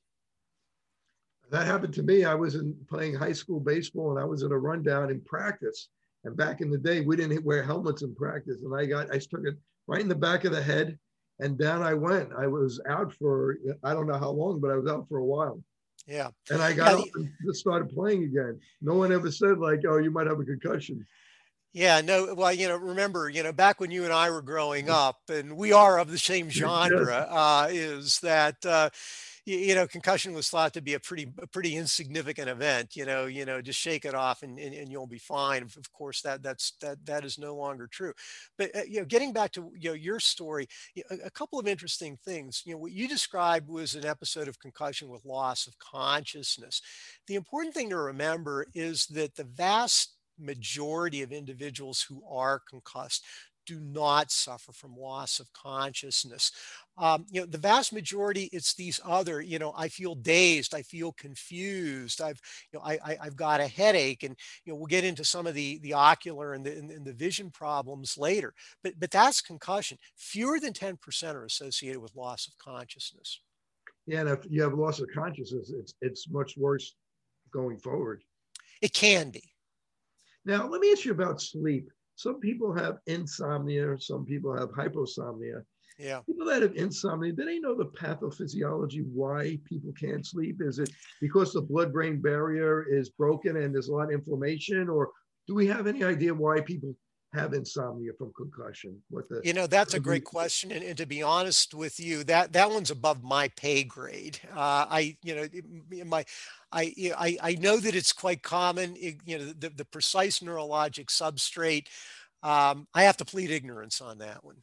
That 1.51 1.65
happened 1.65 1.93
to 1.93 2.03
me. 2.03 2.25
I 2.25 2.35
was 2.35 2.55
in 2.55 2.75
playing 2.89 3.15
high 3.15 3.31
school 3.31 3.59
baseball 3.59 4.11
and 4.11 4.19
i 4.19 4.25
was 4.25 4.43
in 4.43 4.51
a 4.51 4.57
rundown 4.57 5.09
in 5.09 5.21
practice 5.21 5.89
and 6.25 6.35
back 6.35 6.59
in 6.59 6.69
the 6.69 6.77
day, 6.77 7.01
we 7.01 7.15
didn't 7.15 7.45
wear 7.45 7.63
helmets 7.63 8.01
in 8.01 8.15
practice. 8.15 8.61
And 8.63 8.75
I 8.75 8.85
got, 8.85 9.13
I 9.13 9.19
struck 9.19 9.43
it 9.45 9.55
right 9.87 10.01
in 10.01 10.09
the 10.09 10.15
back 10.15 10.43
of 10.43 10.51
the 10.51 10.61
head 10.61 10.97
and 11.39 11.57
down 11.57 11.83
I 11.83 11.93
went. 11.93 12.29
I 12.37 12.47
was 12.47 12.81
out 12.89 13.13
for, 13.13 13.57
I 13.83 13.93
don't 13.93 14.07
know 14.07 14.17
how 14.17 14.31
long, 14.31 14.59
but 14.59 14.71
I 14.71 14.75
was 14.75 14.89
out 14.89 15.07
for 15.07 15.19
a 15.19 15.25
while. 15.25 15.61
Yeah. 16.07 16.29
And 16.49 16.61
I 16.61 16.73
got 16.73 16.97
yeah, 16.97 17.03
up 17.03 17.07
and 17.15 17.31
just 17.45 17.59
started 17.59 17.89
playing 17.89 18.23
again. 18.23 18.59
No 18.81 18.95
one 18.95 19.11
ever 19.11 19.31
said 19.31 19.59
like, 19.59 19.81
oh, 19.87 19.97
you 19.97 20.11
might 20.11 20.27
have 20.27 20.39
a 20.39 20.43
concussion. 20.43 21.05
Yeah, 21.73 21.99
no, 22.01 22.33
well, 22.33 22.53
you 22.53 22.69
know, 22.69 22.77
remember, 22.77 23.29
you 23.29 23.43
know, 23.43 23.51
back 23.51 23.79
when 23.81 23.91
you 23.91 24.05
and 24.05 24.13
I 24.13 24.29
were 24.29 24.41
growing 24.41 24.89
up, 24.89 25.19
and 25.27 25.57
we 25.57 25.73
are 25.73 25.99
of 25.99 26.09
the 26.09 26.17
same 26.17 26.49
genre, 26.49 27.27
uh, 27.29 27.67
is 27.69 28.19
that, 28.21 28.65
uh, 28.65 28.89
you, 29.45 29.57
you, 29.57 29.75
know, 29.75 29.87
concussion 29.87 30.33
was 30.33 30.49
thought 30.49 30.73
to 30.73 30.81
be 30.81 30.93
a 30.93 30.99
pretty, 30.99 31.31
a 31.39 31.47
pretty 31.47 31.75
insignificant 31.75 32.49
event. 32.49 32.95
You 32.95 33.05
know, 33.05 33.25
you 33.25 33.45
know, 33.45 33.61
just 33.61 33.79
shake 33.79 34.05
it 34.05 34.15
off 34.15 34.43
and, 34.43 34.59
and, 34.59 34.73
and 34.73 34.91
you'll 34.91 35.07
be 35.07 35.19
fine. 35.19 35.63
Of 35.63 35.91
course, 35.93 36.21
that 36.21 36.43
that's 36.43 36.73
that 36.81 37.05
that 37.05 37.25
is 37.25 37.37
no 37.37 37.55
longer 37.55 37.87
true. 37.87 38.13
But 38.57 38.75
uh, 38.75 38.81
you 38.87 38.99
know, 38.99 39.05
getting 39.05 39.33
back 39.33 39.51
to 39.53 39.71
you 39.77 39.89
know 39.89 39.95
your 39.95 40.19
story, 40.19 40.67
a, 41.09 41.15
a 41.25 41.31
couple 41.31 41.59
of 41.59 41.67
interesting 41.67 42.17
things. 42.25 42.63
You 42.65 42.73
know, 42.73 42.79
what 42.79 42.91
you 42.91 43.07
described 43.07 43.69
was 43.69 43.95
an 43.95 44.05
episode 44.05 44.47
of 44.47 44.59
concussion 44.59 45.09
with 45.09 45.25
loss 45.25 45.67
of 45.67 45.77
consciousness. 45.79 46.81
The 47.27 47.35
important 47.35 47.73
thing 47.73 47.89
to 47.89 47.97
remember 47.97 48.67
is 48.73 49.05
that 49.07 49.35
the 49.35 49.43
vast 49.43 50.15
majority 50.39 51.21
of 51.21 51.31
individuals 51.31 52.05
who 52.07 52.21
are 52.29 52.61
concussed 52.69 53.23
do 53.65 53.79
not 53.79 54.31
suffer 54.31 54.71
from 54.71 54.95
loss 54.95 55.39
of 55.39 55.51
consciousness. 55.53 56.51
Um, 56.97 57.25
you 57.29 57.41
know, 57.41 57.47
the 57.47 57.57
vast 57.57 57.91
majority, 57.91 58.49
it's 58.53 58.73
these 58.73 58.99
other, 59.03 59.41
you 59.41 59.59
know, 59.59 59.73
I 59.75 59.89
feel 59.89 60.15
dazed, 60.15 60.73
I 60.73 60.81
feel 60.81 61.11
confused, 61.13 62.21
I've, 62.21 62.39
you 62.71 62.79
know, 62.79 62.85
I, 62.85 62.99
I, 63.03 63.25
have 63.25 63.35
got 63.35 63.59
a 63.59 63.67
headache, 63.67 64.23
and 64.23 64.35
you 64.63 64.71
know, 64.71 64.77
we'll 64.77 64.85
get 64.85 65.03
into 65.03 65.25
some 65.25 65.45
of 65.45 65.55
the 65.55 65.79
the 65.79 65.93
ocular 65.93 66.53
and 66.53 66.65
the 66.65 66.77
and, 66.77 66.91
and 66.91 67.05
the 67.05 67.13
vision 67.13 67.51
problems 67.51 68.17
later. 68.17 68.53
But 68.83 68.93
but 68.99 69.11
that's 69.11 69.41
concussion. 69.41 69.97
Fewer 70.15 70.59
than 70.59 70.73
ten 70.73 70.97
percent 70.97 71.37
are 71.37 71.45
associated 71.45 72.01
with 72.01 72.15
loss 72.15 72.47
of 72.47 72.57
consciousness. 72.57 73.41
Yeah, 74.07 74.21
and 74.21 74.29
if 74.29 74.39
you 74.49 74.61
have 74.61 74.73
loss 74.73 74.99
of 74.99 75.09
consciousness, 75.13 75.71
it's 75.75 75.95
it's 76.01 76.29
much 76.29 76.55
worse 76.57 76.95
going 77.51 77.77
forward. 77.77 78.23
It 78.81 78.93
can 78.93 79.31
be. 79.31 79.43
Now, 80.45 80.67
let 80.67 80.79
me 80.79 80.91
ask 80.91 81.05
you 81.05 81.11
about 81.11 81.41
sleep. 81.41 81.89
Some 82.15 82.39
people 82.39 82.73
have 82.73 82.97
insomnia, 83.07 83.99
some 83.99 84.25
people 84.25 84.55
have 84.57 84.69
hyposomnia. 84.71 85.63
Yeah. 85.97 86.19
People 86.25 86.45
that 86.47 86.61
have 86.61 86.75
insomnia, 86.75 87.33
they 87.33 87.59
know 87.59 87.75
the 87.75 87.85
pathophysiology 87.85 89.05
why 89.05 89.59
people 89.65 89.93
can't 89.99 90.25
sleep? 90.25 90.57
Is 90.59 90.79
it 90.79 90.89
because 91.21 91.53
the 91.53 91.61
blood 91.61 91.93
brain 91.93 92.21
barrier 92.21 92.85
is 92.89 93.09
broken 93.09 93.57
and 93.57 93.73
there's 93.73 93.87
a 93.87 93.93
lot 93.93 94.05
of 94.05 94.11
inflammation? 94.11 94.89
Or 94.89 95.11
do 95.47 95.55
we 95.55 95.67
have 95.67 95.87
any 95.87 96.03
idea 96.03 96.33
why 96.33 96.61
people 96.61 96.95
have 97.35 97.53
insomnia 97.53 98.11
from 98.17 98.31
concussion? 98.35 99.01
What 99.09 99.29
the 99.29 99.41
you 99.43 99.53
know, 99.53 99.67
that's 99.67 99.93
a 99.93 99.99
great 99.99 100.23
question. 100.23 100.71
And, 100.71 100.83
and, 100.83 100.97
to 100.97 101.05
be 101.05 101.21
honest 101.21 101.73
with 101.73 101.99
you, 101.99 102.23
that 102.25 102.53
that 102.53 102.69
one's 102.69 102.91
above 102.91 103.23
my 103.23 103.49
pay 103.49 103.83
grade. 103.83 104.39
Uh, 104.51 104.85
I, 104.89 105.17
you 105.23 105.35
know, 105.35 105.47
my 106.05 106.25
I, 106.71 106.93
I, 107.17 107.37
I 107.41 107.55
know 107.55 107.77
that 107.77 107.95
it's 107.95 108.13
quite 108.13 108.41
common, 108.41 108.95
you 108.95 109.37
know, 109.37 109.45
the, 109.57 109.69
the 109.69 109.85
precise 109.85 110.39
neurologic 110.39 111.07
substrate. 111.07 111.87
Um, 112.43 112.87
I 112.93 113.03
have 113.03 113.17
to 113.17 113.25
plead 113.25 113.49
ignorance 113.49 114.01
on 114.01 114.17
that 114.19 114.43
one. 114.43 114.57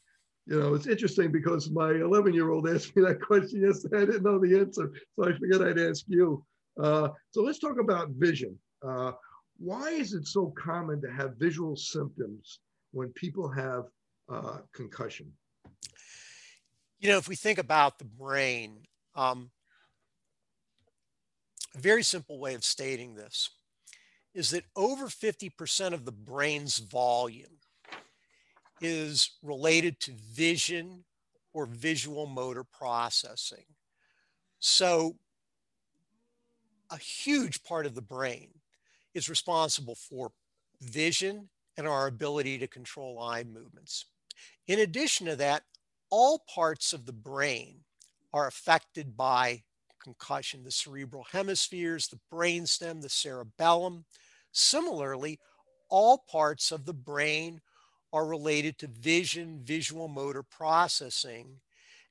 You 0.47 0.59
know, 0.59 0.75
it's 0.75 0.87
interesting 0.87 1.31
because 1.31 1.71
my 1.71 1.91
11 1.91 2.35
year 2.35 2.51
old 2.51 2.69
asked 2.69 2.95
me 2.97 3.03
that 3.05 3.21
question 3.23 3.63
yesterday. 3.63 4.03
I 4.03 4.07
didn't 4.07 4.25
know 4.25 4.39
the 4.39 4.59
answer, 4.59 4.93
so 5.17 5.29
I 5.29 5.33
figured 5.33 5.63
I'd 5.63 5.79
ask 5.79 6.05
you. 6.09 6.45
Uh, 6.81 7.09
so 7.31 7.43
let's 7.43 7.59
talk 7.59 7.79
about 7.79 8.11
vision. 8.11 8.59
Uh, 8.87 9.13
Why 9.63 9.91
is 9.91 10.13
it 10.13 10.27
so 10.27 10.53
common 10.59 11.01
to 11.03 11.13
have 11.13 11.37
visual 11.37 11.77
symptoms 11.77 12.59
when 12.91 13.11
people 13.11 13.49
have 13.49 13.85
uh, 14.29 14.59
concussion? 14.75 15.31
You 16.99 17.11
know, 17.11 17.17
if 17.17 17.29
we 17.29 17.37
think 17.37 17.61
about 17.61 18.01
the 18.01 18.05
brain, 18.05 18.81
um, 19.15 19.53
a 21.77 21.79
very 21.79 22.03
simple 22.03 22.41
way 22.41 22.55
of 22.55 22.65
stating 22.65 23.15
this 23.15 23.51
is 24.35 24.51
that 24.51 24.65
over 24.75 25.07
50% 25.07 25.93
of 25.93 26.07
the 26.07 26.11
brain's 26.11 26.79
volume 26.79 27.59
is 28.81 29.31
related 29.45 30.01
to 30.01 30.13
vision 30.33 31.05
or 31.53 31.67
visual 31.67 32.27
motor 32.27 32.65
processing. 32.65 33.67
So, 34.59 35.19
a 36.91 36.97
huge 36.97 37.63
part 37.63 37.87
of 37.87 37.95
the 37.95 38.03
brain 38.03 38.49
is 39.15 39.29
responsible 39.29 39.95
for 39.95 40.33
vision 40.81 41.49
and 41.77 41.87
our 41.87 42.07
ability 42.07 42.59
to 42.59 42.67
control 42.67 43.21
eye 43.21 43.45
movements. 43.45 44.07
In 44.67 44.79
addition 44.81 45.27
to 45.27 45.37
that, 45.37 45.63
all 46.11 46.45
parts 46.53 46.93
of 46.93 47.07
the 47.07 47.13
brain 47.13 47.81
are 48.33 48.47
affected 48.47 49.17
by 49.17 49.63
concussion 50.03 50.63
the 50.65 50.71
cerebral 50.71 51.27
hemispheres, 51.31 52.09
the 52.09 52.19
brainstem, 52.33 53.01
the 53.01 53.09
cerebellum. 53.09 54.05
Similarly, 54.53 55.39
all 55.89 56.25
parts 56.31 56.73
of 56.73 56.85
the 56.85 56.95
brain 56.95 57.61
are 58.13 58.27
related 58.27 58.79
to 58.79 58.89
vision, 58.89 59.61
visual 59.63 60.09
motor 60.09 60.43
processing, 60.43 61.61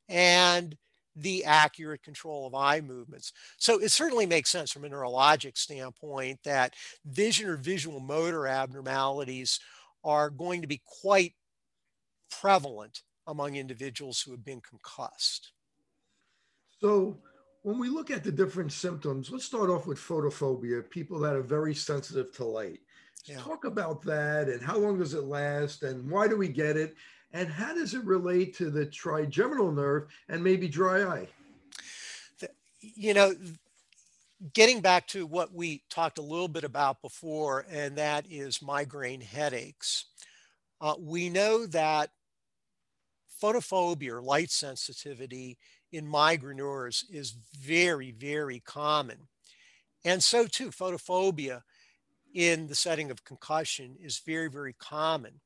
and 0.10 0.78
the 1.16 1.43
accurate 1.43 2.03
control 2.03 2.47
of 2.47 2.55
eye 2.55 2.82
movements. 2.82 3.34
So 3.57 3.80
it 3.80 3.89
certainly 3.89 4.26
makes 4.26 4.49
sense 4.49 4.72
from 4.72 4.86
a 4.86 4.89
neurologic 4.89 5.57
standpoint 5.57 6.39
that 6.43 6.74
vision 7.05 7.49
or 7.49 7.57
visual 7.57 7.99
motor 7.99 8.47
abnormalities 8.47 9.59
are 10.03 10.30
going 10.30 10.62
to 10.62 10.68
be 10.68 10.82
quite 11.01 11.34
prevalent 12.30 13.01
among 13.28 13.55
individuals 13.55 14.22
who 14.22 14.32
have 14.32 14.43
been 14.43 14.62
concussed. 14.62 15.51
So 16.80 17.20
when 17.64 17.78
we 17.78 17.89
look 17.89 18.09
at 18.09 18.24
the 18.24 18.32
different 18.32 18.72
symptoms, 18.72 19.30
let's 19.30 19.45
start 19.45 19.70
off 19.70 19.86
with 19.86 19.99
photophobia, 19.99 20.89
people 20.89 21.20
that 21.20 21.36
are 21.36 21.43
very 21.43 21.76
sensitive 21.76 22.32
to 22.34 22.45
light. 22.45 22.80
Yeah. 23.28 23.38
Talk 23.38 23.66
about 23.66 24.01
that 24.03 24.49
and 24.49 24.62
how 24.62 24.78
long 24.78 24.97
does 24.97 25.14
it 25.14 25.26
last 25.26 25.84
and 25.84 26.09
why 26.09 26.28
do 26.28 26.36
we 26.36 26.47
get 26.47 26.76
it? 26.76 26.95
And 27.34 27.49
how 27.49 27.73
does 27.73 27.93
it 27.93 28.03
relate 28.03 28.55
to 28.57 28.69
the 28.69 28.86
trigeminal 28.86 29.71
nerve 29.71 30.07
and 30.27 30.43
maybe 30.43 30.67
dry 30.67 31.03
eye? 31.03 31.27
You 32.79 33.13
know, 33.13 33.34
getting 34.53 34.82
back 34.82 35.07
to 35.07 35.25
what 35.25 35.53
we 35.53 35.84
talked 35.89 36.17
a 36.17 36.23
little 36.23 36.47
bit 36.47 36.63
about 36.63 37.01
before, 37.01 37.65
and 37.69 37.95
that 37.97 38.25
is 38.29 38.61
migraine 38.61 39.21
headaches. 39.21 40.05
Uh, 40.82 40.95
we 40.99 41.29
know 41.29 41.65
that 41.67 42.09
photophobia 43.41 44.09
or 44.11 44.21
light 44.21 44.49
sensitivity 44.49 45.57
in 45.91 46.07
migraineurs 46.07 47.03
is 47.11 47.36
very, 47.59 48.11
very 48.11 48.61
common. 48.61 49.17
And 50.03 50.23
so 50.23 50.47
too, 50.47 50.69
photophobia 50.69 51.61
in 52.34 52.67
the 52.67 52.75
setting 52.75 53.11
of 53.11 53.23
concussion 53.23 53.95
is 53.99 54.21
very, 54.25 54.49
very 54.49 54.73
common. 54.73 55.39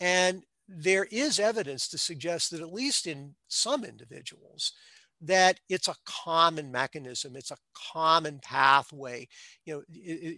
And 0.00 0.42
there 0.68 1.06
is 1.10 1.40
evidence 1.40 1.88
to 1.88 1.98
suggest 1.98 2.50
that 2.50 2.60
at 2.60 2.72
least 2.72 3.06
in 3.06 3.34
some 3.48 3.84
individuals, 3.84 4.72
that 5.20 5.58
it's 5.68 5.88
a 5.88 5.96
common 6.06 6.70
mechanism 6.70 7.34
it's 7.34 7.50
a 7.50 7.56
common 7.92 8.38
pathway. 8.40 9.26
You 9.64 9.74
know 9.74 9.82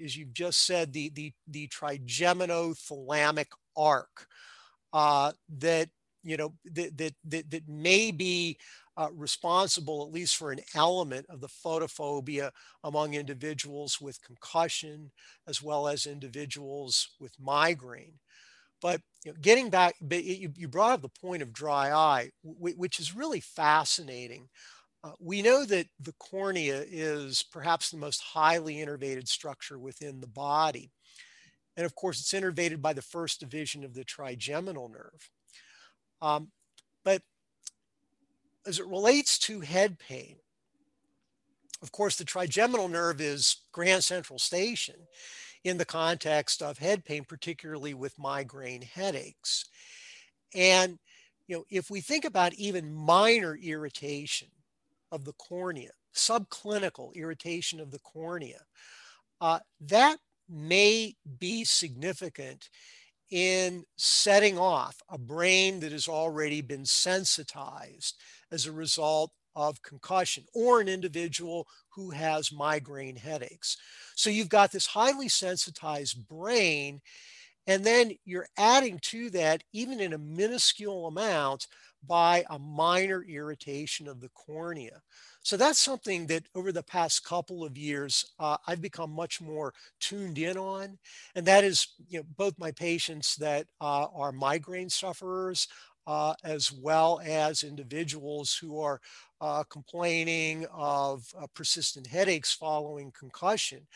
as 0.04 0.16
you've 0.16 0.32
just 0.32 0.64
said 0.66 0.92
the 0.92 1.10
the 1.10 1.32
the 1.46 1.68
trigeminothalamic 1.68 3.46
arc 3.76 4.26
uh, 4.92 5.32
that 5.58 5.88
you 6.22 6.36
know 6.36 6.54
that 6.64 6.96
that 6.98 7.14
that, 7.24 7.50
that 7.50 7.68
may 7.68 8.10
be 8.10 8.58
uh, 8.96 9.08
responsible 9.14 10.04
at 10.06 10.12
least 10.12 10.36
for 10.36 10.52
an 10.52 10.60
element 10.74 11.26
of 11.30 11.40
the 11.40 11.48
photophobia 11.48 12.50
among 12.84 13.14
individuals 13.14 14.00
with 14.00 14.22
concussion 14.22 15.10
as 15.46 15.62
well 15.62 15.88
as 15.88 16.06
individuals 16.06 17.10
with 17.20 17.32
migraine 17.40 18.14
but 18.80 19.00
you 19.24 19.32
know, 19.32 19.38
getting 19.40 19.70
back, 19.70 19.94
you, 20.10 20.50
you 20.56 20.68
brought 20.68 20.92
up 20.92 21.02
the 21.02 21.20
point 21.20 21.42
of 21.42 21.52
dry 21.52 21.92
eye, 21.92 22.30
which 22.42 22.98
is 22.98 23.14
really 23.14 23.40
fascinating. 23.40 24.48
Uh, 25.02 25.12
we 25.18 25.42
know 25.42 25.64
that 25.64 25.86
the 25.98 26.14
cornea 26.18 26.84
is 26.88 27.44
perhaps 27.50 27.90
the 27.90 27.96
most 27.96 28.20
highly 28.20 28.76
innervated 28.76 29.28
structure 29.28 29.78
within 29.78 30.20
the 30.20 30.26
body. 30.26 30.90
And 31.76 31.86
of 31.86 31.94
course, 31.94 32.20
it's 32.20 32.32
innervated 32.32 32.82
by 32.82 32.92
the 32.92 33.02
first 33.02 33.40
division 33.40 33.84
of 33.84 33.94
the 33.94 34.04
trigeminal 34.04 34.88
nerve. 34.88 35.30
Um, 36.20 36.50
but 37.04 37.22
as 38.66 38.78
it 38.78 38.86
relates 38.86 39.38
to 39.40 39.60
head 39.60 39.98
pain, 39.98 40.36
of 41.82 41.92
course, 41.92 42.16
the 42.16 42.24
trigeminal 42.24 42.88
nerve 42.88 43.20
is 43.20 43.56
Grand 43.72 44.04
Central 44.04 44.38
Station 44.38 44.96
in 45.64 45.78
the 45.78 45.84
context 45.84 46.62
of 46.62 46.78
head 46.78 47.04
pain, 47.04 47.24
particularly 47.24 47.94
with 47.94 48.18
migraine 48.18 48.82
headaches. 48.82 49.66
And, 50.54 50.98
you 51.46 51.56
know, 51.56 51.64
if 51.70 51.90
we 51.90 52.00
think 52.00 52.24
about 52.24 52.54
even 52.54 52.92
minor 52.92 53.56
irritation 53.56 54.48
of 55.12 55.24
the 55.24 55.34
cornea, 55.34 55.90
subclinical 56.14 57.14
irritation 57.14 57.80
of 57.80 57.90
the 57.90 57.98
cornea, 58.00 58.60
uh, 59.40 59.60
that 59.80 60.18
may 60.48 61.14
be 61.38 61.64
significant 61.64 62.68
in 63.30 63.84
setting 63.96 64.58
off 64.58 65.00
a 65.08 65.18
brain 65.18 65.80
that 65.80 65.92
has 65.92 66.08
already 66.08 66.60
been 66.60 66.84
sensitized 66.84 68.16
as 68.50 68.66
a 68.66 68.72
result 68.72 69.30
of 69.54 69.82
concussion 69.82 70.44
or 70.54 70.80
an 70.80 70.88
individual 70.88 71.66
who 71.88 72.10
has 72.10 72.52
migraine 72.52 73.16
headaches. 73.16 73.76
So 74.14 74.30
you've 74.30 74.48
got 74.48 74.72
this 74.72 74.86
highly 74.86 75.28
sensitized 75.28 76.28
brain, 76.28 77.00
and 77.66 77.84
then 77.84 78.12
you're 78.24 78.48
adding 78.56 78.98
to 79.02 79.30
that, 79.30 79.62
even 79.72 80.00
in 80.00 80.12
a 80.12 80.18
minuscule 80.18 81.06
amount, 81.06 81.66
by 82.06 82.44
a 82.48 82.58
minor 82.58 83.22
irritation 83.28 84.08
of 84.08 84.20
the 84.20 84.30
cornea. 84.30 85.02
So 85.42 85.56
that's 85.56 85.78
something 85.78 86.26
that 86.26 86.44
over 86.54 86.72
the 86.72 86.82
past 86.82 87.24
couple 87.24 87.64
of 87.64 87.76
years, 87.76 88.24
uh, 88.38 88.56
I've 88.66 88.82
become 88.82 89.10
much 89.10 89.40
more 89.40 89.72
tuned 89.98 90.38
in 90.38 90.56
on. 90.58 90.98
And 91.34 91.46
that 91.46 91.64
is, 91.64 91.88
you 92.08 92.18
know, 92.18 92.24
both 92.36 92.58
my 92.58 92.72
patients 92.72 93.36
that 93.36 93.66
uh, 93.80 94.06
are 94.14 94.32
migraine 94.32 94.90
sufferers, 94.90 95.68
uh, 96.10 96.34
as 96.42 96.72
well 96.72 97.20
as 97.24 97.62
individuals 97.62 98.56
who 98.56 98.80
are 98.80 99.00
uh, 99.40 99.62
complaining 99.70 100.66
of 100.72 101.24
uh, 101.38 101.46
persistent 101.54 102.06
headaches 102.06 102.52
following 102.52 103.12
concussion, 103.12 103.86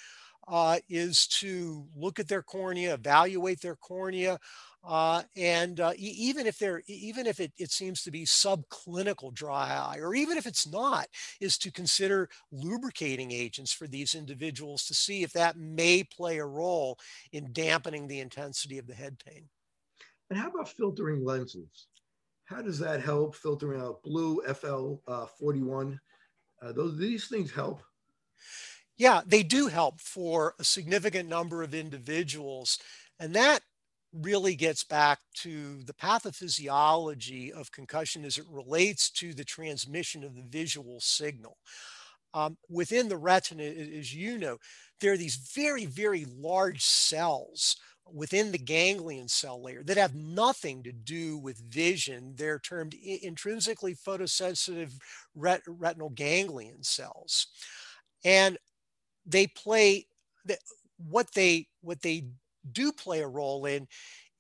uh, 0.47 0.79
is 0.89 1.27
to 1.27 1.87
look 1.97 2.19
at 2.21 2.29
their 2.29 2.43
cornea, 2.43 2.95
evaluate 2.95 3.61
their 3.61 3.77
cornea, 3.77 4.39
uh, 4.85 5.23
and 5.37 5.81
uh, 5.81 5.93
e- 5.97 6.17
even 6.29 6.47
if 6.47 6.59
they're 6.59 6.83
even 6.87 7.27
if 7.27 7.41
it, 7.41 7.53
it 7.57 7.71
seems 7.71 8.03
to 8.03 8.11
be 8.11 8.25
subclinical 8.27 9.33
dry 9.33 9.69
eye, 9.71 9.99
or 10.01 10.15
even 10.15 10.37
if 10.37 10.47
it's 10.47 10.67
not, 10.67 11.07
is 11.41 11.57
to 11.59 11.73
consider 11.73 12.29
lubricating 12.53 13.33
agents 13.33 13.73
for 13.73 13.89
these 13.89 14.15
individuals 14.15 14.85
to 14.85 14.95
see 14.95 15.23
if 15.23 15.33
that 15.33 15.57
may 15.57 16.05
play 16.05 16.39
a 16.39 16.47
role 16.47 16.99
in 17.33 17.53
dampening 17.53 18.07
the 18.07 18.21
intensity 18.21 18.79
of 18.79 18.87
the 18.87 18.95
head 18.95 19.19
pain. 19.25 19.49
And 20.31 20.39
how 20.39 20.49
about 20.51 20.69
filtering 20.69 21.25
lenses? 21.25 21.87
How 22.45 22.61
does 22.61 22.79
that 22.79 23.01
help 23.01 23.35
filtering 23.35 23.81
out 23.81 24.03
blue 24.03 24.43
FL 24.43 24.97
uh, 25.09 25.27
41? 25.27 25.99
Uh, 26.63 26.73
those 26.73 26.99
these 26.99 27.29
things 27.29 27.51
help. 27.51 27.83
Yeah, 28.97 29.23
they 29.27 29.43
do 29.43 29.67
help 29.67 30.01
for 30.01 30.55
a 30.59 30.65
significant 30.65 31.29
number 31.29 31.63
of 31.63 31.75
individuals, 31.75 32.79
and 33.19 33.35
that 33.35 33.61
really 34.13 34.55
gets 34.55 34.85
back 34.85 35.19
to 35.35 35.83
the 35.83 35.93
pathophysiology 35.93 37.51
of 37.51 37.73
concussion 37.73 38.25
as 38.25 38.39
it 38.39 38.45
relates 38.49 39.11
to 39.11 39.35
the 39.35 39.45
transmission 39.45 40.23
of 40.23 40.37
the 40.37 40.45
visual 40.49 41.01
signal. 41.01 41.59
Um, 42.33 42.57
within 42.69 43.09
the 43.09 43.17
retina, 43.17 43.65
as 43.65 44.15
you 44.15 44.39
know, 44.39 44.59
there 45.01 45.13
are 45.13 45.17
these 45.17 45.37
very, 45.55 45.87
very 45.87 46.27
large 46.37 46.83
cells 46.83 47.77
within 48.13 48.53
the 48.53 48.59
ganglion 48.59 49.29
cell 49.29 49.63
layer 49.63 49.83
that 49.83 49.97
have 49.97 50.15
nothing 50.15 50.83
to 50.83 50.93
do 50.93 51.39
with 51.39 51.59
vision. 51.73 52.35
They're 52.37 52.59
termed 52.59 52.95
intrinsically 52.95 53.95
photosensitive 53.95 54.93
ret- 55.35 55.63
retinal 55.67 56.11
ganglion 56.11 56.83
cells. 56.83 57.47
And 58.25 58.59
they 59.27 59.47
play 59.47 60.07
what 60.97 61.33
they 61.35 61.67
what 61.81 62.03
they 62.03 62.27
do 62.73 62.93
play 62.93 63.21
a 63.21 63.29
role 63.29 63.67
in 63.67 63.87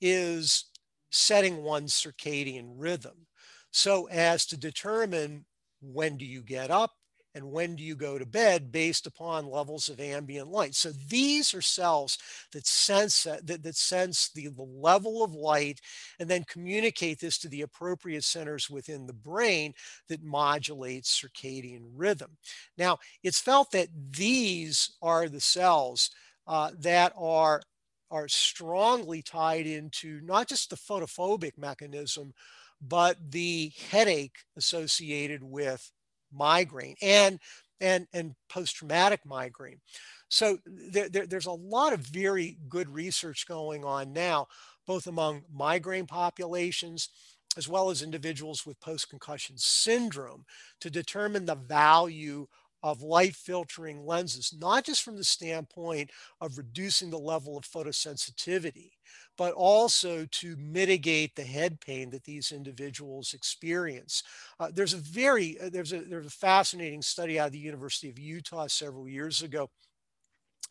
is 0.00 0.66
setting 1.10 1.62
one's 1.62 1.92
circadian 1.94 2.72
rhythm 2.76 3.26
so 3.70 4.06
as 4.06 4.46
to 4.46 4.56
determine 4.56 5.44
when 5.80 6.16
do 6.16 6.24
you 6.24 6.42
get 6.42 6.70
up 6.70 6.92
and 7.34 7.50
when 7.50 7.76
do 7.76 7.82
you 7.82 7.96
go 7.96 8.18
to 8.18 8.26
bed 8.26 8.70
based 8.70 9.06
upon 9.06 9.50
levels 9.50 9.88
of 9.88 10.00
ambient 10.00 10.48
light. 10.48 10.74
So 10.74 10.90
these 11.08 11.52
are 11.54 11.62
cells 11.62 12.18
that 12.52 12.66
sense 12.66 13.24
that, 13.24 13.62
that 13.62 13.76
sense 13.76 14.30
the, 14.34 14.48
the 14.48 14.62
level 14.62 15.24
of 15.24 15.34
light 15.34 15.80
and 16.20 16.28
then 16.28 16.44
communicate 16.44 17.18
this 17.18 17.38
to 17.38 17.48
the 17.48 17.62
appropriate 17.62 18.24
centers 18.24 18.70
within 18.70 19.06
the 19.06 19.12
brain 19.12 19.74
that 20.08 20.22
modulate 20.22 21.04
circadian 21.04 21.82
rhythm. 21.94 22.36
Now, 22.78 22.98
it's 23.22 23.40
felt 23.40 23.70
that 23.72 23.88
these 24.10 24.92
are 25.02 25.28
the 25.28 25.40
cells 25.40 26.10
uh, 26.46 26.70
that 26.78 27.12
are 27.16 27.62
are 28.10 28.28
strongly 28.28 29.22
tied 29.22 29.66
into 29.66 30.20
not 30.22 30.46
just 30.46 30.70
the 30.70 30.76
photophobic 30.76 31.58
mechanism, 31.58 32.32
but 32.80 33.16
the 33.30 33.72
headache 33.90 34.36
associated 34.56 35.42
with 35.42 35.90
migraine 36.34 36.96
and 37.02 37.38
and 37.80 38.06
and 38.12 38.34
post-traumatic 38.48 39.20
migraine. 39.24 39.80
So 40.28 40.58
there, 40.66 41.08
there, 41.08 41.26
there's 41.26 41.46
a 41.46 41.52
lot 41.52 41.92
of 41.92 42.00
very 42.00 42.58
good 42.68 42.88
research 42.88 43.46
going 43.46 43.84
on 43.84 44.12
now, 44.12 44.48
both 44.86 45.06
among 45.06 45.42
migraine 45.52 46.06
populations 46.06 47.10
as 47.56 47.68
well 47.68 47.90
as 47.90 48.02
individuals 48.02 48.66
with 48.66 48.80
post-concussion 48.80 49.56
syndrome 49.58 50.44
to 50.80 50.90
determine 50.90 51.44
the 51.46 51.54
value 51.54 52.46
of 52.84 53.00
light 53.00 53.34
filtering 53.34 54.04
lenses, 54.04 54.54
not 54.60 54.84
just 54.84 55.02
from 55.02 55.16
the 55.16 55.24
standpoint 55.24 56.10
of 56.42 56.58
reducing 56.58 57.08
the 57.08 57.18
level 57.18 57.56
of 57.56 57.64
photosensitivity, 57.64 58.90
but 59.38 59.54
also 59.54 60.26
to 60.30 60.54
mitigate 60.58 61.34
the 61.34 61.42
head 61.42 61.80
pain 61.80 62.10
that 62.10 62.24
these 62.24 62.52
individuals 62.52 63.32
experience. 63.32 64.22
Uh, 64.60 64.68
there's 64.72 64.92
a 64.92 64.98
very, 64.98 65.58
uh, 65.60 65.70
there's 65.72 65.94
a, 65.94 66.00
there's 66.00 66.26
a 66.26 66.30
fascinating 66.30 67.00
study 67.00 67.40
out 67.40 67.46
of 67.46 67.52
the 67.52 67.58
University 67.58 68.10
of 68.10 68.18
Utah 68.18 68.66
several 68.66 69.08
years 69.08 69.40
ago 69.40 69.70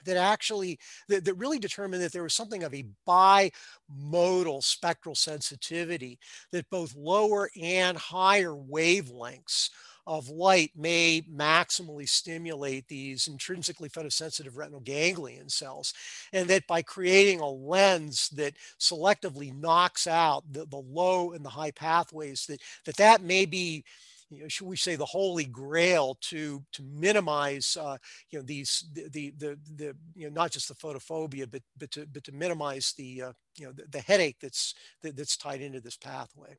that 0.05 0.17
actually 0.17 0.77
that, 1.09 1.25
that, 1.25 1.33
really 1.35 1.57
determined 1.57 2.03
that 2.03 2.11
there 2.11 2.23
was 2.23 2.35
something 2.35 2.63
of 2.63 2.75
a 2.75 2.85
bimodal 3.07 4.61
spectral 4.61 5.15
sensitivity 5.15 6.19
that 6.51 6.69
both 6.69 6.95
lower 6.95 7.49
and 7.59 7.97
higher 7.97 8.51
wavelengths 8.51 9.69
of 10.05 10.29
light 10.29 10.71
may 10.75 11.23
maximally 11.33 12.07
stimulate 12.07 12.87
these 12.87 13.27
intrinsically 13.27 13.89
photosensitive 13.89 14.57
retinal 14.57 14.81
ganglion 14.81 15.49
cells. 15.49 15.93
And 16.31 16.49
that 16.49 16.67
by 16.67 16.81
creating 16.81 17.39
a 17.39 17.49
lens 17.49 18.29
that 18.29 18.53
selectively 18.79 19.53
knocks 19.53 20.07
out 20.07 20.43
the, 20.51 20.65
the 20.65 20.77
low 20.77 21.31
and 21.31 21.43
the 21.43 21.49
high 21.49 21.71
pathways, 21.71 22.45
that 22.47 22.61
that, 22.85 22.97
that 22.97 23.21
may 23.21 23.45
be 23.45 23.83
you 24.29 24.41
know, 24.41 24.47
should 24.47 24.67
we 24.67 24.75
say 24.75 24.95
the 24.95 25.05
holy 25.05 25.45
grail 25.45 26.17
to 26.21 26.63
to 26.71 26.83
minimize 26.83 27.77
uh, 27.79 27.97
you 28.31 28.39
know 28.39 28.45
these 28.45 28.85
the, 28.93 29.07
the 29.09 29.33
the 29.37 29.59
the 29.75 29.95
you 30.15 30.27
know 30.27 30.33
not 30.33 30.51
just 30.51 30.67
the 30.67 30.75
photophobia 30.75 31.49
but 31.49 31.61
but 31.77 31.91
to 31.91 32.07
but 32.07 32.23
to 32.23 32.31
minimize 32.31 32.93
the 32.97 33.21
uh, 33.21 33.33
you 33.57 33.65
know 33.65 33.71
the, 33.71 33.83
the 33.91 34.01
headache 34.01 34.37
that's 34.41 34.73
that, 35.01 35.15
that's 35.15 35.37
tied 35.37 35.61
into 35.61 35.79
this 35.79 35.97
pathway 35.97 36.57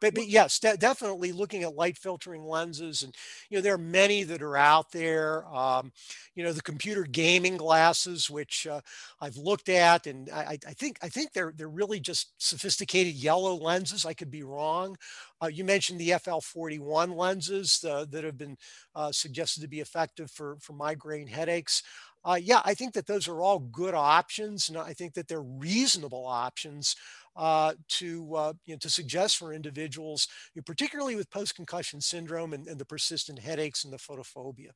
but, 0.00 0.14
but 0.14 0.28
yes, 0.28 0.58
de- 0.58 0.76
definitely 0.76 1.32
looking 1.32 1.62
at 1.62 1.74
light 1.74 1.98
filtering 1.98 2.44
lenses, 2.44 3.02
and 3.02 3.14
you 3.48 3.58
know 3.58 3.62
there 3.62 3.74
are 3.74 3.78
many 3.78 4.22
that 4.24 4.42
are 4.42 4.56
out 4.56 4.92
there. 4.92 5.46
Um, 5.46 5.92
you 6.34 6.44
know 6.44 6.52
the 6.52 6.62
computer 6.62 7.04
gaming 7.04 7.56
glasses, 7.56 8.30
which 8.30 8.66
uh, 8.66 8.80
I've 9.20 9.36
looked 9.36 9.68
at, 9.68 10.06
and 10.06 10.30
I, 10.30 10.58
I, 10.66 10.72
think 10.72 10.98
I 11.02 11.08
think 11.08 11.32
they're 11.32 11.52
they're 11.56 11.68
really 11.68 12.00
just 12.00 12.32
sophisticated 12.38 13.14
yellow 13.14 13.54
lenses. 13.54 14.06
I 14.06 14.14
could 14.14 14.30
be 14.30 14.42
wrong. 14.42 14.96
Uh, 15.42 15.48
you 15.48 15.64
mentioned 15.64 15.98
the 15.98 16.10
FL41 16.10 17.16
lenses 17.16 17.84
uh, 17.88 18.04
that 18.10 18.24
have 18.24 18.38
been 18.38 18.56
uh, 18.94 19.12
suggested 19.12 19.60
to 19.60 19.68
be 19.68 19.80
effective 19.80 20.30
for 20.30 20.56
for 20.60 20.72
migraine 20.72 21.26
headaches. 21.26 21.82
Uh, 22.24 22.38
yeah, 22.40 22.60
I 22.64 22.74
think 22.74 22.92
that 22.94 23.06
those 23.06 23.28
are 23.28 23.40
all 23.40 23.58
good 23.58 23.94
options, 23.94 24.68
and 24.68 24.76
I 24.76 24.92
think 24.92 25.14
that 25.14 25.26
they're 25.26 25.40
reasonable 25.40 26.26
options 26.26 26.94
uh, 27.36 27.72
to 27.88 28.34
uh, 28.34 28.52
you 28.66 28.74
know, 28.74 28.78
to 28.78 28.90
suggest 28.90 29.36
for 29.38 29.54
individuals, 29.54 30.28
you 30.54 30.60
know, 30.60 30.64
particularly 30.66 31.16
with 31.16 31.30
post-concussion 31.30 32.00
syndrome 32.00 32.52
and, 32.52 32.66
and, 32.66 32.78
the 32.78 32.84
persistent 32.84 33.38
headaches 33.38 33.84
and 33.84 33.92
the 33.92 33.98
photophobia. 33.98 34.70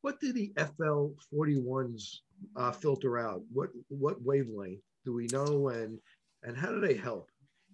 What 0.00 0.18
do 0.18 0.32
the 0.32 0.52
FL41s 0.56 2.16
uh, 2.56 2.72
filter 2.72 3.18
out? 3.18 3.42
What 3.52 3.68
what 3.88 4.20
wavelength 4.22 4.80
do 5.04 5.12
we 5.12 5.26
know, 5.26 5.68
and 5.68 5.98
and 6.42 6.56
how 6.56 6.70
do 6.70 6.80
they 6.80 6.94
help? 6.94 7.28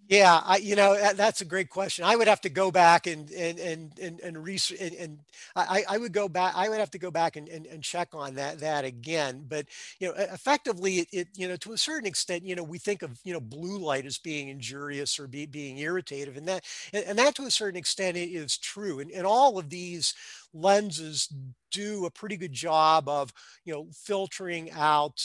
Yeah, 0.09 0.41
I, 0.45 0.57
you 0.57 0.77
know 0.77 0.95
that's 1.15 1.41
a 1.41 1.45
great 1.45 1.69
question. 1.69 2.05
I 2.05 2.15
would 2.15 2.29
have 2.29 2.39
to 2.41 2.49
go 2.49 2.71
back 2.71 3.07
and 3.07 3.29
and 3.31 3.59
and 3.59 3.91
and, 3.99 4.19
and 4.21 4.41
research 4.41 4.77
and, 4.79 4.95
and 4.95 5.19
I, 5.53 5.83
I 5.89 5.97
would 5.97 6.13
go 6.13 6.29
back. 6.29 6.53
I 6.55 6.69
would 6.69 6.79
have 6.79 6.91
to 6.91 6.97
go 6.97 7.11
back 7.11 7.35
and, 7.35 7.49
and, 7.49 7.65
and 7.65 7.83
check 7.83 8.09
on 8.13 8.35
that 8.35 8.59
that 8.61 8.85
again. 8.85 9.43
But 9.49 9.65
you 9.99 10.07
know, 10.07 10.13
effectively, 10.17 10.99
it, 10.99 11.07
it, 11.11 11.27
you 11.35 11.49
know 11.49 11.57
to 11.57 11.73
a 11.73 11.77
certain 11.77 12.07
extent, 12.07 12.43
you 12.45 12.55
know, 12.55 12.63
we 12.63 12.77
think 12.77 13.01
of 13.01 13.19
you 13.25 13.33
know 13.33 13.41
blue 13.41 13.79
light 13.79 14.05
as 14.05 14.17
being 14.17 14.47
injurious 14.47 15.19
or 15.19 15.27
be, 15.27 15.45
being 15.45 15.77
irritative, 15.77 16.37
and 16.37 16.47
that 16.47 16.63
and, 16.93 17.03
and 17.03 17.19
that 17.19 17.35
to 17.35 17.43
a 17.43 17.51
certain 17.51 17.77
extent 17.77 18.15
is 18.15 18.57
true. 18.57 19.01
And, 19.01 19.11
and 19.11 19.27
all 19.27 19.59
of 19.59 19.69
these 19.69 20.13
lenses 20.53 21.27
do 21.71 22.05
a 22.05 22.11
pretty 22.11 22.37
good 22.37 22.51
job 22.51 23.07
of 23.07 23.31
you 23.65 23.73
know 23.73 23.87
filtering 23.93 24.71
out 24.71 25.21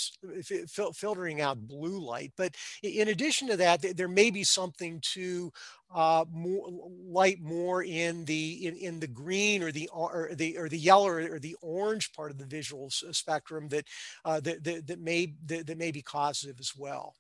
fil- 0.69 0.93
filtering 0.93 1.41
out 1.41 1.67
blue 1.67 1.99
light 1.99 2.33
but 2.37 2.55
in 2.83 3.09
addition 3.09 3.49
to 3.49 3.57
that 3.57 3.83
there 3.97 4.09
may 4.09 4.31
be 4.31 4.45
something 4.45 5.01
to 5.01 5.51
uh, 5.95 6.25
more 6.31 6.69
light 7.05 7.41
more 7.43 7.83
in 7.83 8.25
the 8.25 8.67
in, 8.67 8.77
in 8.77 9.01
the 9.01 9.07
green 9.07 9.63
or 9.63 9.71
the 9.71 9.89
or 9.93 10.31
the 10.35 10.57
or 10.57 10.69
the 10.69 10.79
yellow 10.79 11.09
or 11.09 11.39
the 11.39 11.57
orange 11.61 12.13
part 12.13 12.31
of 12.31 12.39
the 12.39 12.47
visual 12.47 12.89
spectrum 12.91 13.69
that 13.69 13.87
uh, 14.25 14.41
that, 14.41 14.65
that, 14.65 14.87
that 14.87 15.01
may 15.01 15.35
that, 15.45 15.67
that 15.67 15.79
may 15.79 15.91
be 15.91 16.03
causative 16.03 16.57
as 16.59 16.73
well 16.77 17.15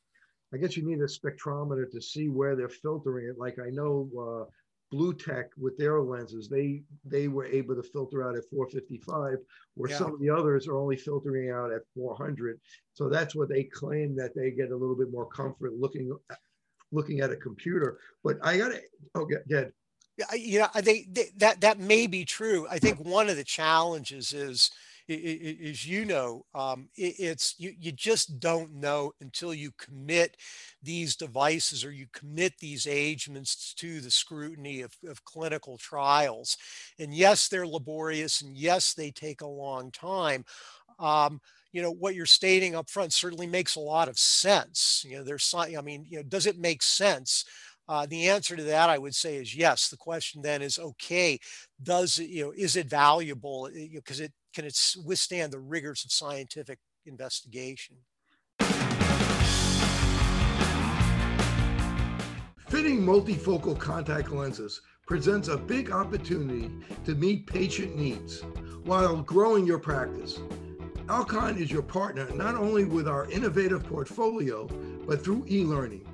I 0.54 0.58
guess 0.58 0.76
you 0.76 0.84
need 0.84 1.00
a 1.00 1.06
spectrometer 1.06 1.90
to 1.90 2.00
see 2.00 2.28
where 2.28 2.54
they're 2.54 2.68
filtering 2.68 3.28
it. 3.28 3.38
Like 3.38 3.58
I 3.58 3.70
know 3.70 4.08
uh, 4.18 4.50
BluTech 4.92 5.46
with 5.56 5.76
their 5.78 6.00
lenses, 6.00 6.48
they 6.48 6.82
they 7.04 7.28
were 7.28 7.46
able 7.46 7.74
to 7.74 7.82
filter 7.82 8.22
out 8.22 8.36
at 8.36 8.44
455, 8.50 9.38
where 9.74 9.90
yeah. 9.90 9.96
some 9.96 10.12
of 10.12 10.20
the 10.20 10.30
others 10.30 10.68
are 10.68 10.76
only 10.76 10.96
filtering 10.96 11.50
out 11.50 11.72
at 11.72 11.82
400. 11.94 12.60
So 12.92 13.08
that's 13.08 13.34
what 13.34 13.48
they 13.48 13.64
claim 13.64 14.14
that 14.16 14.34
they 14.34 14.50
get 14.50 14.70
a 14.70 14.76
little 14.76 14.96
bit 14.96 15.10
more 15.10 15.26
comfort 15.26 15.72
looking 15.74 16.12
looking 16.92 17.20
at 17.20 17.30
a 17.30 17.36
computer. 17.36 17.98
But 18.22 18.36
I 18.42 18.58
got 18.58 18.68
to 18.68 18.80
oh 19.14 19.24
get 19.24 19.42
Yeah, 20.18 20.34
you 20.34 20.58
know, 20.60 20.68
I 20.74 20.82
think 20.82 21.14
that 21.38 21.60
that 21.62 21.78
may 21.78 22.06
be 22.06 22.24
true. 22.24 22.66
I 22.70 22.78
think 22.78 22.98
one 22.98 23.28
of 23.28 23.36
the 23.36 23.44
challenges 23.44 24.32
is 24.32 24.70
as 25.08 25.86
you 25.86 26.04
know, 26.04 26.44
um, 26.54 26.88
it's 26.96 27.54
you, 27.58 27.72
you 27.78 27.92
just 27.92 28.40
don't 28.40 28.74
know 28.74 29.12
until 29.20 29.52
you 29.52 29.70
commit 29.78 30.36
these 30.82 31.16
devices 31.16 31.84
or 31.84 31.92
you 31.92 32.06
commit 32.12 32.54
these 32.58 32.86
agents 32.86 33.74
to 33.74 34.00
the 34.00 34.10
scrutiny 34.10 34.80
of, 34.82 34.92
of 35.08 35.24
clinical 35.24 35.76
trials. 35.78 36.56
And 36.98 37.14
yes, 37.14 37.48
they're 37.48 37.66
laborious, 37.66 38.42
and 38.42 38.56
yes, 38.56 38.94
they 38.94 39.10
take 39.10 39.40
a 39.40 39.46
long 39.46 39.90
time. 39.90 40.44
Um, 40.98 41.40
you 41.72 41.82
know 41.82 41.90
what 41.92 42.14
you're 42.14 42.26
stating 42.26 42.74
up 42.74 42.90
front 42.90 43.12
certainly 43.12 43.46
makes 43.46 43.76
a 43.76 43.80
lot 43.80 44.08
of 44.08 44.18
sense. 44.18 45.04
You 45.08 45.18
know, 45.18 45.24
there's 45.24 45.54
I 45.54 45.80
mean, 45.80 46.04
you 46.08 46.18
know, 46.18 46.22
does 46.22 46.46
it 46.46 46.58
make 46.58 46.82
sense? 46.82 47.44
Uh, 47.88 48.06
the 48.06 48.28
answer 48.28 48.56
to 48.56 48.62
that, 48.62 48.88
I 48.90 48.98
would 48.98 49.14
say, 49.14 49.36
is 49.36 49.54
yes. 49.56 49.88
The 49.88 49.96
question 49.96 50.42
then 50.42 50.62
is, 50.62 50.78
okay, 50.78 51.38
does 51.82 52.18
you 52.18 52.44
know, 52.44 52.52
is 52.56 52.76
it 52.76 52.86
valuable? 52.88 53.68
Because 53.92 54.20
it 54.20 54.32
can 54.54 54.64
it 54.64 54.78
withstand 55.04 55.52
the 55.52 55.58
rigors 55.58 56.04
of 56.04 56.12
scientific 56.12 56.78
investigation? 57.06 57.96
Fitting 62.68 63.02
multifocal 63.02 63.78
contact 63.78 64.30
lenses 64.30 64.80
presents 65.06 65.48
a 65.48 65.56
big 65.56 65.90
opportunity 65.92 66.70
to 67.04 67.14
meet 67.14 67.46
patient 67.46 67.96
needs 67.96 68.42
while 68.84 69.20
growing 69.22 69.66
your 69.66 69.78
practice. 69.78 70.40
Alcon 71.08 71.58
is 71.58 71.70
your 71.70 71.82
partner 71.82 72.30
not 72.34 72.54
only 72.54 72.84
with 72.84 73.06
our 73.06 73.30
innovative 73.30 73.84
portfolio, 73.84 74.66
but 75.06 75.22
through 75.22 75.44
e 75.50 75.64
learning. 75.64 76.06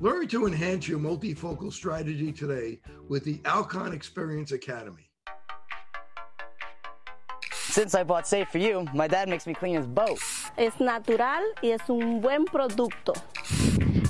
Learn 0.00 0.28
to 0.28 0.46
enhance 0.46 0.86
your 0.86 0.98
multifocal 0.98 1.72
strategy 1.72 2.32
today 2.32 2.80
with 3.08 3.24
the 3.24 3.40
Alcon 3.44 3.92
Experience 3.92 4.52
Academy. 4.52 5.07
Since 7.78 7.94
I 7.94 8.02
bought 8.02 8.26
Safe 8.26 8.48
for 8.48 8.58
You, 8.58 8.88
my 8.92 9.06
dad 9.06 9.28
makes 9.28 9.46
me 9.46 9.54
clean 9.54 9.76
his 9.76 9.86
boat. 9.86 10.18
Es 10.56 10.80
natural 10.80 11.44
y 11.62 11.68
es 11.68 11.88
un 11.88 12.20
buen 12.20 12.44
producto. 12.44 13.14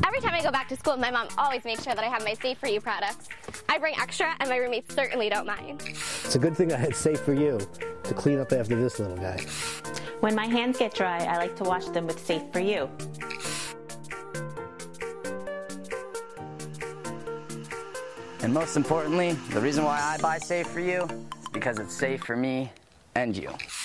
Every 0.06 0.20
time 0.22 0.32
I 0.32 0.40
go 0.42 0.50
back 0.50 0.70
to 0.70 0.76
school, 0.76 0.96
my 0.96 1.10
mom 1.10 1.28
always 1.36 1.66
makes 1.66 1.84
sure 1.84 1.94
that 1.94 2.02
I 2.02 2.06
have 2.06 2.24
my 2.24 2.32
Safe 2.32 2.56
for 2.56 2.66
You 2.66 2.80
products. 2.80 3.28
I 3.68 3.76
bring 3.76 3.94
extra, 4.00 4.34
and 4.40 4.48
my 4.48 4.56
roommates 4.56 4.94
certainly 4.94 5.28
don't 5.28 5.46
mind. 5.46 5.82
It's 5.82 6.34
a 6.34 6.38
good 6.38 6.56
thing 6.56 6.72
I 6.72 6.78
had 6.78 6.96
Safe 6.96 7.20
for 7.20 7.34
You 7.34 7.60
to 8.04 8.14
clean 8.14 8.40
up 8.40 8.52
after 8.52 8.74
this 8.74 9.00
little 9.00 9.18
guy. 9.18 9.38
When 10.20 10.34
my 10.34 10.46
hands 10.46 10.78
get 10.78 10.94
dry, 10.94 11.18
I 11.18 11.36
like 11.36 11.54
to 11.56 11.64
wash 11.64 11.84
them 11.88 12.06
with 12.06 12.18
Safe 12.24 12.50
for 12.50 12.60
You. 12.60 12.88
And 18.40 18.54
most 18.54 18.78
importantly, 18.78 19.32
the 19.50 19.60
reason 19.60 19.84
why 19.84 20.00
I 20.00 20.16
buy 20.22 20.38
Safe 20.38 20.68
for 20.68 20.80
You 20.80 21.02
is 21.02 21.48
because 21.52 21.78
it's 21.78 21.94
safe 21.94 22.24
for 22.24 22.34
me 22.34 22.70
and 23.18 23.36
you. 23.36 23.77